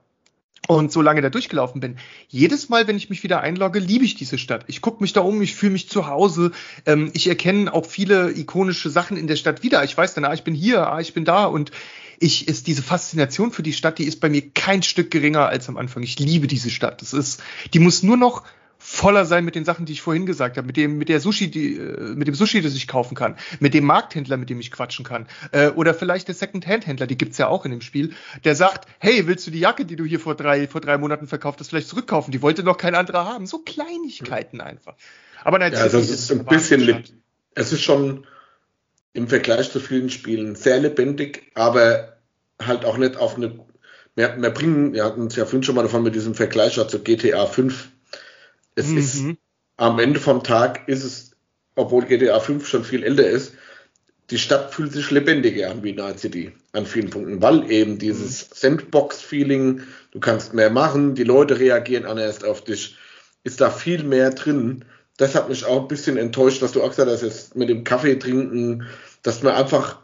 [0.68, 1.98] und so lange da durchgelaufen bin.
[2.30, 4.64] Jedes Mal, wenn ich mich wieder einlogge, liebe ich diese Stadt.
[4.68, 6.52] Ich gucke mich da um, ich fühle mich zu Hause.
[6.86, 9.84] Ähm, ich erkenne auch viele ikonische Sachen in der Stadt wieder.
[9.84, 11.72] Ich weiß dann, ah, ich bin hier, ah, ich bin da und
[12.20, 15.68] ich ist diese Faszination für die Stadt, die ist bei mir kein Stück geringer als
[15.68, 16.04] am Anfang.
[16.04, 17.02] Ich liebe diese Stadt.
[17.02, 17.44] Das ist,
[17.74, 18.44] die muss nur noch
[18.86, 21.50] voller sein mit den Sachen, die ich vorhin gesagt habe, mit dem, mit der Sushi,
[21.50, 24.72] die, äh, mit dem Sushi, das ich kaufen kann, mit dem Markthändler, mit dem ich
[24.72, 28.14] quatschen kann, äh, oder vielleicht der Second-Hand-Händler, die gibt's ja auch in dem Spiel,
[28.44, 31.28] der sagt, hey, willst du die Jacke, die du hier vor drei, vor drei Monaten
[31.28, 32.34] verkauft hast, vielleicht zurückkaufen?
[32.34, 33.48] Die wollte noch kein anderer haben.
[33.48, 34.96] So Kleinigkeiten einfach.
[35.46, 37.04] Aber nein, ja, also es ist ein bisschen,
[37.56, 38.28] es ist schon
[39.14, 42.18] im Vergleich zu vielen Spielen sehr lebendig, aber
[42.62, 43.60] halt auch nicht auf eine,
[44.16, 47.00] wir, wir bringen, wir hatten es ja vorhin schon mal davon mit diesem Vergleich zu
[47.00, 47.93] GTA 5
[48.76, 48.98] es mhm.
[48.98, 49.24] ist
[49.78, 51.32] am Ende vom Tag ist es,
[51.76, 53.54] obwohl GTA 5 schon viel älter ist,
[54.30, 58.50] die Stadt fühlt sich lebendiger an wie Night City an vielen Punkten, weil eben dieses
[58.50, 58.54] mhm.
[58.56, 62.98] Sandbox-Feeling, du kannst mehr machen, die Leute reagieren anders auf dich,
[63.44, 64.86] ist da viel mehr drin.
[65.18, 67.84] Das hat mich auch ein bisschen enttäuscht, was du auch gesagt hast, jetzt mit dem
[67.84, 68.88] Kaffee trinken,
[69.22, 70.00] dass man einfach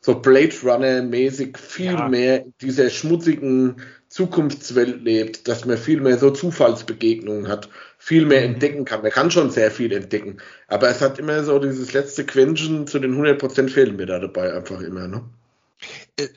[0.00, 2.08] so Blade Runner-mäßig viel ja.
[2.08, 8.54] mehr dieser schmutzigen Zukunftswelt lebt, dass man viel mehr so Zufallsbegegnungen hat, viel mehr mhm.
[8.54, 9.02] entdecken kann.
[9.02, 12.98] Man kann schon sehr viel entdecken, aber es hat immer so dieses letzte Quäntchen zu
[12.98, 15.22] den 100% fehlen mir da dabei einfach immer, ne?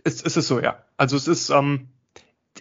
[0.03, 0.83] Es, es ist so, ja.
[0.97, 1.87] Also es ist, ähm,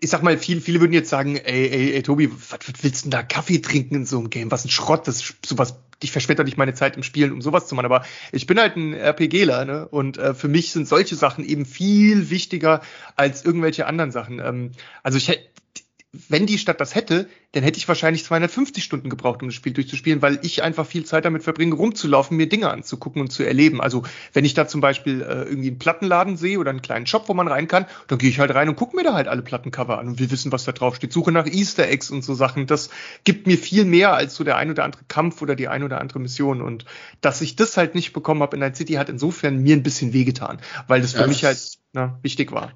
[0.01, 3.05] ich sag mal, viele, viele würden jetzt sagen, ey, ey, ey Tobi, was, was willst
[3.05, 4.51] du denn da Kaffee trinken in so einem Game?
[4.51, 7.67] Was ein Schrott, das ist sowas, ich verschwende nicht meine Zeit im Spielen, um sowas
[7.67, 7.87] zu machen.
[7.87, 9.89] Aber ich bin halt ein RPGler, ne?
[9.89, 12.81] Und äh, für mich sind solche Sachen eben viel wichtiger
[13.17, 14.41] als irgendwelche anderen Sachen.
[14.41, 14.73] Ähm,
[15.03, 15.52] also ich hätte
[16.29, 19.73] wenn die Stadt das hätte, dann hätte ich wahrscheinlich 250 Stunden gebraucht, um das Spiel
[19.73, 23.81] durchzuspielen, weil ich einfach viel Zeit damit verbringe, rumzulaufen, mir Dinge anzugucken und zu erleben.
[23.81, 24.03] Also
[24.35, 27.35] wenn ich da zum Beispiel äh, irgendwie einen Plattenladen sehe oder einen kleinen Shop, wo
[27.35, 29.99] man rein kann, dann gehe ich halt rein und gucke mir da halt alle Plattencover
[29.99, 31.15] an und will wissen, was da drauf steht.
[31.15, 32.67] Suche nach Easter Eggs und so Sachen.
[32.67, 32.91] Das
[33.25, 35.99] gibt mir viel mehr als so der ein oder andere Kampf oder die ein oder
[35.99, 36.61] andere Mission.
[36.61, 36.85] Und
[37.23, 40.13] dass ich das halt nicht bekommen habe in Night City, hat insofern mir ein bisschen
[40.13, 40.59] wehgetan,
[40.89, 42.73] weil das für ja, mich halt na, wichtig war.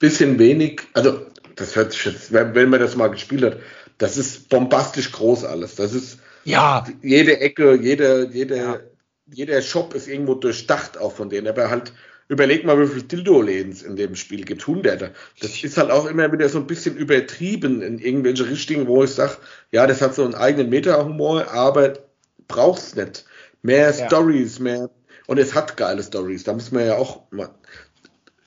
[0.00, 1.24] Bisschen wenig, also
[1.54, 3.58] das hört sich jetzt, wenn, wenn man das mal gespielt hat,
[3.98, 5.76] das ist bombastisch groß alles.
[5.76, 8.80] Das ist ja jede Ecke, jeder, jeder, ja.
[9.32, 11.92] jeder Shop ist irgendwo durchdacht auch von denen, aber halt
[12.30, 14.66] überleg mal, wie viele Dildo-Läden es in dem Spiel gibt.
[14.66, 15.12] Hunderte.
[15.40, 19.10] Das ist halt auch immer wieder so ein bisschen übertrieben in irgendwelche Richtungen, wo ich
[19.10, 19.36] sage,
[19.72, 21.94] ja, das hat so einen eigenen Meta-Humor, aber
[22.46, 23.24] braucht's nicht.
[23.62, 24.06] Mehr ja.
[24.06, 24.90] Stories, mehr.
[25.26, 26.44] Und es hat geile Stories.
[26.44, 27.50] Da muss man ja auch mal.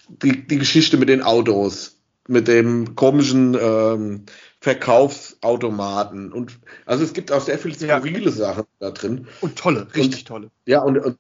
[0.09, 1.97] Die, die Geschichte mit den Autos,
[2.27, 4.25] mit dem komischen ähm,
[4.59, 8.31] Verkaufsautomaten und also es gibt auch sehr viele skurrile ja.
[8.31, 9.27] Sachen da drin.
[9.41, 10.51] Und tolle, richtig und, tolle.
[10.65, 11.17] Ja, und, und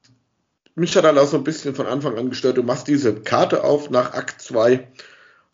[0.75, 3.63] mich hat dann auch so ein bisschen von Anfang an gestört, du machst diese Karte
[3.63, 4.87] auf nach Akt 2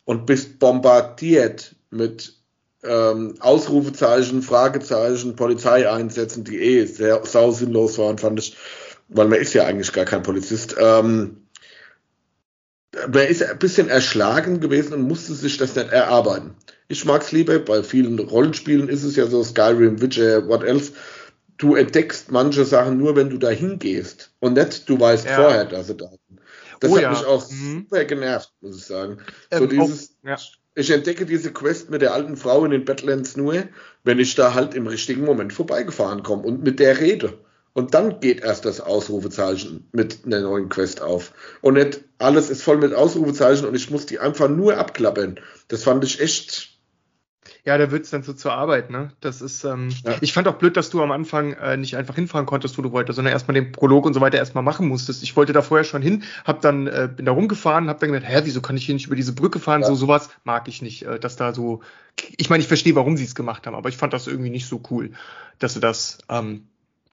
[0.04, 2.34] und bist bombardiert mit
[2.82, 8.56] ähm, Ausrufezeichen, Fragezeichen, Polizeieinsätzen, die eh sehr sausinnlos waren, fand ich,
[9.08, 10.76] weil man ist ja eigentlich gar kein Polizist.
[10.78, 11.39] Ähm,
[12.92, 16.54] man ist ein bisschen erschlagen gewesen und musste sich das nicht erarbeiten.
[16.88, 20.92] Ich mag es lieber, bei vielen Rollenspielen ist es ja so, Skyrim, Witcher, what else,
[21.56, 25.36] du entdeckst manche Sachen nur, wenn du da hingehst und nicht, du weißt ja.
[25.36, 26.40] vorher, dass sie da sind.
[26.80, 27.10] Das oh, hat ja.
[27.10, 27.86] mich auch mhm.
[27.90, 29.18] super genervt, muss ich sagen.
[29.50, 30.36] Ähm, so dieses, auch, ja.
[30.74, 33.64] Ich entdecke diese Quest mit der alten Frau in den Badlands nur,
[34.02, 37.38] wenn ich da halt im richtigen Moment vorbeigefahren komme und mit der rede.
[37.72, 41.32] Und dann geht erst das Ausrufezeichen mit einer neuen Quest auf.
[41.60, 45.38] Und nicht alles ist voll mit Ausrufezeichen und ich muss die einfach nur abklappern.
[45.68, 46.70] Das fand ich echt
[47.64, 49.12] ja, da wird's dann so zur Arbeit, ne?
[49.20, 50.16] Das ist, ähm, ja.
[50.20, 52.90] ich fand auch blöd, dass du am Anfang äh, nicht einfach hinfahren konntest, wo du
[52.92, 55.22] wolltest, sondern erstmal den Prolog und so weiter erstmal machen musstest.
[55.22, 58.30] Ich wollte da vorher schon hin, hab dann, äh, bin da rumgefahren, hab dann gedacht,
[58.30, 59.82] hä, wieso kann ich hier nicht über diese Brücke fahren?
[59.82, 59.88] Ja.
[59.88, 61.82] So, sowas mag ich nicht, äh, dass da so,
[62.38, 64.66] ich meine, ich verstehe, warum sie es gemacht haben, aber ich fand das irgendwie nicht
[64.66, 65.10] so cool,
[65.58, 66.66] dass sie das ähm,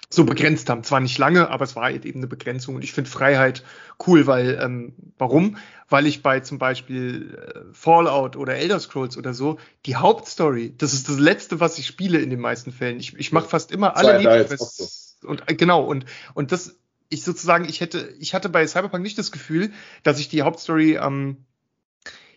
[0.10, 0.84] so begrenzt haben.
[0.84, 2.76] Zwar nicht lange, aber es war halt eben eine Begrenzung.
[2.76, 3.64] Und ich finde Freiheit
[4.08, 5.58] cool, weil, ähm, warum?
[5.90, 10.94] Weil ich bei zum Beispiel äh, Fallout oder Elder Scrolls oder so, die Hauptstory, das
[10.94, 13.00] ist das Letzte, was ich spiele in den meisten Fällen.
[13.00, 15.18] Ich, ich mache fast immer alle Nebenquests.
[15.22, 15.28] So.
[15.28, 16.78] Und äh, genau, und, und das,
[17.10, 19.72] ich sozusagen, ich hätte, ich hatte bei Cyberpunk nicht das Gefühl,
[20.04, 21.46] dass ich die Hauptstory ähm,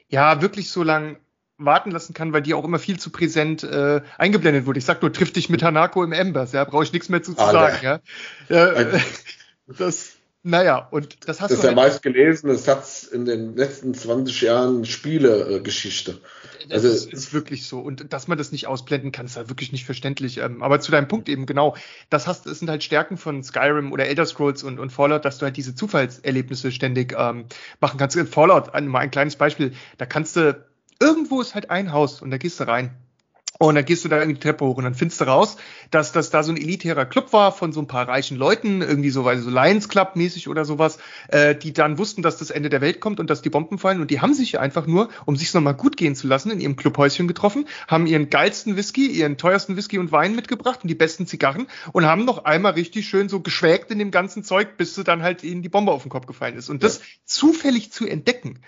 [0.08, 1.18] ja wirklich so lang
[1.64, 4.78] warten lassen kann, weil die auch immer viel zu präsent äh, eingeblendet wurde.
[4.78, 7.34] Ich sag nur, triff dich mit Hanako im Embers, ja, brauche ich nichts mehr zu,
[7.34, 8.00] zu sagen, ja.
[8.48, 9.00] Äh,
[9.66, 11.62] das, naja, und das hast das du.
[11.62, 16.18] Das ist der halt meistgelesene Satz in den letzten 20 Jahren Spielegeschichte.
[16.70, 17.80] Also, das ist wirklich so.
[17.80, 20.38] Und dass man das nicht ausblenden kann, ist halt wirklich nicht verständlich.
[20.38, 21.76] Ähm, aber zu deinem Punkt eben genau,
[22.08, 25.38] das hast, das sind halt Stärken von Skyrim oder Elder Scrolls und, und Fallout, dass
[25.38, 27.44] du halt diese Zufallserlebnisse ständig ähm,
[27.80, 28.18] machen kannst.
[28.30, 30.64] Fallout, mal ein kleines Beispiel, da kannst du
[31.00, 32.94] irgendwo ist halt ein Haus und da gehst du rein.
[33.62, 35.58] Und dann gehst du da in die Treppe hoch und dann findest du raus,
[35.90, 39.10] dass das da so ein elitärer Club war von so ein paar reichen Leuten, irgendwie
[39.10, 40.98] so, weil so Lions Club mäßig oder sowas,
[41.28, 44.00] äh, die dann wussten, dass das Ende der Welt kommt und dass die Bomben fallen
[44.00, 46.76] und die haben sich einfach nur, um sich's nochmal gut gehen zu lassen, in ihrem
[46.76, 51.26] Clubhäuschen getroffen, haben ihren geilsten Whisky, ihren teuersten Whisky und Wein mitgebracht und die besten
[51.26, 55.04] Zigarren und haben noch einmal richtig schön so geschwägt in dem ganzen Zeug, bis sie
[55.04, 56.70] dann halt ihnen die Bombe auf den Kopf gefallen ist.
[56.70, 58.60] Und das zufällig zu entdecken,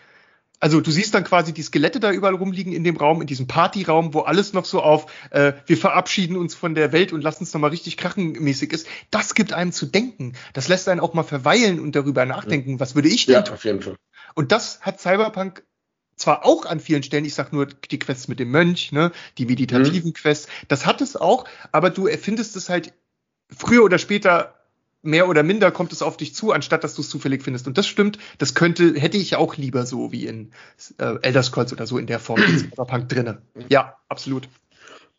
[0.62, 3.48] also du siehst dann quasi die Skelette da überall rumliegen in dem Raum, in diesem
[3.48, 7.42] Partyraum, wo alles noch so auf, äh, wir verabschieden uns von der Welt und lassen
[7.42, 8.86] es nochmal richtig krachenmäßig ist.
[9.10, 10.34] Das gibt einem zu denken.
[10.52, 13.54] Das lässt einen auch mal verweilen und darüber nachdenken, was würde ich denn ja, tun?
[13.54, 13.96] Auf jeden Fall.
[14.34, 15.64] Und das hat Cyberpunk
[16.14, 19.46] zwar auch an vielen Stellen, ich sag nur die Quests mit dem Mönch, ne, die
[19.46, 20.14] meditativen mhm.
[20.14, 22.92] Quests, das hat es auch, aber du erfindest es halt
[23.50, 24.61] früher oder später
[25.02, 27.66] mehr oder minder kommt es auf dich zu, anstatt dass du es zufällig findest.
[27.66, 30.52] Und das stimmt, das könnte, hätte ich auch lieber so wie in
[30.98, 33.42] äh, Elder Scrolls oder so in der Form Cyberpunk drinne.
[33.68, 34.48] Ja, absolut.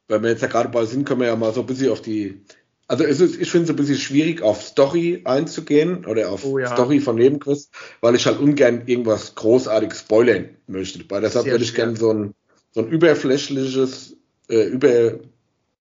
[0.08, 2.02] Wenn wir jetzt ja gerade bei sind, können wir ja mal so ein bisschen auf
[2.02, 2.42] die,
[2.88, 6.60] also es ist, ich finde es ein bisschen schwierig, auf Story einzugehen oder auf oh,
[6.60, 6.68] ja.
[6.68, 7.72] Story von Nebenquest,
[8.02, 11.04] weil ich halt ungern irgendwas großartig spoilern möchte.
[11.10, 12.34] Weil deshalb würde ich gerne so ein,
[12.72, 14.18] so ein überflächliches,
[14.50, 15.20] äh, über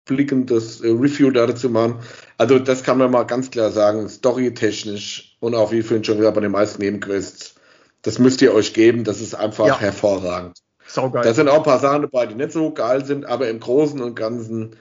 [0.06, 2.00] blickendes äh, Review dazu machen.
[2.38, 6.36] Also das kann man mal ganz klar sagen, storytechnisch und auch wie vorhin schon gesagt
[6.36, 7.56] bei den meisten Nebenquests,
[8.02, 9.80] das müsst ihr euch geben, das ist einfach ja.
[9.80, 10.58] hervorragend.
[10.86, 11.24] Saugeil.
[11.24, 14.02] Da sind auch ein paar Sachen dabei, die nicht so geil sind, aber im Großen
[14.02, 14.76] und Ganzen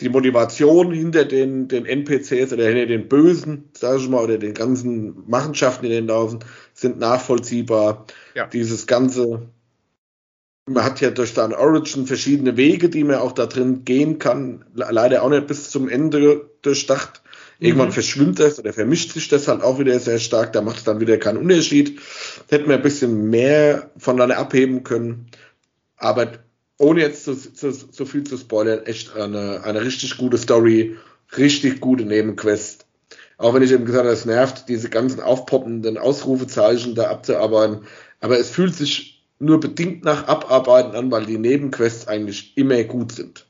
[0.00, 4.54] die Motivation hinter den, den NPCs oder hinter den Bösen, sage ich mal, oder den
[4.54, 6.38] ganzen Machenschaften, die denen laufen,
[6.72, 8.06] sind nachvollziehbar.
[8.34, 8.46] Ja.
[8.46, 9.48] Dieses ganze
[10.68, 14.64] man hat ja durch seine Origin verschiedene Wege, die man auch da drin gehen kann.
[14.74, 17.22] Leider auch nicht bis zum Ende durchdacht.
[17.60, 17.92] Irgendwann mhm.
[17.92, 20.52] verschwimmt das oder vermischt sich das halt auch wieder sehr stark.
[20.52, 22.00] Da macht es dann wieder keinen Unterschied.
[22.48, 25.26] Hätten wir ein bisschen mehr voneinander abheben können.
[25.96, 26.32] Aber
[26.78, 30.96] ohne jetzt so, so, so viel zu spoilern, echt eine, eine richtig gute Story,
[31.36, 32.86] richtig gute Nebenquest.
[33.36, 37.86] Auch wenn ich eben gesagt habe, es nervt, diese ganzen aufpoppenden Ausrufezeichen da abzuarbeiten.
[38.20, 43.12] Aber es fühlt sich nur bedingt nach Abarbeiten an, weil die Nebenquests eigentlich immer gut
[43.12, 43.46] sind.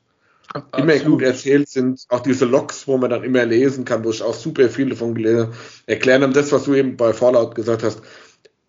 [0.53, 0.79] Absolut.
[0.79, 2.05] Immer gut erzählt sind.
[2.09, 5.15] Auch diese Logs, wo man dann immer lesen kann, wo ich auch super viele davon
[5.15, 5.57] gelesen habe,
[5.87, 8.01] erklären dann das, was du eben bei Fallout gesagt hast.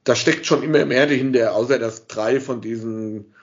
[0.04, 3.34] da steckt schon immer mehr dahinter, außer dass drei von diesen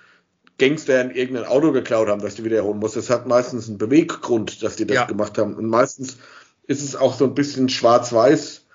[0.58, 2.94] Gangstern irgendein Auto geklaut haben, das die wiederholen muss.
[2.94, 5.04] Das hat meistens einen Beweggrund, dass die das ja.
[5.04, 5.54] gemacht haben.
[5.54, 6.16] Und meistens
[6.66, 8.66] ist es auch so ein bisschen schwarz-weiß,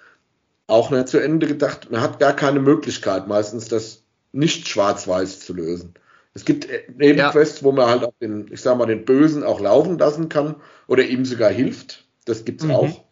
[0.67, 1.91] auch nicht zu Ende gedacht.
[1.91, 4.00] Man hat gar keine Möglichkeit, meistens das
[4.31, 5.93] nicht schwarz-weiß zu lösen.
[6.33, 7.65] Es gibt Nebenquests, ja.
[7.65, 10.55] wo man halt auch den, ich sag mal, den Bösen auch laufen lassen kann
[10.87, 12.05] oder ihm sogar hilft.
[12.25, 12.71] Das gibt's mhm.
[12.71, 13.03] auch.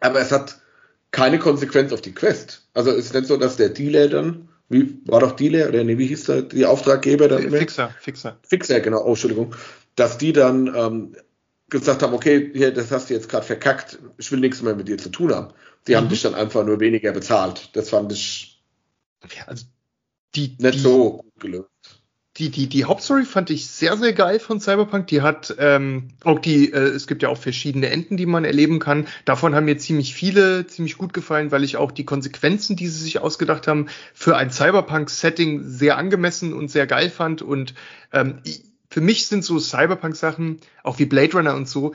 [0.00, 0.60] Aber es hat
[1.10, 2.68] keine Konsequenz auf die Quest.
[2.74, 5.98] Also es ist nicht so, dass der Dealer dann, wie war doch Dealer oder nee,
[5.98, 7.50] wie hieß der, die Auftraggeber dann?
[7.50, 8.38] Fixer, Fixer.
[8.46, 9.54] Fixer, genau, oh, Entschuldigung.
[9.96, 11.16] Dass die dann ähm,
[11.68, 14.88] gesagt haben, okay, hier, das hast du jetzt gerade verkackt, ich will nichts mehr mit
[14.88, 15.52] dir zu tun haben.
[15.86, 15.96] Die mhm.
[15.96, 17.70] haben dich dann einfach nur weniger bezahlt.
[17.74, 18.62] Das fand ich
[19.46, 19.64] also
[20.34, 22.02] die, nicht die, so gut gelöst
[22.38, 25.06] die, die, die Hauptstory fand ich sehr, sehr geil von Cyberpunk.
[25.08, 28.78] Die hat ähm, auch die, äh, es gibt ja auch verschiedene Enden, die man erleben
[28.78, 29.06] kann.
[29.26, 33.02] Davon haben mir ziemlich viele ziemlich gut gefallen, weil ich auch die Konsequenzen, die sie
[33.02, 37.42] sich ausgedacht haben, für ein Cyberpunk-Setting sehr angemessen und sehr geil fand.
[37.42, 37.74] Und
[38.12, 38.38] ähm,
[38.88, 41.92] für mich sind so Cyberpunk-Sachen, auch wie Blade Runner und so,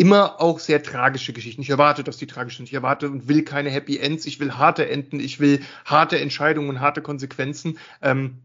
[0.00, 1.60] immer auch sehr tragische Geschichten.
[1.60, 2.64] Ich erwarte, dass die tragisch sind.
[2.64, 4.24] Ich erwarte und will keine Happy Ends.
[4.24, 5.20] Ich will harte Enden.
[5.20, 7.76] Ich will harte Entscheidungen und harte Konsequenzen.
[8.00, 8.38] Ähm,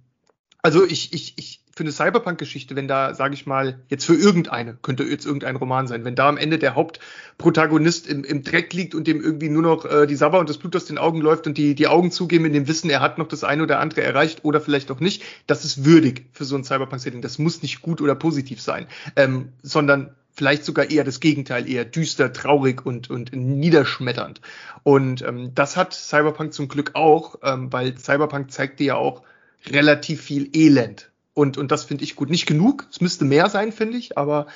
[0.62, 4.78] also ich, ich, ich für eine Cyberpunk-Geschichte, wenn da, sage ich mal, jetzt für irgendeine,
[4.82, 8.94] könnte jetzt irgendein Roman sein, wenn da am Ende der Hauptprotagonist im, im Dreck liegt
[8.94, 11.48] und dem irgendwie nur noch äh, die Sabber und das Blut aus den Augen läuft
[11.48, 14.02] und die, die Augen zugeben in dem Wissen, er hat noch das eine oder andere
[14.02, 17.22] erreicht oder vielleicht auch nicht, das ist würdig für so ein Cyberpunk-Setting.
[17.22, 21.86] Das muss nicht gut oder positiv sein, ähm, sondern vielleicht sogar eher das Gegenteil, eher
[21.86, 24.42] düster, traurig und, und niederschmetternd.
[24.84, 29.24] Und ähm, das hat Cyberpunk zum Glück auch, ähm, weil Cyberpunk zeigt dir ja auch,
[29.68, 31.10] relativ viel Elend.
[31.34, 32.30] Und, und das finde ich gut.
[32.30, 34.48] Nicht genug, es müsste mehr sein, finde ich, aber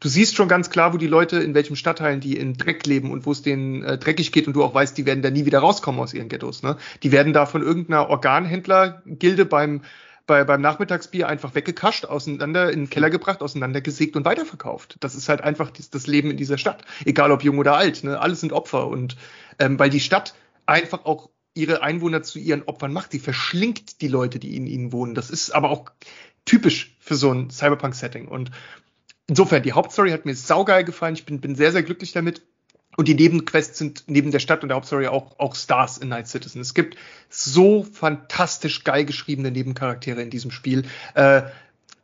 [0.00, 3.10] du siehst schon ganz klar, wo die Leute, in welchem Stadtteilen die in Dreck leben
[3.10, 5.46] und wo es denen äh, dreckig geht und du auch weißt, die werden da nie
[5.46, 6.62] wieder rauskommen aus ihren Ghettos.
[6.62, 6.76] Ne?
[7.02, 9.82] Die werden da von irgendeiner Organhändlergilde beim,
[10.28, 14.96] bei, beim Nachmittagsbier einfach weggekascht, auseinander in den Keller gebracht, auseinandergesägt und weiterverkauft.
[15.00, 16.84] Das ist halt einfach das, das Leben in dieser Stadt.
[17.04, 18.20] Egal ob jung oder alt, ne?
[18.20, 18.86] alles sind Opfer.
[18.86, 19.16] Und
[19.58, 20.34] ähm, weil die Stadt
[20.66, 23.10] einfach auch ihre Einwohner zu ihren Opfern macht.
[23.10, 25.16] Sie verschlingt die Leute, die in ihnen wohnen.
[25.16, 25.90] Das ist aber auch
[26.44, 28.28] typisch für so ein Cyberpunk-Setting.
[28.28, 28.52] Und
[29.26, 31.14] insofern, die Hauptstory hat mir saugeil gefallen.
[31.14, 32.42] Ich bin, bin sehr, sehr glücklich damit.
[32.98, 36.26] Und die Nebenquests sind neben der Stadt und der Hauptstory auch, auch Stars in Night
[36.26, 36.60] Citizen.
[36.60, 36.96] Es gibt
[37.30, 40.82] so fantastisch geil geschriebene Nebencharaktere in diesem Spiel.
[41.14, 41.42] Äh,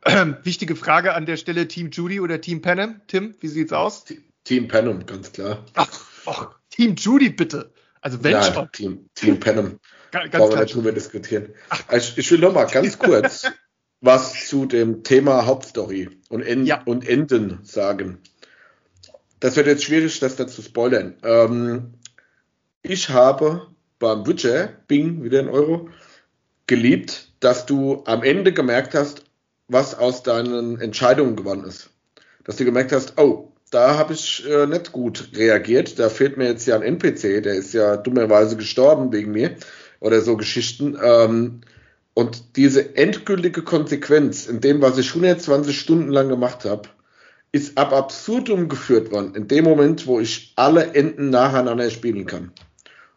[0.03, 3.01] äh, wichtige Frage an der Stelle: Team Judy oder Team Panem?
[3.07, 4.05] Tim, wie sieht's aus?
[4.45, 5.65] Team Panem, ganz klar.
[5.73, 5.89] Ach,
[6.27, 7.73] ach, Team Judy, bitte.
[7.99, 8.71] Also wenn ja, schon.
[8.71, 9.81] Team, Team Panem.
[10.11, 11.49] ganz Brauchen wir nicht drüber diskutieren.
[11.87, 13.45] Also ich will noch mal ganz kurz
[13.99, 16.81] was zu dem Thema Hauptstory und, End ja.
[16.85, 18.19] und Enden sagen.
[19.45, 21.17] Das wird jetzt schwierig, das dazu spoilern.
[21.21, 21.93] Ähm,
[22.81, 23.67] ich habe
[23.99, 25.87] beim Witcher, Bing, wieder in Euro,
[26.65, 29.21] geliebt, dass du am Ende gemerkt hast,
[29.67, 31.91] was aus deinen Entscheidungen gewonnen ist.
[32.43, 35.99] Dass du gemerkt hast, oh, da habe ich äh, nicht gut reagiert.
[35.99, 39.57] Da fehlt mir jetzt ja ein NPC, der ist ja dummerweise gestorben wegen mir
[39.99, 40.97] oder so Geschichten.
[40.99, 41.61] Ähm,
[42.15, 46.89] und diese endgültige Konsequenz in dem, was ich 120 Stunden lang gemacht habe,
[47.55, 52.51] ist ab absurdum geführt worden, in dem Moment, wo ich alle Enden nacheinander spielen kann.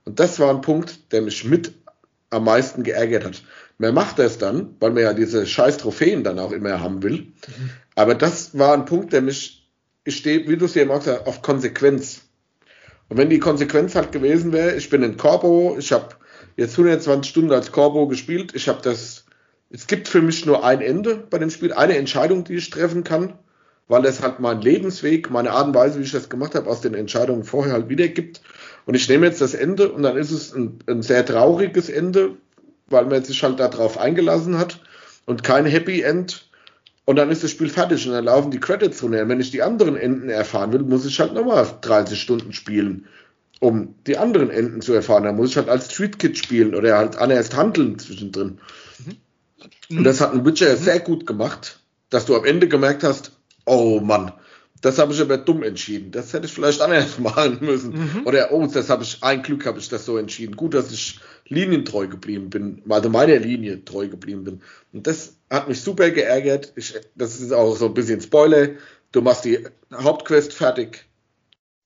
[0.04, 1.72] Und das war ein Punkt, der mich mit
[2.30, 3.42] am meisten geärgert hat.
[3.78, 7.12] Man macht das dann, weil man ja diese scheiß Trophäen dann auch immer haben will.
[7.12, 7.70] Mhm.
[7.94, 9.58] Aber das war ein Punkt, der mich
[10.08, 12.22] ich stehe, wie du es eben auch gesagt auf Konsequenz.
[13.08, 16.16] Und wenn die Konsequenz halt gewesen wäre, ich bin in Corbo, ich habe
[16.56, 19.26] jetzt 120 Stunden als Corbo gespielt, ich habe das,
[19.70, 23.04] es gibt für mich nur ein Ende bei dem Spiel, eine Entscheidung, die ich treffen
[23.04, 23.38] kann,
[23.88, 26.80] weil es halt mein Lebensweg, meine Art und Weise, wie ich das gemacht habe, aus
[26.80, 28.42] den Entscheidungen vorher halt wiedergibt.
[28.86, 32.36] Und ich nehme jetzt das Ende und dann ist es ein, ein sehr trauriges Ende,
[32.88, 34.80] weil man sich halt darauf eingelassen hat
[35.26, 36.48] und kein Happy End
[37.08, 39.22] und dann ist das Spiel fertig und dann laufen die Credits runter.
[39.22, 43.06] Und wenn ich die anderen Enden erfahren will, muss ich halt nochmal 30 Stunden spielen,
[43.60, 45.24] um die anderen Enden zu erfahren.
[45.24, 48.58] Dann muss ich halt als Street Kid spielen oder halt anders handeln zwischendrin.
[48.98, 49.96] Mhm.
[49.96, 50.76] Und das hat ein Witcher mhm.
[50.76, 53.32] sehr gut gemacht, dass du am Ende gemerkt hast,
[53.68, 54.32] oh Mann,
[54.80, 56.12] das habe ich aber dumm entschieden.
[56.12, 57.92] Das hätte ich vielleicht anders malen müssen.
[57.92, 58.26] Mhm.
[58.26, 60.56] Oder, oh, das habe ich, ein Glück habe ich das so entschieden.
[60.56, 64.60] Gut, dass ich linientreu geblieben bin, also meiner Linie treu geblieben bin.
[64.92, 66.72] Und das hat mich super geärgert.
[66.76, 68.70] Ich, das ist auch so ein bisschen Spoiler.
[69.12, 71.06] Du machst die Hauptquest fertig.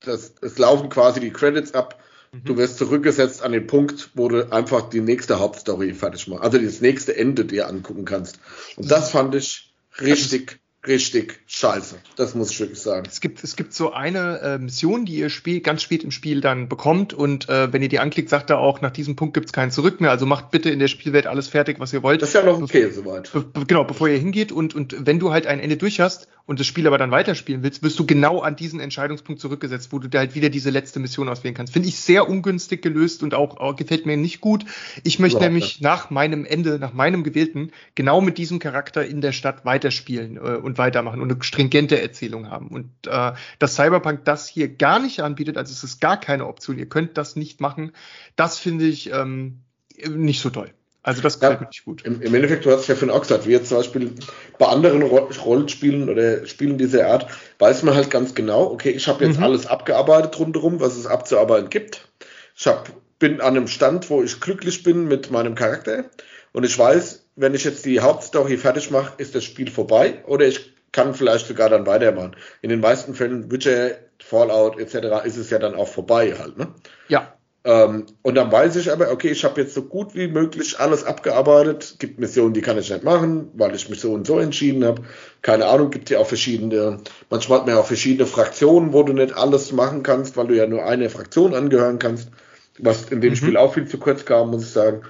[0.01, 2.03] Das, es laufen quasi die Credits ab.
[2.33, 2.45] Mhm.
[2.45, 6.43] Du wirst zurückgesetzt an den Punkt, wo du einfach die nächste Hauptstory fertig machst.
[6.43, 8.41] Also das nächste Ende dir angucken kannst.
[8.77, 11.97] Und das fand ich richtig richtig scheiße.
[12.17, 13.07] Das muss ich wirklich sagen.
[13.09, 16.41] Es gibt, es gibt so eine äh, Mission, die ihr Spiel, ganz spät im Spiel
[16.41, 19.47] dann bekommt und äh, wenn ihr die anklickt, sagt er auch, nach diesem Punkt gibt
[19.47, 20.11] es kein Zurück mehr.
[20.11, 22.23] Also macht bitte in der Spielwelt alles fertig, was ihr wollt.
[22.23, 23.31] Das ist ja noch okay soweit.
[23.33, 26.59] Be genau, bevor ihr hingeht und, und wenn du halt ein Ende durch hast und
[26.59, 30.09] das Spiel aber dann weiterspielen willst, wirst du genau an diesen Entscheidungspunkt zurückgesetzt, wo du
[30.09, 31.73] da halt wieder diese letzte Mission auswählen kannst.
[31.73, 34.65] Finde ich sehr ungünstig gelöst und auch, auch gefällt mir nicht gut.
[35.05, 35.91] Ich möchte ja, nämlich ja.
[35.91, 40.41] nach meinem Ende, nach meinem gewählten, genau mit diesem Charakter in der Stadt weiterspielen äh,
[40.41, 42.69] und weitermachen und eine stringente Erzählung haben.
[42.69, 46.79] Und äh, dass Cyberpunk das hier gar nicht anbietet, also es ist gar keine Option,
[46.79, 47.93] ihr könnt das nicht machen,
[48.37, 49.61] das finde ich ähm,
[50.09, 50.73] nicht so toll.
[51.05, 52.03] Also das gefällt ja, mir nicht gut.
[52.05, 54.13] Im, Im, Endeffekt, du hast es ja vorhin auch gesagt, wie jetzt zum Beispiel
[54.59, 57.27] bei anderen Rollenspielen oder Spielen dieser Art,
[57.59, 59.45] weiß man halt ganz genau, okay, ich habe jetzt mhm.
[59.45, 62.09] alles abgearbeitet rundherum, was es abzuarbeiten gibt.
[62.57, 62.89] Ich hab,
[63.19, 66.05] bin an einem Stand, wo ich glücklich bin mit meinem Charakter
[66.53, 70.47] und ich weiß, wenn ich jetzt die Hauptstory fertig mache, ist das Spiel vorbei oder
[70.47, 72.37] ich kann vielleicht sogar dann weitermachen.
[72.61, 73.93] In den meisten Fällen, Witcher,
[74.23, 75.25] Fallout etc.
[75.25, 76.59] ist es ja dann auch vorbei halt.
[76.59, 76.69] Ne?
[77.09, 77.33] Ja.
[77.65, 81.05] Ähm, und dann weiß ich aber, okay, ich habe jetzt so gut wie möglich alles
[81.05, 81.85] abgearbeitet.
[81.85, 84.85] Es gibt Missionen, die kann ich nicht machen, weil ich mich so und so entschieden
[84.85, 85.03] habe.
[85.43, 86.99] Keine Ahnung, gibt ja auch verschiedene,
[87.31, 90.57] manchmal hat man ja auch verschiedene Fraktionen, wo du nicht alles machen kannst, weil du
[90.57, 92.31] ja nur eine Fraktion angehören kannst.
[92.79, 93.37] Was in dem mhm.
[93.37, 95.03] Spiel auch viel zu kurz kam, muss ich sagen.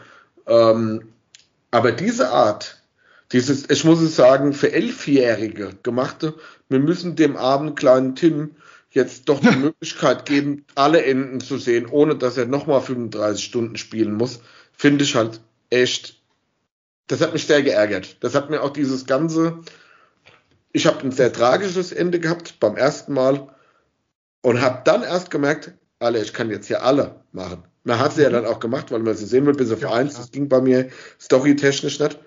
[0.47, 1.12] Ähm,
[1.73, 2.83] aber diese Art,
[3.33, 6.35] dieses, ich muss es sagen, für Elfjährige gemachte,
[6.69, 8.57] wir müssen dem armen kleinen Tim
[8.91, 13.77] jetzt doch die Möglichkeit geben, alle Enden zu sehen, ohne dass er nochmal 35 Stunden
[13.77, 14.41] spielen muss,
[14.77, 15.41] finde ich halt
[15.71, 16.21] echt,
[17.07, 18.19] das hat mich sehr geärgert.
[18.21, 19.61] Das hat mir auch dieses ganze,
[20.73, 23.49] ich habe ein sehr tragisches Ende gehabt beim ersten Mal
[24.43, 27.65] und habe dann erst gemerkt, alle, ich kann jetzt hier alle machen.
[27.85, 29.93] Man hat sie ja dann auch gemacht, weil man sie sehen will, bis auf ja,
[29.93, 30.15] eins.
[30.15, 30.91] Das ging bei mir
[31.21, 32.19] storytechnisch nicht.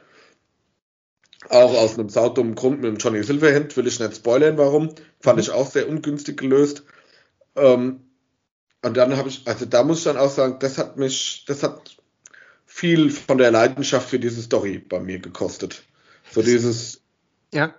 [1.49, 4.95] Auch aus einem saudummen Grund mit dem Johnny Silverhand, will ich nicht spoilern, warum.
[5.19, 5.41] Fand mhm.
[5.41, 6.84] ich auch sehr ungünstig gelöst.
[7.56, 8.02] Ähm,
[8.82, 11.64] und dann habe ich, also da muss ich dann auch sagen, das hat mich, das
[11.64, 11.98] hat
[12.65, 15.84] viel von der Leidenschaft für diese Story bei mir gekostet.
[16.32, 17.02] So dieses,
[17.53, 17.73] ja.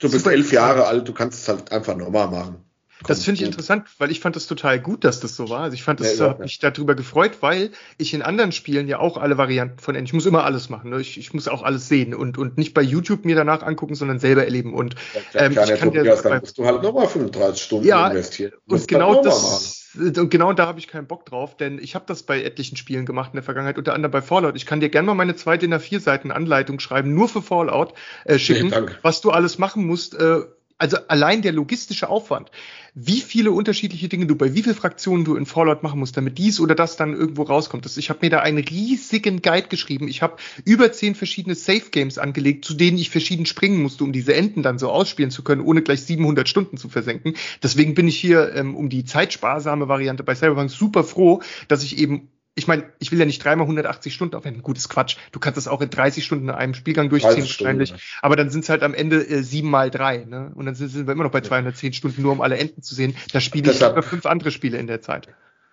[0.00, 2.63] du bist elf Jahre alt, du kannst es halt einfach normal machen.
[3.06, 5.60] Das finde ich interessant, weil ich fand das total gut, dass das so war.
[5.62, 8.98] Also ich fand das, ja, habe mich darüber gefreut, weil ich in anderen Spielen ja
[8.98, 11.00] auch alle Varianten von Ende, ich muss immer alles machen, ne?
[11.00, 14.18] ich, ich muss auch alles sehen und, und nicht bei YouTube mir danach angucken, sondern
[14.18, 14.72] selber erleben.
[14.72, 14.94] Und
[15.34, 18.52] ja, ähm, ich kann dir, ja, dann musst du halt nochmal 35 Stunden ja, investieren.
[18.66, 22.22] Und genau das, und genau da habe ich keinen Bock drauf, denn ich habe das
[22.22, 24.56] bei etlichen Spielen gemacht in der Vergangenheit, unter anderem bei Fallout.
[24.56, 27.42] Ich kann dir gerne mal meine zweite in der vier Seiten Anleitung schreiben, nur für
[27.42, 27.94] Fallout
[28.24, 30.14] äh, schicken, nee, was du alles machen musst.
[30.14, 30.40] Äh,
[30.78, 32.50] also allein der logistische Aufwand,
[32.94, 36.38] wie viele unterschiedliche Dinge du bei wie vielen Fraktionen du in Fallout machen musst, damit
[36.38, 37.86] dies oder das dann irgendwo rauskommt.
[37.96, 40.08] Ich habe mir da einen riesigen Guide geschrieben.
[40.08, 44.12] Ich habe über zehn verschiedene Safe Games angelegt, zu denen ich verschieden springen musste, um
[44.12, 47.34] diese Enden dann so ausspielen zu können, ohne gleich 700 Stunden zu versenken.
[47.62, 51.98] Deswegen bin ich hier ähm, um die zeitsparsame Variante bei Cyberpunk super froh, dass ich
[51.98, 54.62] eben ich meine, ich will ja nicht dreimal 180 Stunden aufwenden.
[54.62, 55.16] Gutes Quatsch.
[55.32, 57.88] Du kannst das auch in 30 Stunden in einem Spielgang durchziehen wahrscheinlich.
[57.88, 60.18] Stunden, Aber dann sind es halt am Ende äh, sieben mal drei.
[60.18, 60.52] Ne?
[60.54, 62.94] Und dann sind, sind wir immer noch bei 210 Stunden, nur um alle Enden zu
[62.94, 63.16] sehen.
[63.32, 65.28] Da spiele ich über fünf andere Spiele in der Zeit.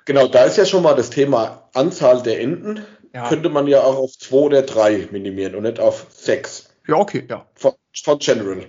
[0.05, 2.83] Genau, da ist ja schon mal das Thema Anzahl der Enden.
[3.13, 3.29] Ja.
[3.29, 6.73] Könnte man ja auch auf zwei oder drei minimieren und nicht auf sechs.
[6.87, 7.45] Ja, okay, ja.
[7.55, 8.65] Von, von General.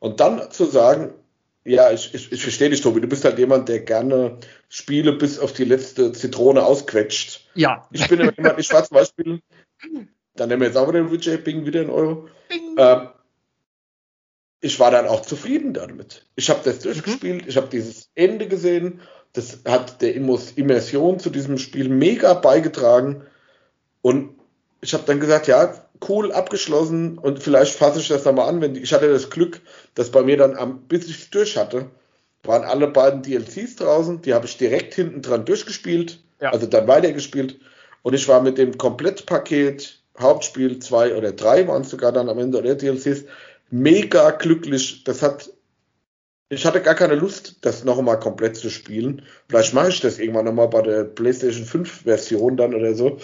[0.00, 1.12] Und dann zu sagen,
[1.64, 3.00] ja, ich, ich, ich verstehe dich, Tobi.
[3.00, 4.38] Du bist halt jemand, der gerne
[4.68, 7.48] Spiele bis auf die letzte Zitrone ausquetscht.
[7.54, 7.88] Ja.
[7.90, 9.40] Ich bin jemand, ich war zum Beispiel,
[10.34, 12.28] dann nehmen wir jetzt auch wieder den Witcher, Bing wieder in Euro.
[12.76, 13.08] Ähm,
[14.60, 16.26] ich war dann auch zufrieden damit.
[16.36, 17.48] Ich habe das durchgespielt, mhm.
[17.48, 19.00] ich habe dieses Ende gesehen.
[19.32, 23.26] Das hat der Immersion zu diesem Spiel mega beigetragen.
[24.02, 24.33] Und
[24.84, 25.72] ich habe dann gesagt, ja,
[26.08, 29.62] cool abgeschlossen und vielleicht fasse ich das nochmal an, wenn die, ich hatte das Glück,
[29.94, 31.86] dass bei mir dann am, bis ich es durch hatte,
[32.42, 36.50] waren alle beiden DLCs draußen, die habe ich direkt hinten dran durchgespielt, ja.
[36.50, 37.58] also dann weitergespielt
[38.02, 42.38] und ich war mit dem Komplettpaket Hauptspiel zwei oder drei waren es sogar dann am
[42.38, 43.24] Ende der DLCs
[43.70, 45.02] mega glücklich.
[45.04, 45.50] Das hat
[46.50, 49.22] ich hatte gar keine Lust, das nochmal komplett zu spielen.
[49.48, 53.18] Vielleicht mache ich das irgendwann nochmal bei der PlayStation 5 Version dann oder so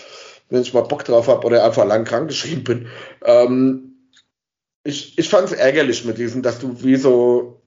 [0.51, 2.87] wenn ich mal Bock drauf habe oder einfach lang krank geschrieben bin.
[3.25, 3.91] Ähm,
[4.85, 7.63] ich ich fand es ärgerlich mit diesem, dass du wie so,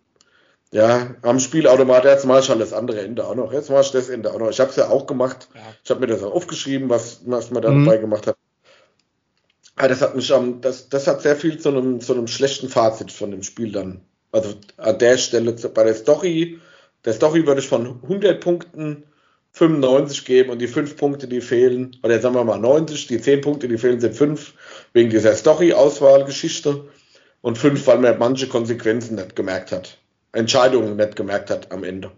[0.71, 3.91] ja, am Spielautomat, jetzt mach ich halt das andere Ende auch noch, jetzt mach ich
[3.91, 4.49] das Ende auch noch.
[4.49, 5.47] Ich habe es ja auch gemacht.
[5.53, 5.61] Ja.
[5.83, 7.85] Ich habe mir das auch aufgeschrieben, was, was man da mhm.
[7.85, 8.37] dabei gemacht hat.
[9.75, 12.69] Aber das hat mich um, das, das hat sehr viel zu einem, zu einem schlechten
[12.69, 14.01] Fazit von dem Spiel dann.
[14.31, 16.59] Also an der Stelle bei der Story,
[17.05, 19.03] der Story würde ich von 100 Punkten
[19.53, 23.41] 95 geben und die 5 Punkte, die fehlen, oder sagen wir mal 90, die 10
[23.41, 24.53] Punkte, die fehlen, sind 5
[24.93, 26.85] wegen dieser Story-Auswahlgeschichte.
[27.43, 29.97] Und fünf, weil man manche Konsequenzen nicht gemerkt hat.
[30.31, 32.09] Entscheidungen nicht gemerkt hat am Ende.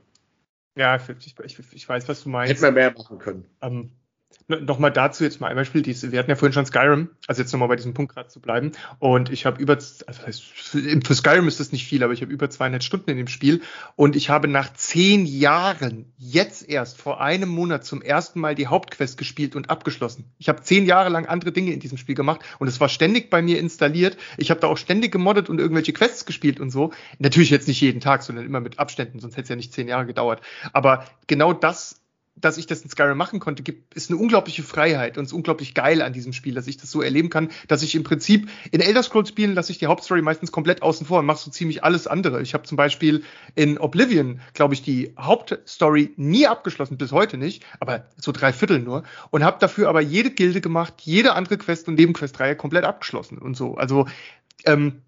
[0.76, 2.52] Ja, ich, ich, ich weiß, was du meinst.
[2.52, 3.46] Hätte man mehr machen können.
[3.60, 3.90] Ähm,
[4.48, 5.84] Nochmal dazu jetzt mal ein Beispiel.
[5.84, 8.74] Wir hatten ja vorhin schon Skyrim, also jetzt nochmal bei diesem Punkt gerade zu bleiben.
[9.00, 12.48] Und ich habe über, also für Skyrim ist das nicht viel, aber ich habe über
[12.48, 13.62] 200 Stunden in dem Spiel.
[13.96, 18.68] Und ich habe nach zehn Jahren, jetzt erst vor einem Monat zum ersten Mal die
[18.68, 20.26] Hauptquest gespielt und abgeschlossen.
[20.38, 23.32] Ich habe zehn Jahre lang andere Dinge in diesem Spiel gemacht und es war ständig
[23.32, 24.16] bei mir installiert.
[24.38, 26.94] Ich habe da auch ständig gemoddet und irgendwelche Quests gespielt und so.
[27.18, 29.88] Natürlich jetzt nicht jeden Tag, sondern immer mit Abständen, sonst hätte es ja nicht zehn
[29.88, 30.42] Jahre gedauert.
[30.72, 32.05] Aber genau das
[32.36, 35.74] dass ich das in Skyrim machen konnte, gibt, ist eine unglaubliche Freiheit und ist unglaublich
[35.74, 38.82] geil an diesem Spiel, dass ich das so erleben kann, dass ich im Prinzip in
[38.82, 41.84] Elder Scrolls Spielen lasse ich die Hauptstory meistens komplett außen vor und mache so ziemlich
[41.84, 42.42] alles andere.
[42.42, 43.24] Ich habe zum Beispiel
[43.56, 48.80] in Oblivion, glaube ich, die Hauptstory nie abgeschlossen, bis heute nicht, aber so drei Viertel
[48.80, 53.38] nur und habe dafür aber jede Gilde gemacht, jede andere Quest und Nebenquestreihe komplett abgeschlossen
[53.38, 53.76] und so.
[53.76, 54.08] Also
[54.66, 55.02] ähm,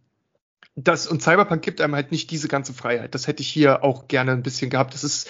[0.76, 3.16] das und Cyberpunk gibt einem halt nicht diese ganze Freiheit.
[3.16, 4.94] Das hätte ich hier auch gerne ein bisschen gehabt.
[4.94, 5.30] Das ist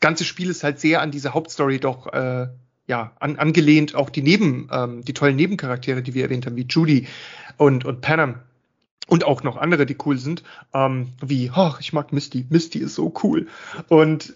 [0.00, 2.48] ganze Spiel ist halt sehr an diese Hauptstory doch äh,
[2.86, 3.94] ja an, angelehnt.
[3.94, 7.06] Auch die Neben, ähm, die tollen Nebencharaktere, die wir erwähnt haben, wie Judy
[7.56, 8.40] und und Panam
[9.08, 10.42] und auch noch andere, die cool sind,
[10.74, 12.46] ähm, wie, ach, ich mag Misty.
[12.50, 13.46] Misty ist so cool.
[13.88, 14.34] Und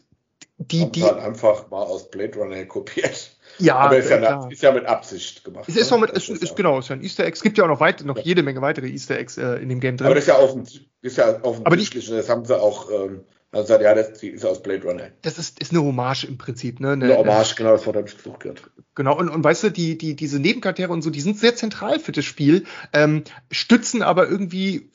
[0.58, 3.30] die, die halt einfach mal aus Blade Runner kopiert.
[3.58, 5.64] Ja, aber ist ja, ist ja, mit Absicht gemacht.
[5.68, 5.98] Es ist, ne?
[5.98, 7.34] mit, ist, ist, genau, ist ja ein Easter Egg.
[7.34, 9.80] Es gibt ja auch noch, weit, noch jede Menge weitere Easter Eggs äh, in dem
[9.80, 10.06] Game drin.
[10.06, 10.68] Aber das ist ja, offen,
[11.02, 14.62] ist ja offensichtlich und das haben sie auch ähm, also sagt, ja, das ist aus
[14.62, 15.08] Blade Runner.
[15.22, 16.92] Das ist, ist eine Hommage im Prinzip, ne?
[16.92, 18.62] Eine, eine Hommage, genau, das Wort habe ich gesucht gehört.
[18.94, 21.98] Genau, und, und weißt du, die, die, diese Nebencharaktere und so, die sind sehr zentral
[21.98, 24.90] für das Spiel, ähm, stützen aber irgendwie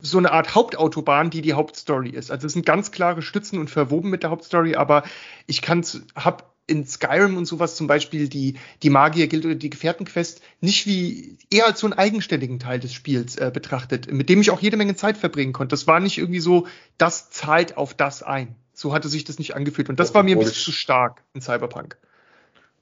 [0.00, 2.30] so eine Art Hauptautobahn, die die Hauptstory ist.
[2.30, 5.04] Also es sind ganz klare Stützen und verwoben mit der Hauptstory, aber
[5.46, 9.70] ich kann's, hab in Skyrim und sowas zum Beispiel die, die Magier gilt oder die
[9.70, 14.40] Gefährtenquest nicht wie eher als so einen eigenständigen Teil des Spiels äh, betrachtet, mit dem
[14.40, 15.72] ich auch jede Menge Zeit verbringen konnte.
[15.72, 16.66] Das war nicht irgendwie so,
[16.98, 18.56] das zahlt auf das ein.
[18.72, 19.88] So hatte sich das nicht angefühlt.
[19.88, 21.96] Und das war mir ein bisschen zu stark in Cyberpunk.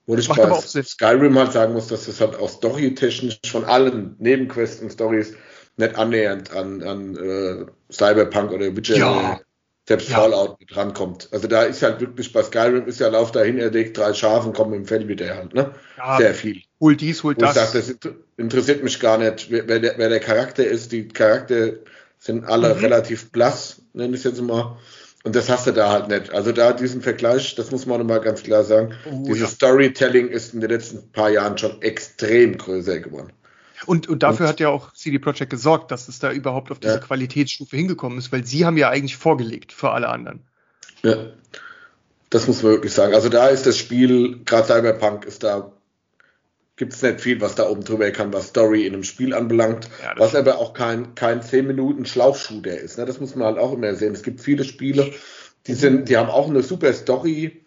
[0.06, 4.82] Wo ich bei Skyrim halt sagen muss, dass das halt auch storytechnisch von allen Nebenquests
[4.82, 5.34] und Stories
[5.76, 9.40] nicht annähernd an, an äh, Cyberpunk oder Witcher ja
[9.86, 10.16] selbst ja.
[10.16, 11.28] Fallout mit rankommt.
[11.30, 14.52] Also da ist halt wirklich bei Skyrim ist ja Lauf dahin, er legt drei Schafen,
[14.52, 15.72] kommen im Fell wieder halt, ne?
[15.98, 16.62] Ja, Sehr viel.
[16.80, 17.50] Hol dies, hol das.
[17.50, 20.92] Ich sag, das interessiert mich gar nicht, wer, der, wer der Charakter ist.
[20.92, 21.74] Die Charakter
[22.18, 22.80] sind alle mhm.
[22.80, 24.78] relativ blass, nenne ich es jetzt mal.
[25.24, 26.32] Und das hast du da halt nicht.
[26.32, 28.94] Also da diesen Vergleich, das muss man mal ganz klar sagen.
[29.06, 29.48] Oh, Dieses ja.
[29.48, 33.32] Storytelling ist in den letzten paar Jahren schon extrem größer geworden.
[33.86, 36.78] Und, und dafür und, hat ja auch CD Projekt gesorgt, dass es da überhaupt auf
[36.78, 37.00] diese ja.
[37.00, 40.40] Qualitätsstufe hingekommen ist, weil sie haben ja eigentlich vorgelegt für alle anderen.
[41.02, 41.16] Ja,
[42.30, 43.14] das muss man wirklich sagen.
[43.14, 45.72] Also da ist das Spiel, gerade Cyberpunk ist da,
[46.76, 49.88] gibt es nicht viel, was da oben drüber kann, was Story in einem Spiel anbelangt,
[50.02, 52.98] ja, was aber auch kein, kein 10 Minuten Schlauchshooter ist.
[52.98, 53.04] Ne?
[53.04, 54.14] Das muss man halt auch immer sehen.
[54.14, 55.12] Es gibt viele Spiele,
[55.66, 57.63] die sind, die haben auch eine super Story,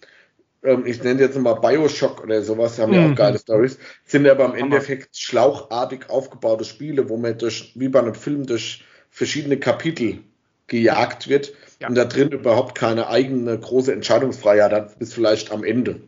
[0.64, 3.16] ähm, ich nenne jetzt mal Bioshock oder sowas, haben ja auch mhm.
[3.16, 8.16] geile Stories, sind aber im Endeffekt schlauchartig aufgebaute Spiele, wo man durch, wie bei einem
[8.16, 10.20] Film durch verschiedene Kapitel
[10.68, 11.88] gejagt wird ja.
[11.88, 16.02] und da drin überhaupt keine eigene große Entscheidungsfreiheit hat, bis vielleicht am Ende.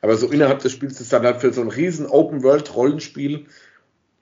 [0.00, 3.46] Aber so innerhalb des Spiels ist dann halt für so ein riesen Open-World-Rollenspiel,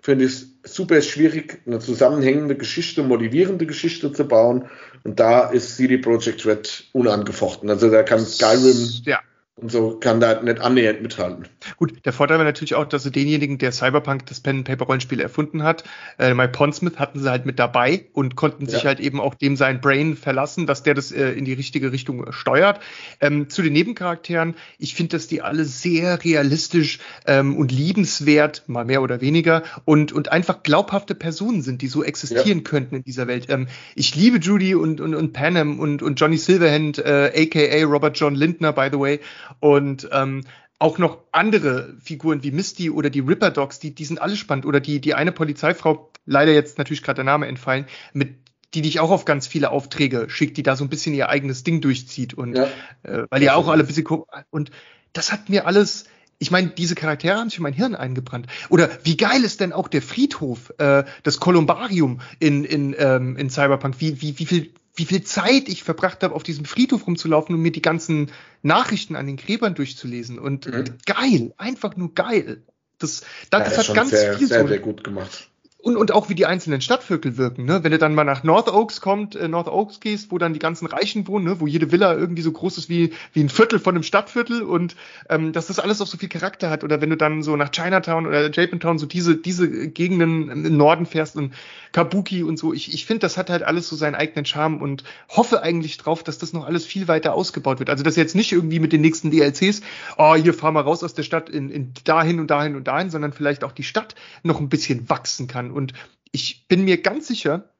[0.01, 4.69] finde ich es super schwierig, eine zusammenhängende Geschichte, motivierende Geschichte zu bauen.
[5.05, 7.69] Und da ist CD Projekt Red unangefochten.
[7.69, 9.21] Also da kann Skyrim ja
[9.57, 11.47] und so kann da nicht annähernd mithalten.
[11.77, 15.85] Gut, der Vorteil war natürlich auch, dass sie denjenigen, der Cyberpunk das Pen-Paper-Rollenspiel erfunden hat,
[16.19, 19.57] äh, Mike Pondsmith, hatten sie halt mit dabei und konnten sich halt eben auch dem
[19.57, 22.81] sein Brain verlassen, dass der das äh, in die richtige Richtung steuert.
[23.21, 28.87] Ähm, zu den Nebencharakteren, ich finde, dass die alle sehr realistisch ähm, und liebenswert, mal
[28.87, 32.65] mehr oder weniger, und, und einfach glaubhafte Personen sind, die so existieren ja.
[32.65, 33.47] könnten in dieser Welt.
[33.51, 38.19] Ähm, ich liebe Judy und, und, und Panem und, und Johnny Silverhand, äh, aka Robert
[38.19, 39.21] John Lindner, by the way
[39.61, 40.45] und ähm,
[40.79, 44.67] auch noch andere Figuren wie Misty oder die Ripper Dogs, die, die sind alle spannend.
[44.67, 48.37] Oder die, die eine Polizeifrau, leider jetzt natürlich gerade der Name entfallen, mit
[48.75, 51.63] die dich auch auf ganz viele Aufträge schickt, die da so ein bisschen ihr eigenes
[51.63, 52.69] Ding durchzieht und ja.
[53.03, 54.07] äh, weil ja auch alle ein bisschen
[54.51, 54.71] und
[55.13, 56.07] das hat mir alles,
[56.39, 58.47] ich meine, diese Charaktere haben sich in mein Hirn eingebrannt.
[58.71, 63.51] Oder wie geil ist denn auch der Friedhof, äh, das Kolumbarium in, in, ähm, in
[63.51, 63.97] Cyberpunk?
[63.99, 67.63] Wie, wie, wie viel wie viel Zeit ich verbracht habe, auf diesem Friedhof rumzulaufen und
[67.63, 68.31] mir die ganzen
[68.63, 70.39] Nachrichten an den Gräbern durchzulesen.
[70.39, 70.85] Und mhm.
[71.07, 72.63] geil, einfach nur geil.
[72.99, 75.51] Das, das, ja, das hat ganz sehr, viel sehr, so, sehr gut gemacht.
[75.83, 77.83] Und, und auch wie die einzelnen Stadtviertel wirken, ne?
[77.83, 80.61] Wenn du dann mal nach North Oaks kommt, äh, North Oaks gehst, wo dann die
[80.61, 81.59] ganzen Reichen wohnen, ne?
[81.59, 84.95] wo jede Villa irgendwie so groß ist wie, wie ein Viertel von einem Stadtviertel und
[85.29, 86.85] ähm, dass das alles auch so viel Charakter hat.
[86.85, 91.05] Oder wenn du dann so nach Chinatown oder Japantown so diese, diese Gegenden im Norden
[91.05, 91.53] fährst und
[91.91, 95.03] Kabuki und so, ich, ich finde, das hat halt alles so seinen eigenen Charme und
[95.29, 97.91] hoffe eigentlich drauf, dass das noch alles viel weiter ausgebaut wird.
[97.91, 99.83] Also dass jetzt nicht irgendwie mit den nächsten DLCs,
[100.17, 103.11] oh, hier fahr mal raus aus der Stadt in, in dahin und dahin und dahin,
[103.11, 104.15] sondern vielleicht auch die Stadt
[104.45, 105.72] noch ein bisschen wachsen kann.
[105.73, 105.93] Und
[106.31, 107.71] ich bin mir ganz sicher,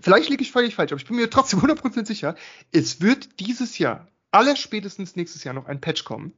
[0.00, 2.34] vielleicht liege ich völlig falsch, aber ich bin mir trotzdem 100% sicher,
[2.72, 6.32] es wird dieses Jahr, allerspätestens nächstes Jahr noch ein Patch kommen.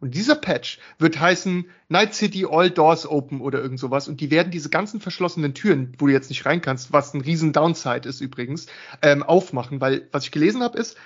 [0.00, 4.08] Und dieser Patch wird heißen Night City All Doors Open oder irgend sowas.
[4.08, 7.20] Und die werden diese ganzen verschlossenen Türen, wo du jetzt nicht rein kannst, was ein
[7.20, 8.66] riesen Downside ist übrigens,
[9.02, 9.80] ähm, aufmachen.
[9.80, 10.96] Weil was ich gelesen habe, ist,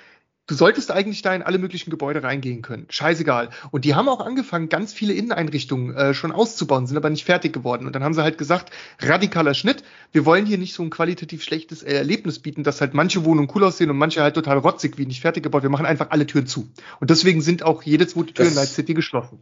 [0.51, 2.87] Du solltest eigentlich da in alle möglichen Gebäude reingehen können.
[2.89, 3.51] Scheißegal.
[3.71, 7.53] Und die haben auch angefangen, ganz viele Inneneinrichtungen äh, schon auszubauen, sind aber nicht fertig
[7.53, 7.87] geworden.
[7.87, 9.85] Und dann haben sie halt gesagt, radikaler Schnitt.
[10.11, 13.63] Wir wollen hier nicht so ein qualitativ schlechtes Erlebnis bieten, dass halt manche Wohnungen cool
[13.63, 15.63] aussehen und manche halt total rotzig, wie nicht fertig gebaut.
[15.63, 16.69] Wir machen einfach alle Türen zu.
[16.99, 19.41] Und deswegen sind auch jede zweite Tür das, in Night City geschlossen.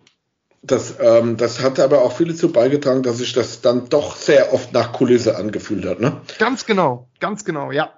[0.60, 4.52] Das, ähm, das hat aber auch viele zu beigetragen, dass sich das dann doch sehr
[4.52, 6.20] oft nach Kulisse angefühlt hat, ne?
[6.38, 7.97] Ganz genau, ganz genau, ja.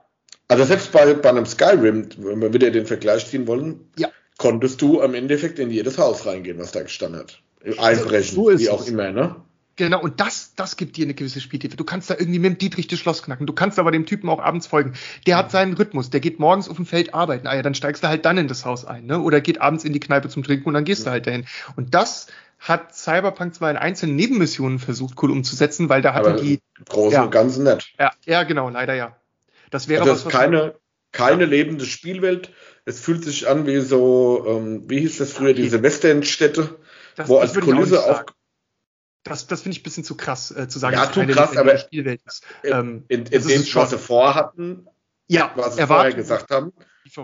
[0.51, 4.09] Also selbst bei, bei einem Skyrim, wenn wir wieder den Vergleich ziehen wollen, ja.
[4.37, 7.41] konntest du am Endeffekt in jedes Haus reingehen, was da gestanden hat.
[7.79, 8.89] Einbrechen, so wie auch es.
[8.89, 9.37] immer, ne?
[9.77, 11.77] Genau, und das, das gibt dir eine gewisse Spieltiefe.
[11.77, 13.47] Du kannst da irgendwie mit dem Dietrich das Schloss knacken.
[13.47, 14.95] Du kannst aber dem Typen auch abends folgen.
[15.29, 16.11] Der hat seinen Rhythmus.
[16.11, 17.47] Der geht morgens auf dem Feld arbeiten.
[17.47, 19.21] Ah ja, dann steigst du halt dann in das Haus ein, ne?
[19.21, 21.05] Oder geht abends in die Kneipe zum Trinken und dann gehst ja.
[21.05, 21.47] du halt dahin.
[21.77, 22.27] Und das
[22.59, 26.61] hat Cyberpunk zwar in einzelnen Nebenmissionen versucht, cool umzusetzen, weil da hatten die.
[26.89, 27.87] Großen ja, und Ganzen nett.
[27.99, 29.17] Ja, ja, genau, leider ja.
[29.71, 30.75] Das wäre also was, was keine,
[31.13, 32.53] keine lebende Spielwelt.
[32.85, 35.63] Es fühlt sich an wie so, ähm, wie hieß das früher, okay.
[35.63, 36.79] diese Westernstädte,
[37.17, 38.25] das, wo als Kulisse auf.
[39.23, 41.33] Das, das finde ich ein bisschen zu krass äh, zu sagen, ja, dass zu keine
[41.33, 42.43] krass, aber Spielwelt ist.
[42.65, 44.89] Ähm, in, in, in dem, was sie vorhatten,
[45.29, 46.73] ja, was sie vorher gesagt haben,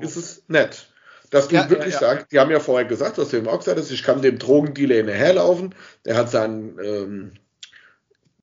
[0.01, 0.93] ist es nett.
[1.31, 3.59] Dass du ja, wirklich ja, sagst, die haben ja vorher gesagt, was du eben auch
[3.59, 5.75] gesagt hast, ich kann dem Drogendealer hinterherlaufen,
[6.05, 7.33] der hat seinen ähm,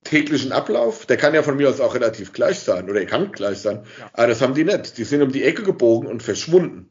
[0.04, 3.32] täglichen Ablauf, der kann ja von mir aus auch relativ gleich sein oder er kann
[3.32, 4.10] gleich sein, ja.
[4.12, 4.98] aber das haben die nicht.
[4.98, 6.90] Die sind um die Ecke gebogen und verschwunden.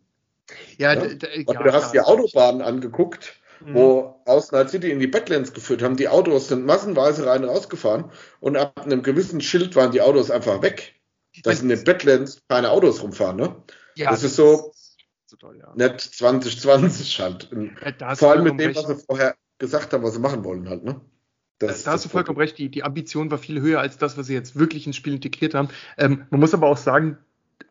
[0.78, 1.02] Ja, ja?
[1.04, 3.74] Und du hast die Autobahnen angeguckt, mhm.
[3.76, 5.96] wo aus Night City in die Badlands geführt haben.
[5.96, 10.62] Die Autos sind massenweise rein rausgefahren und ab einem gewissen Schild waren die Autos einfach
[10.62, 10.96] weg.
[11.44, 13.56] Dass in den Badlands keine Autos rumfahren, ne?
[13.96, 14.72] Ja, das, das ist so,
[15.26, 15.74] so toll, ja.
[15.76, 17.50] nicht 2020 halt.
[18.16, 21.02] Vor allem mit dem, was sie vorher gesagt haben, was sie machen wollen halt, ne?
[21.60, 24.28] Das, da hast du vollkommen recht, die, die Ambition war viel höher als das, was
[24.28, 25.70] sie jetzt wirklich ins Spiel integriert haben.
[25.98, 27.18] Ähm, man muss aber auch sagen,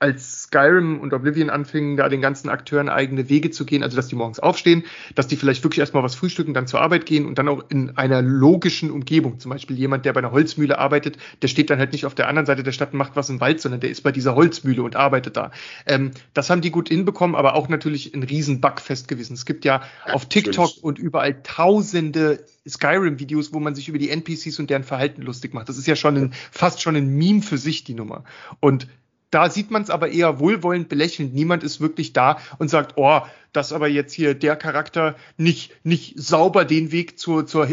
[0.03, 4.09] als Skyrim und Oblivion anfingen, da den ganzen Akteuren eigene Wege zu gehen, also dass
[4.09, 4.83] die morgens aufstehen,
[5.15, 7.97] dass die vielleicht wirklich erstmal was frühstücken, dann zur Arbeit gehen und dann auch in
[7.97, 9.39] einer logischen Umgebung.
[9.39, 12.27] Zum Beispiel jemand, der bei einer Holzmühle arbeitet, der steht dann halt nicht auf der
[12.27, 14.83] anderen Seite der Stadt und macht was im Wald, sondern der ist bei dieser Holzmühle
[14.83, 15.53] und arbeitet da.
[15.87, 19.35] Ähm, das haben die gut hinbekommen, aber auch natürlich ein riesen Bugfest gewesen.
[19.35, 20.85] Es gibt ja, ja auf TikTok natürlich.
[20.85, 25.69] und überall tausende Skyrim-Videos, wo man sich über die NPCs und deren Verhalten lustig macht.
[25.69, 28.25] Das ist ja schon ein, fast schon ein Meme für sich, die Nummer.
[28.59, 28.89] Und
[29.33, 31.35] da sieht man es aber eher wohlwollend belächelnd.
[31.35, 33.23] Niemand ist wirklich da und sagt, oh,
[33.53, 37.67] dass aber jetzt hier der Charakter nicht, nicht sauber den Weg zur, zur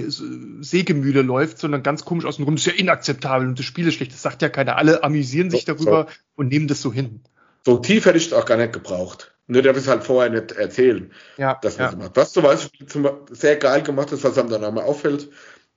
[0.61, 2.45] Sägemühle läuft, sondern ganz komisch aus dem.
[2.45, 4.13] Das ist ja inakzeptabel und das Spiel ist schlecht.
[4.13, 4.77] Das sagt ja keiner.
[4.77, 6.15] Alle amüsieren sich darüber so.
[6.35, 7.21] und nehmen das so hin.
[7.65, 9.33] So tief hätte ich es auch gar nicht gebraucht.
[9.47, 11.11] Nur darf ich es halt vorher nicht erzählen.
[11.37, 11.91] Ja, dass ja.
[11.91, 12.15] Macht.
[12.15, 12.87] Was zum Beispiel
[13.31, 15.29] sehr geil gemacht ist, was einem dann einmal auffällt,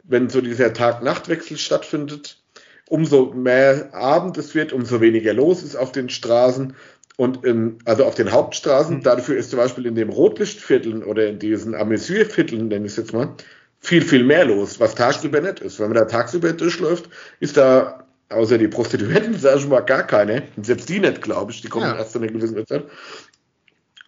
[0.04, 2.41] wenn so dieser Tag-Nacht-Wechsel stattfindet,
[2.88, 6.74] umso mehr Abend es wird, umso weniger los ist auf den Straßen
[7.16, 8.98] und in, also auf den Hauptstraßen.
[8.98, 9.02] Mhm.
[9.02, 13.12] Dafür ist zum Beispiel in dem Rotlichtvierteln oder in diesen Amüsiervierteln, nenne ich es jetzt
[13.12, 13.34] mal,
[13.80, 15.80] viel, viel mehr los, was tagsüber nicht ist.
[15.80, 17.08] Wenn man da tagsüber durchläuft,
[17.40, 20.44] ist da außer die Prostituierten, sag ich mal, gar keine.
[20.60, 21.60] Selbst die nicht, glaube ich.
[21.60, 21.96] Die kommen ja.
[21.96, 22.84] erst zu einer gewissen Zeit.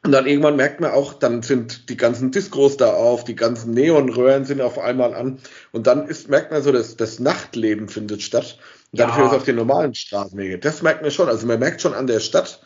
[0.05, 3.73] Und dann irgendwann merkt man auch, dann sind die ganzen Discos da auf, die ganzen
[3.73, 5.39] Neonröhren sind auf einmal an.
[5.73, 8.59] Und dann ist, merkt man so, dass das Nachtleben findet statt.
[8.93, 9.07] Und ja.
[9.07, 10.59] dafür ist auf den normalen Straßen weniger.
[10.59, 11.29] Das merkt man schon.
[11.29, 12.61] Also man merkt schon an der Stadt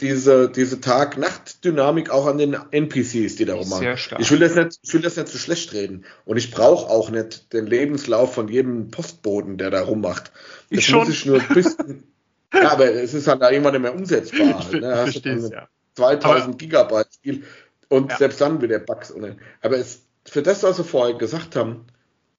[0.00, 3.94] diese, diese Tag-Nacht-Dynamik auch an den NPCs, die da rummachen.
[4.18, 6.06] Ich will das nicht, ich will das nicht zu schlecht reden.
[6.24, 10.32] Und ich brauche auch nicht den Lebenslauf von jedem Postboden, der da rummacht.
[10.70, 11.00] Das ich schon.
[11.00, 12.04] muss ich nur ein bisschen,
[12.54, 14.66] ja, aber es ist halt da irgendwann nicht mehr umsetzbar.
[14.72, 14.96] Ich, ne?
[14.96, 15.68] verstehe ja.
[15.96, 17.44] 2000 aber, Gigabyte Spiel
[17.88, 18.18] und ja.
[18.18, 19.12] selbst dann wieder Bugs.
[19.12, 19.36] Ohne.
[19.62, 21.86] Aber es, für das, was wir vorher gesagt haben,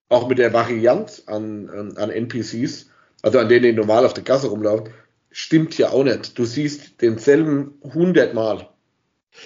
[0.09, 2.89] auch mit der Varianz an, an, an NPCs,
[3.21, 4.93] also an denen die normal auf der Gasse rumlaufen,
[5.31, 6.37] stimmt ja auch nicht.
[6.37, 8.69] Du siehst denselben hundertmal.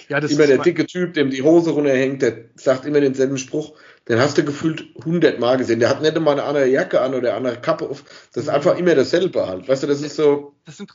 [0.08, 3.74] Ja, das immer der dicke Typ, dem die Hose runterhängt, der sagt immer denselben Spruch.
[4.08, 5.80] Den hast du gefühlt hundertmal gesehen.
[5.80, 8.04] Der hat nicht immer eine andere Jacke an oder eine andere Kappe auf.
[8.32, 9.68] Das ist einfach immer dasselbe halt.
[9.68, 10.54] Weißt du, das ist so.
[10.64, 10.88] Das ist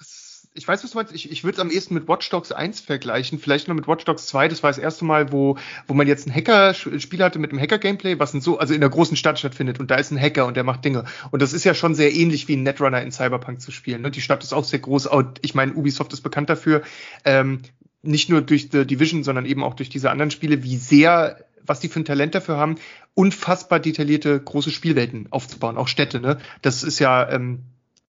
[0.57, 1.13] ich weiß, was du meinst.
[1.13, 4.05] Ich, ich würde es am ehesten mit Watch Dogs 1 vergleichen, vielleicht noch mit Watch
[4.05, 4.47] Dogs 2.
[4.47, 5.57] Das war das erste Mal, wo,
[5.87, 8.89] wo man jetzt ein Hacker-Spiel hatte mit einem Hacker-Gameplay, was in so, also in der
[8.89, 11.05] großen Stadt stattfindet und da ist ein Hacker und der macht Dinge.
[11.29, 14.01] Und das ist ja schon sehr ähnlich wie ein Netrunner in Cyberpunk zu spielen.
[14.01, 14.09] Ne?
[14.09, 15.09] Die Stadt ist auch sehr groß.
[15.41, 16.81] Ich meine, Ubisoft ist bekannt dafür,
[17.23, 17.61] ähm,
[18.01, 21.81] nicht nur durch The Division, sondern eben auch durch diese anderen Spiele, wie sehr was
[21.81, 22.77] die für ein Talent dafür haben,
[23.13, 26.21] unfassbar detaillierte große Spielwelten aufzubauen, auch Städte.
[26.21, 26.37] Ne?
[26.61, 27.63] Das ist ja ähm,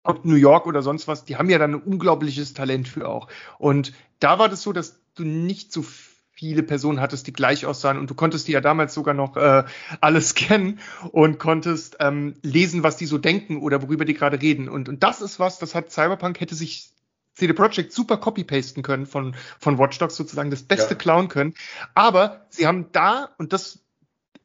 [0.04, 3.28] ob New York oder sonst was, die haben ja dann ein unglaubliches Talent für auch.
[3.58, 5.84] Und da war das so, dass du nicht so
[6.32, 9.64] viele Personen hattest, die gleich aussahen und du konntest die ja damals sogar noch äh,
[10.00, 10.80] alles kennen
[11.12, 14.68] und konntest ähm, lesen, was die so denken oder worüber die gerade reden.
[14.68, 16.90] Und, und das ist was, das hat Cyberpunk hätte sich
[17.34, 20.98] CD Projekt super copy-pasten können von, von Watch Dogs sozusagen das Beste ja.
[20.98, 21.54] klauen können.
[21.94, 23.78] Aber sie haben da, und das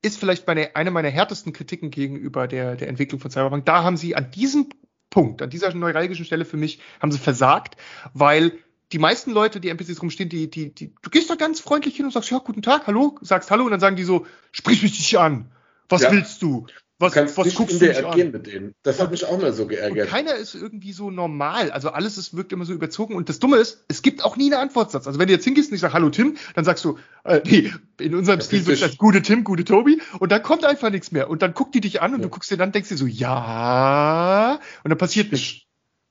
[0.01, 3.97] ist vielleicht meine, eine meiner härtesten Kritiken gegenüber der, der Entwicklung von Cyberpunk, da haben
[3.97, 4.69] sie an diesem
[5.09, 5.41] Punkt.
[5.41, 7.77] An dieser neuralgischen Stelle für mich haben sie versagt,
[8.13, 8.53] weil
[8.91, 12.05] die meisten Leute, die NPCs rumstehen, die, die, die, du gehst da ganz freundlich hin
[12.05, 14.97] und sagst, ja, guten Tag, hallo, sagst hallo und dann sagen die so, sprich mich
[14.97, 15.51] nicht an.
[15.89, 16.11] Was ja.
[16.11, 16.67] willst du?
[16.99, 18.31] Was, du was guckst du mich an?
[18.31, 18.73] mit denen.
[18.81, 20.07] Das hat mich auch mal so geärgert.
[20.07, 21.69] Und keiner ist irgendwie so normal.
[21.69, 23.13] Also alles ist, wirkt immer so überzogen.
[23.15, 25.05] Und das Dumme ist, es gibt auch nie einen Antwortsatz.
[25.05, 27.71] Also wenn du jetzt hingehst und ich sag Hallo Tim, dann sagst du, äh, nee,
[27.99, 30.01] in unserem das Stil wird das gute Tim, gute Tobi.
[30.17, 31.29] Und dann kommt einfach nichts mehr.
[31.29, 32.25] Und dann guckt die dich an und ja.
[32.25, 34.59] du guckst dir dann, denkst dir so, ja.
[34.83, 35.65] Und dann passiert nichts.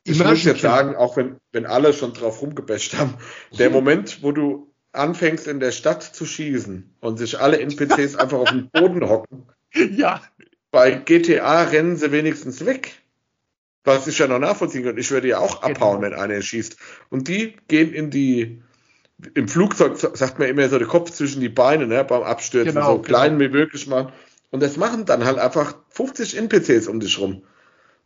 [0.05, 3.15] Ich muss jetzt sagen, auch wenn, wenn alle schon drauf rumgebasht haben,
[3.59, 8.39] der Moment, wo du anfängst in der Stadt zu schießen und sich alle NPCs einfach
[8.39, 9.47] auf den Boden hocken.
[9.75, 10.23] Ja
[10.77, 13.01] bei GTA rennen sie wenigstens weg.
[13.85, 14.99] Was ich ja noch nachvollziehen kann.
[14.99, 15.73] Ich würde ja auch genau.
[15.73, 16.13] abhauen, genau.
[16.13, 16.77] wenn einer schießt.
[17.09, 18.61] Und die gehen in die,
[19.33, 22.97] im Flugzeug sagt man immer so der Kopf zwischen die Beine, ne, beim Abstürzen, genau,
[22.97, 23.51] so klein genau.
[23.51, 24.13] wie möglich machen.
[24.51, 27.43] Und das machen dann halt einfach 50 NPCs um dich rum.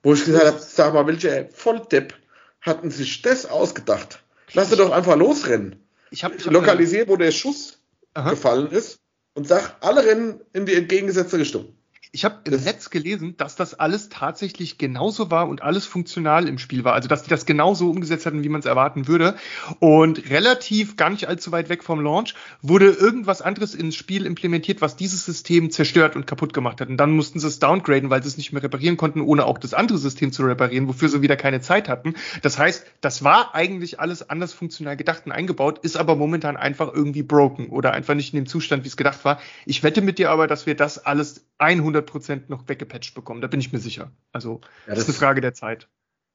[0.04, 2.14] Wo ich gesagt habe, sag mal, welcher Volldepp
[2.60, 4.22] hatten sich das ausgedacht?
[4.52, 5.74] Lass sie doch einfach losrennen.
[6.12, 7.80] Ich habe hab lokalisiert, wo der Schuss
[8.14, 8.30] Aha.
[8.30, 9.00] gefallen ist
[9.34, 11.74] und sag, alle rennen in die entgegengesetzte Richtung.
[12.12, 16.58] Ich habe im Netz gelesen, dass das alles tatsächlich genauso war und alles funktional im
[16.58, 16.94] Spiel war.
[16.94, 19.36] Also dass die das genauso umgesetzt hatten, wie man es erwarten würde.
[19.78, 24.80] Und relativ gar nicht allzu weit weg vom Launch wurde irgendwas anderes ins Spiel implementiert,
[24.80, 26.88] was dieses System zerstört und kaputt gemacht hat.
[26.88, 29.58] Und dann mussten sie es downgraden, weil sie es nicht mehr reparieren konnten, ohne auch
[29.58, 32.14] das andere System zu reparieren, wofür sie wieder keine Zeit hatten.
[32.42, 36.92] Das heißt, das war eigentlich alles anders funktional gedacht und eingebaut, ist aber momentan einfach
[36.92, 39.38] irgendwie broken oder einfach nicht in dem Zustand, wie es gedacht war.
[39.64, 43.40] Ich wette mit dir aber, dass wir das alles 100 100% noch weggepatcht bekommen.
[43.40, 44.10] Da bin ich mir sicher.
[44.32, 45.88] Also, ja, das, ist eine Frage der Zeit.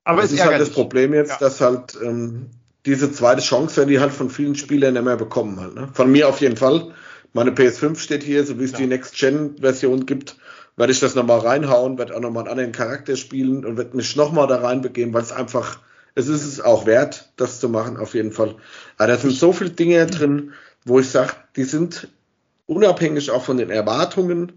[0.03, 1.37] Aber das ist, ist halt das Problem jetzt, ja.
[1.39, 2.51] dass halt ähm,
[2.85, 5.75] diese zweite Chance werden die halt von vielen Spielern nicht mehr bekommen halt.
[5.75, 5.89] Ne?
[5.93, 6.93] Von mir auf jeden Fall.
[7.33, 8.77] Meine PS5 steht hier, so wie es ja.
[8.77, 10.37] die Next-Gen-Version gibt,
[10.77, 14.15] werde ich das nochmal reinhauen, werde auch nochmal einen anderen Charakter spielen und werde mich
[14.15, 15.79] nochmal da reinbegeben, weil es einfach,
[16.13, 18.55] es ist es auch wert, das zu machen, auf jeden Fall.
[18.97, 20.53] Aber da sind so viele Dinge drin,
[20.85, 22.09] wo ich sage, die sind
[22.67, 24.53] unabhängig auch von den Erwartungen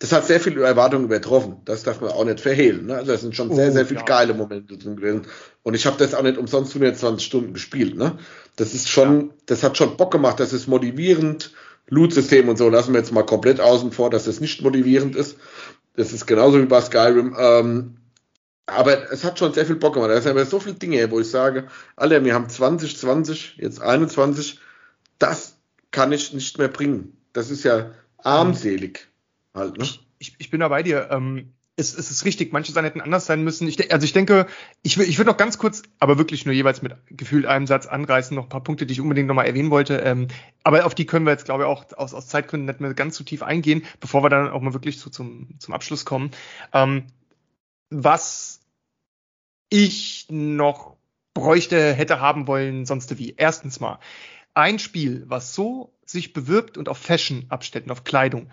[0.00, 1.58] das hat sehr viele Erwartungen übertroffen.
[1.66, 2.86] Das darf man auch nicht verhehlen.
[2.86, 2.96] Ne?
[2.96, 4.06] Also das sind schon sehr, oh, sehr viele ja.
[4.06, 5.26] geile Momente drin gewesen.
[5.62, 7.96] Und ich habe das auch nicht umsonst 120 Stunden gespielt.
[7.96, 8.18] Ne?
[8.56, 9.34] Das ist schon, ja.
[9.44, 10.40] das hat schon Bock gemacht.
[10.40, 11.52] Das ist motivierend.
[11.88, 15.36] Loot-System und so lassen wir jetzt mal komplett außen vor, dass das nicht motivierend ist.
[15.96, 17.36] Das ist genauso wie bei Skyrim.
[17.38, 17.96] Ähm,
[18.64, 20.10] aber es hat schon sehr viel Bock gemacht.
[20.10, 21.66] Da sind aber so viele Dinge, wo ich sage,
[21.96, 24.60] alle, wir haben 2020, jetzt 21,
[25.18, 25.56] das
[25.90, 27.18] kann ich nicht mehr bringen.
[27.34, 29.09] Das ist ja armselig.
[29.54, 29.84] Halt, ne?
[29.84, 31.08] ich, ich, ich bin da bei dir.
[31.10, 33.66] Ähm, es, es ist richtig, manche Sachen hätten anders sein müssen.
[33.66, 34.46] Ich, also ich denke,
[34.82, 38.34] ich, ich würde noch ganz kurz, aber wirklich nur jeweils mit gefühlt einem Satz anreißen,
[38.34, 39.98] noch ein paar Punkte, die ich unbedingt nochmal erwähnen wollte.
[39.98, 40.28] Ähm,
[40.62, 43.16] aber auf die können wir jetzt, glaube ich, auch aus, aus Zeitgründen nicht mehr ganz
[43.16, 46.30] so tief eingehen, bevor wir dann auch mal wirklich so zum, zum Abschluss kommen.
[46.72, 47.06] Ähm,
[47.88, 48.60] was
[49.70, 50.96] ich noch
[51.34, 53.34] bräuchte, hätte haben wollen, sonst wie.
[53.36, 53.98] Erstens mal,
[54.54, 58.50] ein Spiel, was so sich bewirbt und auf Fashion abstellt und auf Kleidung,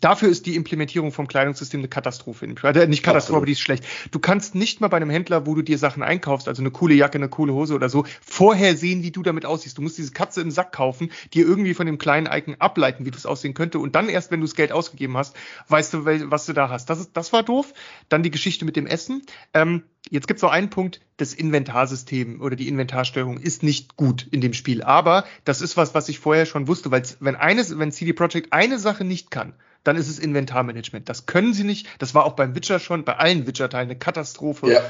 [0.00, 2.46] dafür ist die Implementierung vom Kleidungssystem eine Katastrophe.
[2.62, 3.36] Also nicht Katastrophe, Absolut.
[3.36, 3.84] aber die ist schlecht.
[4.10, 6.94] Du kannst nicht mal bei einem Händler, wo du dir Sachen einkaufst, also eine coole
[6.94, 9.76] Jacke, eine coole Hose oder so, vorher sehen, wie du damit aussiehst.
[9.76, 13.10] Du musst diese Katze im Sack kaufen, dir irgendwie von dem kleinen Icon ableiten, wie
[13.10, 13.78] das aussehen könnte.
[13.78, 15.36] Und dann erst, wenn du das Geld ausgegeben hast,
[15.68, 16.88] weißt du, was du da hast.
[16.88, 17.72] Das, ist, das war doof.
[18.08, 19.22] Dann die Geschichte mit dem Essen.
[19.52, 24.26] Ähm, jetzt gibt es noch einen Punkt, das Inventarsystem oder die Inventarsteuerung ist nicht gut
[24.30, 24.82] in dem Spiel.
[24.82, 28.52] Aber das ist was, was ich vorher schon wusste, weil wenn eines, wenn CD Projekt
[28.52, 29.54] eine Sache nicht kann,
[29.84, 31.08] dann ist es Inventarmanagement.
[31.08, 31.86] Das können sie nicht.
[31.98, 34.72] Das war auch beim Witcher schon, bei allen Witcher-Teilen eine Katastrophe.
[34.72, 34.82] Ja,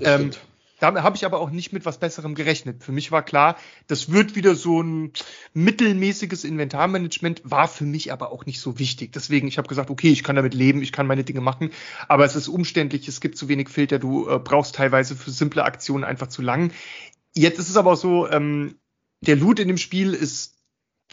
[0.00, 0.30] ähm,
[0.80, 2.82] Da habe ich aber auch nicht mit was Besserem gerechnet.
[2.82, 3.56] Für mich war klar,
[3.86, 5.12] das wird wieder so ein
[5.52, 9.12] mittelmäßiges Inventarmanagement, war für mich aber auch nicht so wichtig.
[9.12, 11.70] Deswegen, ich habe gesagt, okay, ich kann damit leben, ich kann meine Dinge machen,
[12.08, 15.64] aber es ist umständlich, es gibt zu wenig Filter, du äh, brauchst teilweise für simple
[15.64, 16.72] Aktionen einfach zu lang.
[17.34, 18.76] Jetzt ist es aber auch so, ähm,
[19.20, 20.56] der Loot in dem Spiel ist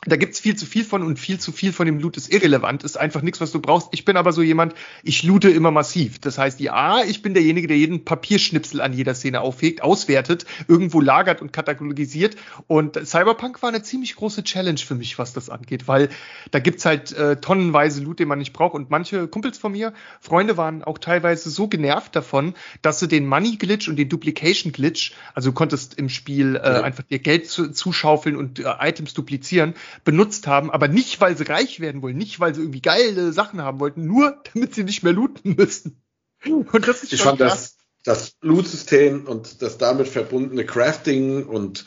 [0.06, 2.84] da gibt's viel zu viel von und viel zu viel von dem Loot ist irrelevant,
[2.84, 3.90] ist einfach nichts, was du brauchst.
[3.92, 6.20] Ich bin aber so jemand, ich loote immer massiv.
[6.20, 11.02] Das heißt, ja, ich bin derjenige, der jeden Papierschnipsel an jeder Szene aufhegt, auswertet, irgendwo
[11.02, 12.36] lagert und katalogisiert.
[12.68, 16.10] Und Cyberpunk war eine ziemlich große Challenge für mich, was das angeht, weil
[16.52, 18.76] da gibt's halt äh, tonnenweise Loot, den man nicht braucht.
[18.76, 22.54] Und manche Kumpels von mir, Freunde waren auch teilweise so genervt davon,
[22.84, 26.82] dass sie den Money-Glitch und den Duplication-Glitch, also du konntest im Spiel äh, ja.
[26.82, 29.74] einfach dir Geld zu, zuschaufeln und äh, Items duplizieren,
[30.04, 33.62] benutzt haben, aber nicht, weil sie reich werden wollen, nicht, weil sie irgendwie geile Sachen
[33.62, 36.02] haben wollten, nur damit sie nicht mehr looten müssen.
[36.46, 37.78] Und das ist ich fand krass.
[38.04, 41.86] das, das Loot-System und das damit verbundene Crafting und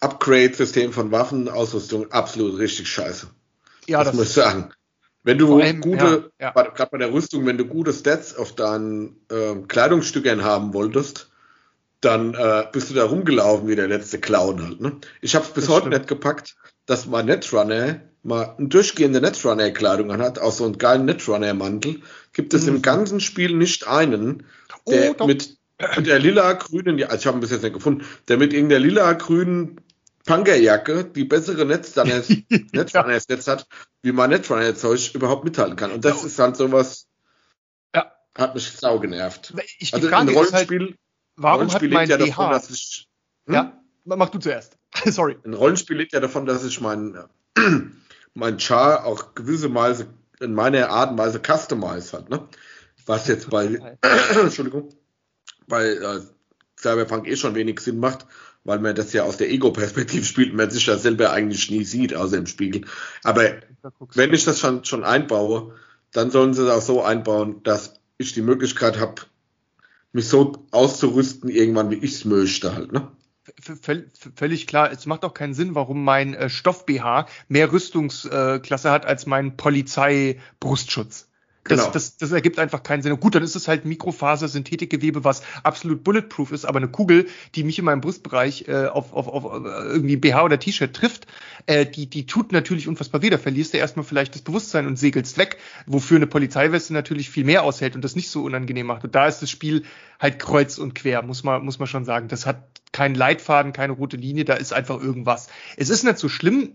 [0.00, 3.28] Upgrade-System von Waffenausrüstung absolut richtig scheiße.
[3.86, 4.72] Ja, das, das muss ich sagen.
[5.24, 6.68] Wenn du allem, gute, ja, ja.
[6.70, 11.31] gerade bei der Rüstung, wenn du gute Stats auf deinen äh, Kleidungsstücken haben wolltest,
[12.02, 14.80] dann äh, bist du da rumgelaufen wie der letzte Clown halt.
[14.80, 14.96] Ne?
[15.20, 15.96] Ich habe es bis das heute stimmt.
[15.96, 16.56] nicht gepackt,
[16.86, 22.02] dass mein Netrunner mal eine durchgehende Netrunner-Kleidung anhat, auch so einen geilen Netrunner-Mantel,
[22.32, 22.76] gibt es mhm.
[22.76, 24.44] im ganzen Spiel nicht einen,
[24.88, 25.56] der oh, mit,
[25.96, 28.80] mit der lila-grünen, ja, also ich habe ihn bis jetzt nicht gefunden, der mit irgendeiner
[28.80, 29.80] lila-grünen
[30.24, 32.22] Punkerjacke, die bessere Netrunner
[32.72, 33.66] Netrunner Netz hat,
[34.02, 35.90] wie mein Netrunner-Zeug überhaupt mithalten kann.
[35.90, 37.08] Und das ist halt sowas,
[37.94, 38.12] ja.
[38.36, 39.52] hat mich sau genervt.
[39.78, 40.98] Ich, also ein Rollenspiel, halt,
[41.36, 43.08] warum Rollenspiel hat mein ja davon, dass ich,
[43.46, 43.54] hm?
[43.54, 44.76] Ja, mach du zuerst.
[45.06, 45.36] Sorry.
[45.44, 47.18] Ein Rollenspiel lebt ja davon, dass ich mein,
[48.34, 50.08] mein Char auch gewisse Weise
[50.40, 52.46] in meiner Art und Weise customize hat, ne?
[53.06, 53.96] Was jetzt bei,
[54.40, 54.90] Entschuldigung,
[55.66, 56.20] bei äh,
[56.78, 58.26] Cyberpunk eh schon wenig Sinn macht,
[58.64, 61.84] weil man das ja aus der Ego-Perspektive spielt und man sich das selber eigentlich nie
[61.84, 62.84] sieht, außer im Spiegel.
[63.22, 63.54] Aber
[64.14, 65.74] wenn ich das schon, schon einbaue,
[66.12, 69.22] dann sollen sie das auch so einbauen, dass ich die Möglichkeit habe,
[70.12, 73.10] mich so auszurüsten, irgendwann wie ich es möchte halt, ne?
[74.36, 74.92] völlig klar.
[74.92, 79.56] Es macht auch keinen Sinn, warum mein äh, Stoff-BH mehr Rüstungsklasse äh, hat als mein
[79.56, 81.28] Polizei-Brustschutz.
[81.64, 81.92] Das, genau.
[81.92, 83.12] das, das ergibt einfach keinen Sinn.
[83.12, 87.62] Und gut, dann ist es halt Mikrofaser-Synthetikgewebe, was absolut bulletproof ist, aber eine Kugel, die
[87.62, 91.28] mich in meinem Brustbereich äh, auf, auf, auf irgendwie BH oder T-Shirt trifft,
[91.66, 93.30] äh, die, die tut natürlich unfassbar weh.
[93.30, 97.44] Da verlierst du erstmal vielleicht das Bewusstsein und segelst weg, wofür eine Polizeiweste natürlich viel
[97.44, 99.04] mehr aushält und das nicht so unangenehm macht.
[99.04, 99.84] Und da ist das Spiel
[100.18, 102.26] halt kreuz und quer, muss man, muss man schon sagen.
[102.26, 105.48] Das hat keinen Leitfaden, keine rote Linie, da ist einfach irgendwas.
[105.76, 106.72] Es ist nicht so schlimm, äh,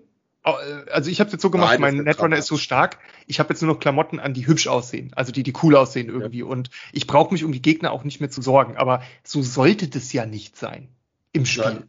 [0.55, 3.61] also ich habe jetzt so gemacht, Nein, mein Netrunner ist so stark, ich habe jetzt
[3.61, 6.39] nur noch Klamotten an, die hübsch aussehen, also die, die cool aussehen irgendwie.
[6.39, 6.45] Ja.
[6.45, 8.77] Und ich brauche mich um die Gegner auch nicht mehr zu sorgen.
[8.77, 10.89] Aber so sollte das ja nicht sein
[11.33, 11.87] im Spiel.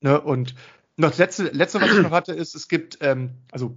[0.00, 0.20] Ne?
[0.20, 0.54] Und
[0.96, 3.76] noch das letzte, letzte, was ich noch hatte, ist, es gibt, ähm, also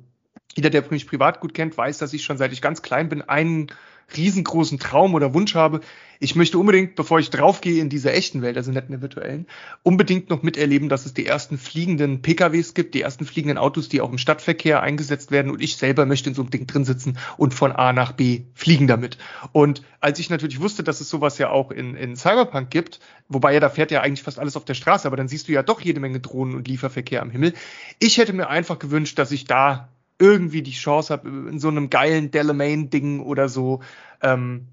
[0.56, 3.22] jeder, der mich privat gut kennt, weiß, dass ich schon seit ich ganz klein bin,
[3.22, 3.68] einen
[4.15, 5.82] riesengroßen Traum oder Wunsch habe.
[6.19, 9.48] Ich möchte unbedingt, bevor ich draufgehe in diese echten Welt, also nicht in der virtuellen,
[9.84, 14.02] unbedingt noch miterleben, dass es die ersten fliegenden PKWs gibt, die ersten fliegenden Autos, die
[14.02, 17.18] auch im Stadtverkehr eingesetzt werden und ich selber möchte in so einem Ding drin sitzen
[17.38, 19.18] und von A nach B fliegen damit.
[19.52, 23.53] Und als ich natürlich wusste, dass es sowas ja auch in, in Cyberpunk gibt, wobei
[23.53, 25.64] ja da fährt ja eigentlich fast alles auf der Straße, aber dann siehst du ja
[25.64, 27.53] doch jede Menge Drohnen und Lieferverkehr am Himmel.
[27.99, 29.90] Ich hätte mir einfach gewünscht, dass ich da
[30.20, 33.82] irgendwie die Chance habe, in so einem geilen Delamain-Ding oder so,
[34.22, 34.68] ähm,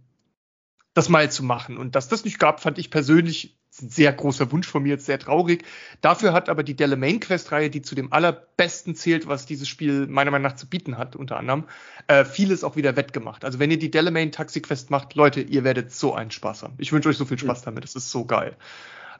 [0.94, 1.78] das mal zu machen.
[1.78, 5.06] Und dass das nicht gab, fand ich persönlich ein sehr großer Wunsch von mir, jetzt
[5.06, 5.64] sehr traurig.
[6.02, 10.30] Dafür hat aber die Delamain Quest-Reihe, die zu dem allerbesten zählt, was dieses Spiel meiner
[10.30, 11.64] Meinung nach zu bieten hat, unter anderem,
[12.06, 13.46] äh, vieles auch wieder wettgemacht.
[13.46, 16.74] Also wenn ihr die Delamain Taxi Quest macht, Leute, ihr werdet so einen Spaß haben.
[16.76, 17.84] Ich wünsche euch so viel Spaß damit.
[17.84, 18.56] Das ist so geil.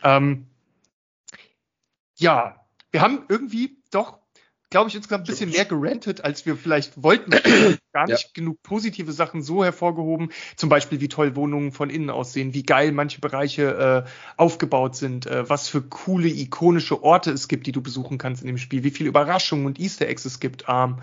[0.03, 0.47] Ähm,
[2.17, 4.19] ja, wir haben irgendwie doch
[4.73, 7.31] glaube ich, insgesamt ein bisschen mehr gerantet, als wir vielleicht wollten.
[7.93, 8.29] Gar nicht ja.
[8.35, 10.33] genug positive Sachen so hervorgehoben.
[10.57, 15.27] Zum Beispiel, wie toll Wohnungen von innen aussehen, wie geil manche Bereiche äh, aufgebaut sind,
[15.27, 18.83] äh, was für coole, ikonische Orte es gibt, die du besuchen kannst in dem Spiel,
[18.83, 20.65] wie viele Überraschungen und Easter Eggs es gibt.
[20.67, 20.97] Ähm,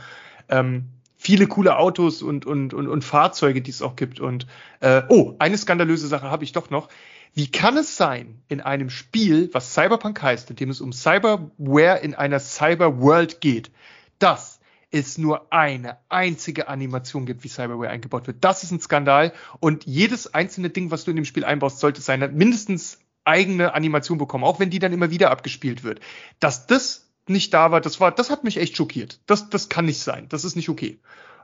[0.49, 4.19] ähm, viele coole Autos und, und, und, und Fahrzeuge, die es auch gibt.
[4.19, 4.47] Und
[4.79, 6.89] äh, oh, eine skandalöse Sache habe ich doch noch.
[7.33, 11.99] Wie kann es sein, in einem Spiel, was Cyberpunk heißt, in dem es um Cyberware
[11.99, 13.71] in einer Cyberworld geht,
[14.17, 14.59] dass
[14.91, 18.37] es nur eine einzige Animation gibt, wie Cyberware eingebaut wird?
[18.43, 19.33] Das ist ein Skandal.
[19.59, 24.17] Und jedes einzelne Ding, was du in dem Spiel einbaust, sollte seine mindestens eigene Animation
[24.17, 25.99] bekommen, auch wenn die dann immer wieder abgespielt wird.
[26.39, 29.19] Dass das nicht da war, das war, das hat mich echt schockiert.
[29.27, 30.27] Das, das kann nicht sein.
[30.29, 30.99] Das ist nicht okay.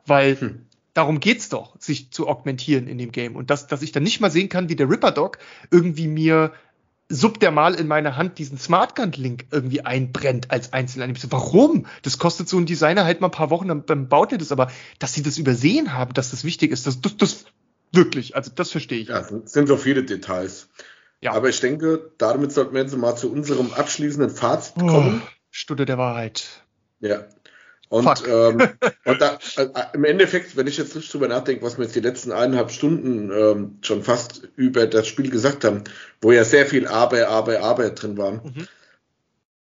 [0.05, 0.65] Weil hm
[0.95, 3.35] darum geht's doch, sich zu augmentieren in dem Game.
[3.35, 5.37] Und dass, dass ich dann nicht mal sehen kann, wie der Ripper Dog
[5.69, 6.53] irgendwie mir
[7.07, 11.19] subdermal in meiner Hand diesen Smart Gun Link irgendwie einbrennt als Einzelanime.
[11.19, 11.85] So, warum?
[12.01, 14.51] Das kostet so ein Designer halt mal ein paar Wochen, dann, dann baut er das,
[14.51, 17.45] aber dass sie das übersehen haben, dass das wichtig ist, das, das, das
[17.91, 19.09] wirklich, also das verstehe ich.
[19.09, 20.69] Ja, es sind so viele Details.
[21.21, 21.33] Ja.
[21.33, 25.21] Aber ich denke, damit sollten wir jetzt mal zu unserem abschließenden Fazit kommen.
[25.23, 26.63] Oh, Stunde der Wahrheit.
[26.99, 27.25] Ja.
[27.89, 28.69] Und, ähm,
[29.05, 32.01] und da, äh, im Endeffekt, wenn ich jetzt nicht drüber nachdenke, was wir jetzt die
[32.01, 35.83] letzten eineinhalb Stunden ähm, schon fast über das Spiel gesagt haben,
[36.21, 38.33] wo ja sehr viel Aber, Aber, Aber drin war.
[38.33, 38.67] Mhm.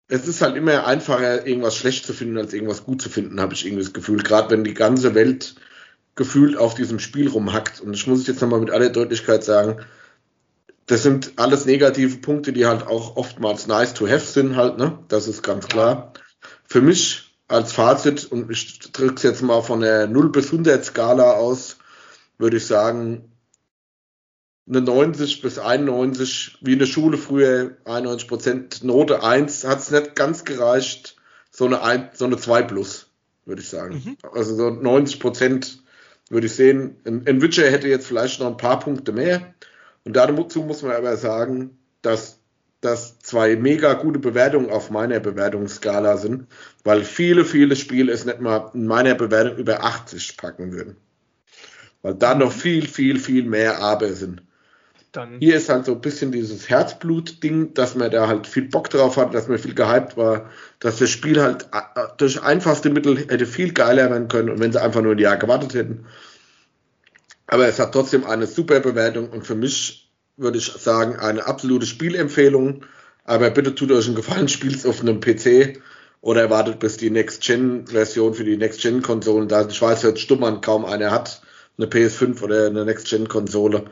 [0.08, 3.54] Es ist halt immer einfacher, irgendwas schlecht zu finden, als irgendwas gut zu finden, habe
[3.54, 4.22] ich irgendwie das Gefühl.
[4.22, 5.54] Gerade wenn die ganze Welt
[6.16, 7.80] gefühlt auf diesem Spiel rumhackt.
[7.80, 9.80] Und ich muss jetzt nochmal mit aller Deutlichkeit sagen,
[10.86, 14.98] das sind alles negative Punkte, die halt auch oftmals nice to have sind halt, ne?
[15.06, 16.12] Das ist ganz klar.
[16.66, 20.85] Für mich als Fazit, und ich drücke es jetzt mal von der 0 bis 100
[20.85, 21.78] Skala aus,
[22.39, 23.32] würde ich sagen,
[24.68, 29.90] eine 90 bis 91, wie in der Schule früher, 91 Prozent, Note 1, hat es
[29.90, 31.16] nicht ganz gereicht,
[31.51, 33.10] so eine, 1, so eine 2 plus,
[33.47, 33.94] würde ich sagen.
[34.05, 34.16] Mhm.
[34.32, 35.82] Also so 90 Prozent
[36.28, 37.01] würde ich sehen.
[37.05, 39.55] Ein, ein Witcher hätte jetzt vielleicht noch ein paar Punkte mehr.
[40.05, 42.39] Und dazu muss man aber sagen, dass
[42.81, 46.47] das zwei mega gute Bewertungen auf meiner Bewertungsskala sind,
[46.82, 50.97] weil viele, viele Spiele es nicht mal in meiner Bewertung über 80 packen würden.
[52.02, 54.43] Weil da noch viel, viel, viel mehr Aber sind.
[55.12, 58.89] Dann Hier ist halt so ein bisschen dieses Herzblut-Ding, dass man da halt viel Bock
[58.90, 60.48] drauf hat, dass man viel gehypt war,
[60.78, 64.73] dass das Spiel halt äh, durch einfachste Mittel hätte viel geiler werden können und wenn
[64.73, 66.07] sie einfach nur ein Jahr gewartet hätten.
[67.48, 70.09] Aber es hat trotzdem eine super Bewertung und für mich
[70.40, 72.84] würde ich sagen, eine absolute Spielempfehlung.
[73.24, 75.80] Aber bitte tut euch einen Gefallen, spielt es auf einem PC
[76.22, 79.66] oder erwartet bis die Next-Gen-Version für die Next-Gen-Konsolen da.
[79.66, 81.40] Ich weiß, hört stumm an, kaum einer hat
[81.78, 83.84] eine PS5 oder eine Next-Gen-Konsole.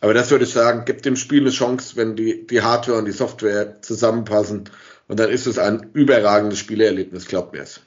[0.00, 3.06] Aber das würde ich sagen, gibt dem Spiel eine Chance, wenn die, die Hardware und
[3.06, 4.64] die Software zusammenpassen.
[5.08, 7.80] Und dann ist es ein überragendes Spielerlebnis, glaubt mir es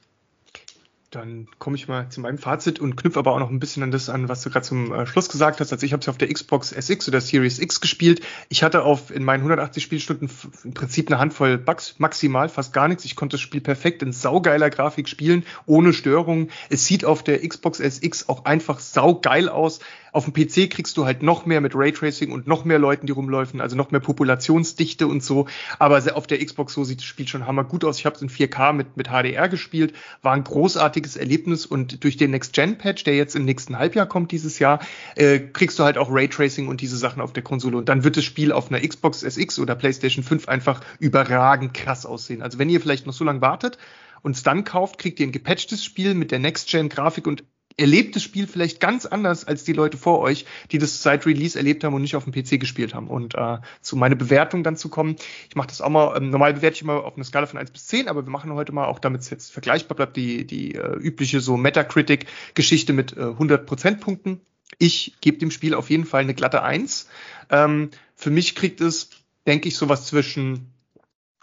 [1.15, 3.91] dann komme ich mal zu meinem Fazit und knüpfe aber auch noch ein bisschen an
[3.91, 5.71] das an, was du gerade zum äh, Schluss gesagt hast.
[5.71, 8.21] Also ich habe es auf der Xbox SX oder Series X gespielt.
[8.49, 10.29] Ich hatte auf in meinen 180 Spielstunden
[10.63, 13.05] im Prinzip eine Handvoll Bugs, maximal, fast gar nichts.
[13.05, 16.51] Ich konnte das Spiel perfekt in saugeiler Grafik spielen, ohne Störungen.
[16.69, 19.79] Es sieht auf der Xbox SX auch einfach saugeil aus.
[20.15, 23.11] Auf dem PC kriegst du halt noch mehr mit Raytracing und noch mehr Leuten, die
[23.11, 25.47] rumläufen, also noch mehr Populationsdichte und so.
[25.77, 27.99] Aber auf der Xbox so sieht das Spiel schon hammer gut aus.
[27.99, 32.17] Ich habe es in 4K mit, mit HDR gespielt, war ein großartiges Erlebnis und durch
[32.17, 34.79] den Next-Gen-Patch, der jetzt im nächsten Halbjahr kommt dieses Jahr,
[35.15, 37.77] äh, kriegst du halt auch Raytracing und diese Sachen auf der Konsole.
[37.77, 42.07] Und dann wird das Spiel auf einer Xbox SX oder PlayStation 5 einfach überragend krass
[42.07, 42.41] aussehen.
[42.41, 43.77] Also wenn ihr vielleicht noch so lange wartet,
[44.25, 47.43] und es dann kauft, kriegt ihr ein gepatchtes Spiel mit der Next-Gen-Grafik und
[47.77, 51.57] erlebt das Spiel vielleicht ganz anders als die Leute vor euch, die das seit Release
[51.57, 53.07] erlebt haben und nicht auf dem PC gespielt haben.
[53.07, 55.15] Und äh, zu meiner Bewertung dann zu kommen,
[55.49, 57.71] ich mache das auch mal, ähm, normal bewerte ich immer auf einer Skala von 1
[57.71, 60.75] bis 10, aber wir machen heute mal, auch damit es jetzt vergleichbar bleibt, die, die
[60.75, 64.41] äh, übliche so Metacritic-Geschichte mit äh, 100 Prozentpunkten.
[64.77, 67.09] Ich gebe dem Spiel auf jeden Fall eine glatte 1.
[67.49, 69.09] Ähm, für mich kriegt es,
[69.45, 70.71] denke ich, sowas zwischen,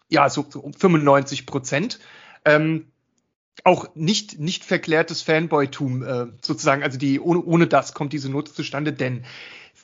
[0.09, 2.01] ja, so, so um 95 Prozent.
[2.45, 2.92] Ähm,
[3.65, 8.53] auch nicht, nicht verklärtes Fanboytum äh, sozusagen, also die ohne, ohne das kommt diese Note
[8.53, 9.25] zustande, denn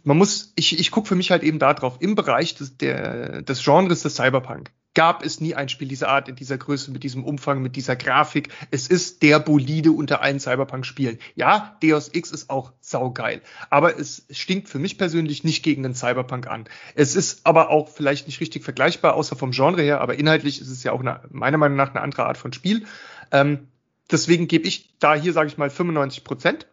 [0.05, 3.43] man muss, ich, ich gucke für mich halt eben da drauf, im Bereich des, der,
[3.43, 7.05] des Genres des Cyberpunk gab es nie ein Spiel dieser Art, in dieser Größe, mit
[7.05, 8.49] diesem Umfang, mit dieser Grafik.
[8.73, 11.21] Es ist der Bolide unter allen Cyberpunk-Spielen.
[11.37, 13.41] Ja, Deus Ex ist auch saugeil,
[13.71, 16.65] aber es stinkt für mich persönlich nicht gegen den Cyberpunk an.
[16.97, 20.69] Es ist aber auch vielleicht nicht richtig vergleichbar, außer vom Genre her, aber inhaltlich ist
[20.69, 22.85] es ja auch eine, meiner Meinung nach eine andere Art von Spiel.
[23.33, 23.69] Ähm,
[24.11, 26.67] deswegen gebe ich da hier, sage ich mal, 95 Prozent.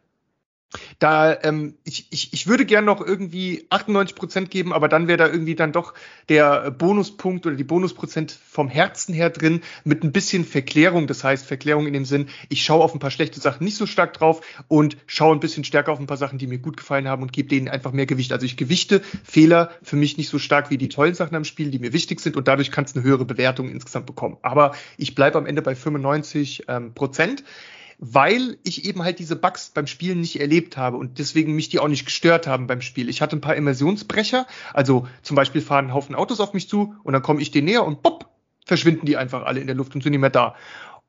[1.00, 5.18] Da, ähm, ich, ich, ich würde gern noch irgendwie 98 Prozent geben, aber dann wäre
[5.18, 5.94] da irgendwie dann doch
[6.30, 11.08] der Bonuspunkt oder die Bonusprozent vom Herzen her drin mit ein bisschen Verklärung.
[11.08, 13.86] Das heißt, Verklärung in dem Sinn, ich schaue auf ein paar schlechte Sachen nicht so
[13.86, 17.08] stark drauf und schaue ein bisschen stärker auf ein paar Sachen, die mir gut gefallen
[17.08, 18.34] haben und gebe denen einfach mehr Gewicht.
[18.34, 21.72] Also ich gewichte Fehler für mich nicht so stark wie die tollen Sachen am Spiel,
[21.72, 24.38] die mir wichtig sind und dadurch kannst du eine höhere Bewertung insgesamt bekommen.
[24.42, 27.44] Aber ich bleibe am Ende bei 95 ähm, Prozent
[27.98, 31.80] weil ich eben halt diese Bugs beim Spielen nicht erlebt habe und deswegen mich die
[31.80, 33.10] auch nicht gestört haben beim Spiel.
[33.10, 36.96] Ich hatte ein paar Immersionsbrecher, also zum Beispiel fahren ein Haufen Autos auf mich zu
[37.04, 38.30] und dann komme ich denen näher und pop,
[38.66, 40.56] verschwinden die einfach alle in der Luft und sind nicht mehr da.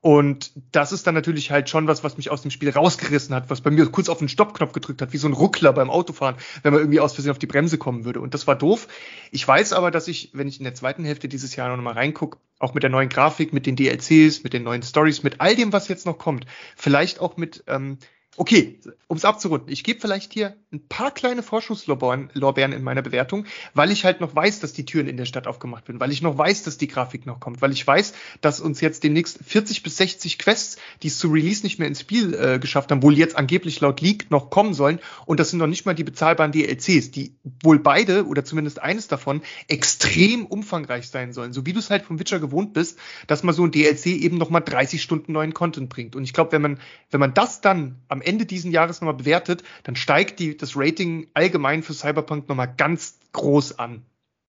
[0.07, 3.51] Und das ist dann natürlich halt schon was, was mich aus dem Spiel rausgerissen hat,
[3.51, 6.37] was bei mir kurz auf den Stoppknopf gedrückt hat, wie so ein Ruckler beim Autofahren,
[6.63, 8.21] wenn man irgendwie aus Versehen auf die Bremse kommen würde.
[8.21, 8.87] Und das war doof.
[9.33, 11.95] Ich weiß aber, dass ich, wenn ich in der zweiten Hälfte dieses Jahr noch mal
[11.95, 15.57] reingucke, auch mit der neuen Grafik, mit den DLCs, mit den neuen Stories, mit all
[15.57, 16.47] dem, was jetzt noch kommt,
[16.77, 17.99] vielleicht auch mit, ähm,
[18.37, 23.47] okay, um es abzurunden, ich gebe vielleicht hier ein paar kleine Vorschusslorbeeren in meiner Bewertung,
[23.75, 26.23] weil ich halt noch weiß, dass die Türen in der Stadt aufgemacht werden, weil ich
[26.23, 29.83] noch weiß, dass die Grafik noch kommt, weil ich weiß, dass uns jetzt demnächst 40
[29.83, 33.17] bis 60 Quests, die es zu Release nicht mehr ins Spiel äh, geschafft haben, wohl
[33.17, 34.99] jetzt angeblich laut Leak noch kommen sollen.
[35.25, 39.09] Und das sind noch nicht mal die bezahlbaren DLCs, die wohl beide oder zumindest eines
[39.09, 41.53] davon extrem umfangreich sein sollen.
[41.53, 44.37] So wie du es halt vom Witcher gewohnt bist, dass man so ein DLC eben
[44.39, 46.17] noch mal 30 Stunden neuen Content bringt.
[46.17, 46.79] Und ich glaube, wenn man,
[47.11, 51.29] wenn man das dann am Ende diesen Jahres nochmal bewertet, dann steigt die, das Rating
[51.35, 54.03] allgemein für Cyberpunk nochmal ganz groß an.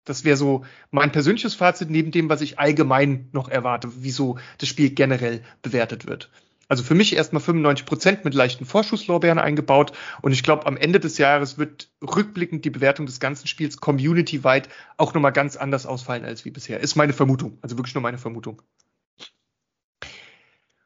[0.05, 4.69] Das wäre so mein persönliches Fazit neben dem, was ich allgemein noch erwarte, wieso das
[4.69, 6.29] Spiel generell bewertet wird.
[6.69, 10.99] Also für mich erstmal 95 Prozent mit leichten Vorschusslorbeeren eingebaut und ich glaube, am Ende
[10.99, 14.67] des Jahres wird rückblickend die Bewertung des ganzen Spiels community-weit
[14.97, 16.79] auch nochmal ganz anders ausfallen als wie bisher.
[16.79, 17.57] Ist meine Vermutung.
[17.61, 18.61] Also wirklich nur meine Vermutung.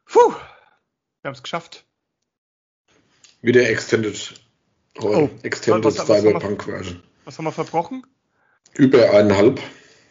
[0.05, 0.33] Puh,
[1.21, 1.85] wir haben es geschafft.
[3.41, 4.33] Wieder Extended,
[4.99, 7.01] oh, Extended was, Cyberpunk Version.
[7.25, 8.05] Was haben wir verbrochen?
[8.75, 9.59] Über eineinhalb.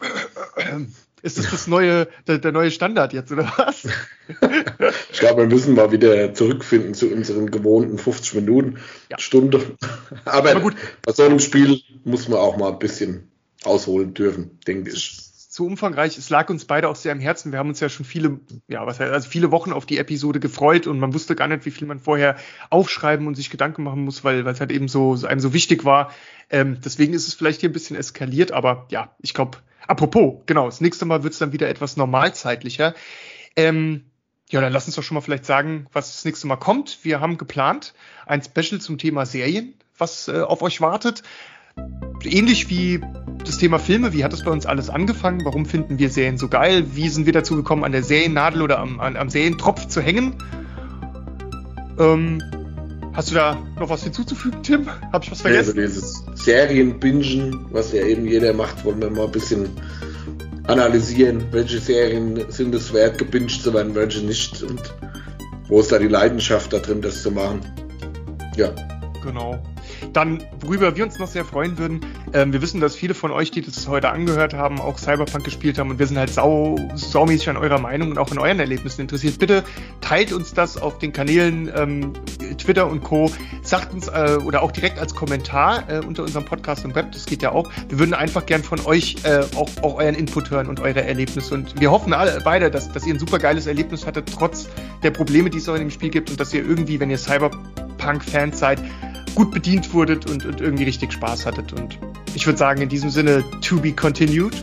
[1.22, 3.84] Ist das das neue, der, der neue Standard jetzt, oder was?
[5.12, 8.78] ich glaube, wir müssen mal wieder zurückfinden zu unseren gewohnten 50 Minuten,
[9.10, 9.18] ja.
[9.18, 9.76] Stunde.
[10.24, 10.76] Aber, Aber gut.
[11.02, 13.30] bei so einem Spiel muss man auch mal ein bisschen
[13.64, 16.16] ausholen dürfen, denke ich zu umfangreich.
[16.16, 17.50] Es lag uns beide auch sehr am Herzen.
[17.50, 20.38] Wir haben uns ja schon viele, ja, was heißt, also viele Wochen auf die Episode
[20.38, 22.36] gefreut und man wusste gar nicht, wie viel man vorher
[22.70, 25.84] aufschreiben und sich Gedanken machen muss, weil, weil es halt eben so, einem so wichtig
[25.84, 26.12] war.
[26.50, 29.58] Ähm, deswegen ist es vielleicht hier ein bisschen eskaliert, aber ja, ich glaube,
[29.88, 32.94] apropos, genau, das nächste Mal wird es dann wieder etwas normalzeitlicher.
[33.56, 34.04] Ähm,
[34.50, 37.00] ja, dann lass uns doch schon mal vielleicht sagen, was das nächste Mal kommt.
[37.02, 37.94] Wir haben geplant
[38.24, 41.24] ein Special zum Thema Serien, was äh, auf euch wartet
[42.24, 43.00] ähnlich wie
[43.44, 45.44] das Thema Filme, wie hat das bei uns alles angefangen?
[45.44, 46.84] Warum finden wir Serien so geil?
[46.94, 50.34] Wie sind wir dazu gekommen, an der Seriennadel oder am, am, am Serientropf zu hängen?
[51.98, 52.42] Ähm,
[53.12, 54.86] hast du da noch was hinzuzufügen, Tim?
[55.12, 55.76] Hab ich was vergessen?
[55.76, 59.68] Ja, also dieses Serienbingen, was ja eben jeder macht, wollen wir mal ein bisschen
[60.66, 61.42] analysieren.
[61.50, 64.62] Welche Serien sind es wert, gebinged zu werden, welche nicht?
[64.62, 64.94] Und
[65.68, 67.60] wo ist da die Leidenschaft da drin, das zu machen?
[68.56, 68.70] Ja.
[69.22, 69.62] Genau.
[70.12, 72.00] Dann, worüber wir uns noch sehr freuen würden,
[72.32, 75.78] ähm, wir wissen, dass viele von euch, die das heute angehört haben, auch Cyberpunk gespielt
[75.78, 79.02] haben und wir sind halt sau, saumäßig an eurer Meinung und auch an euren Erlebnissen
[79.02, 79.38] interessiert.
[79.38, 79.64] Bitte
[80.00, 82.12] teilt uns das auf den Kanälen ähm,
[82.58, 83.30] Twitter und Co.
[83.62, 87.26] Sagt uns äh, oder auch direkt als Kommentar äh, unter unserem Podcast im Web, das
[87.26, 87.70] geht ja auch.
[87.88, 91.54] Wir würden einfach gern von euch äh, auch, auch euren Input hören und eure Erlebnisse
[91.54, 94.68] und wir hoffen alle beide, dass, dass ihr ein super geiles Erlebnis hattet, trotz
[95.02, 97.18] der Probleme, die es auch in dem Spiel gibt und dass ihr irgendwie, wenn ihr
[97.18, 98.80] Cyberpunk-Fans seid,
[99.34, 101.72] gut bedient wurdet und, und irgendwie richtig Spaß hattet.
[101.72, 101.98] Und
[102.34, 104.54] ich würde sagen, in diesem Sinne, to be continued.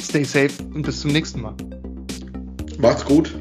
[0.00, 1.54] Stay safe und bis zum nächsten Mal.
[2.78, 3.34] Macht's gut.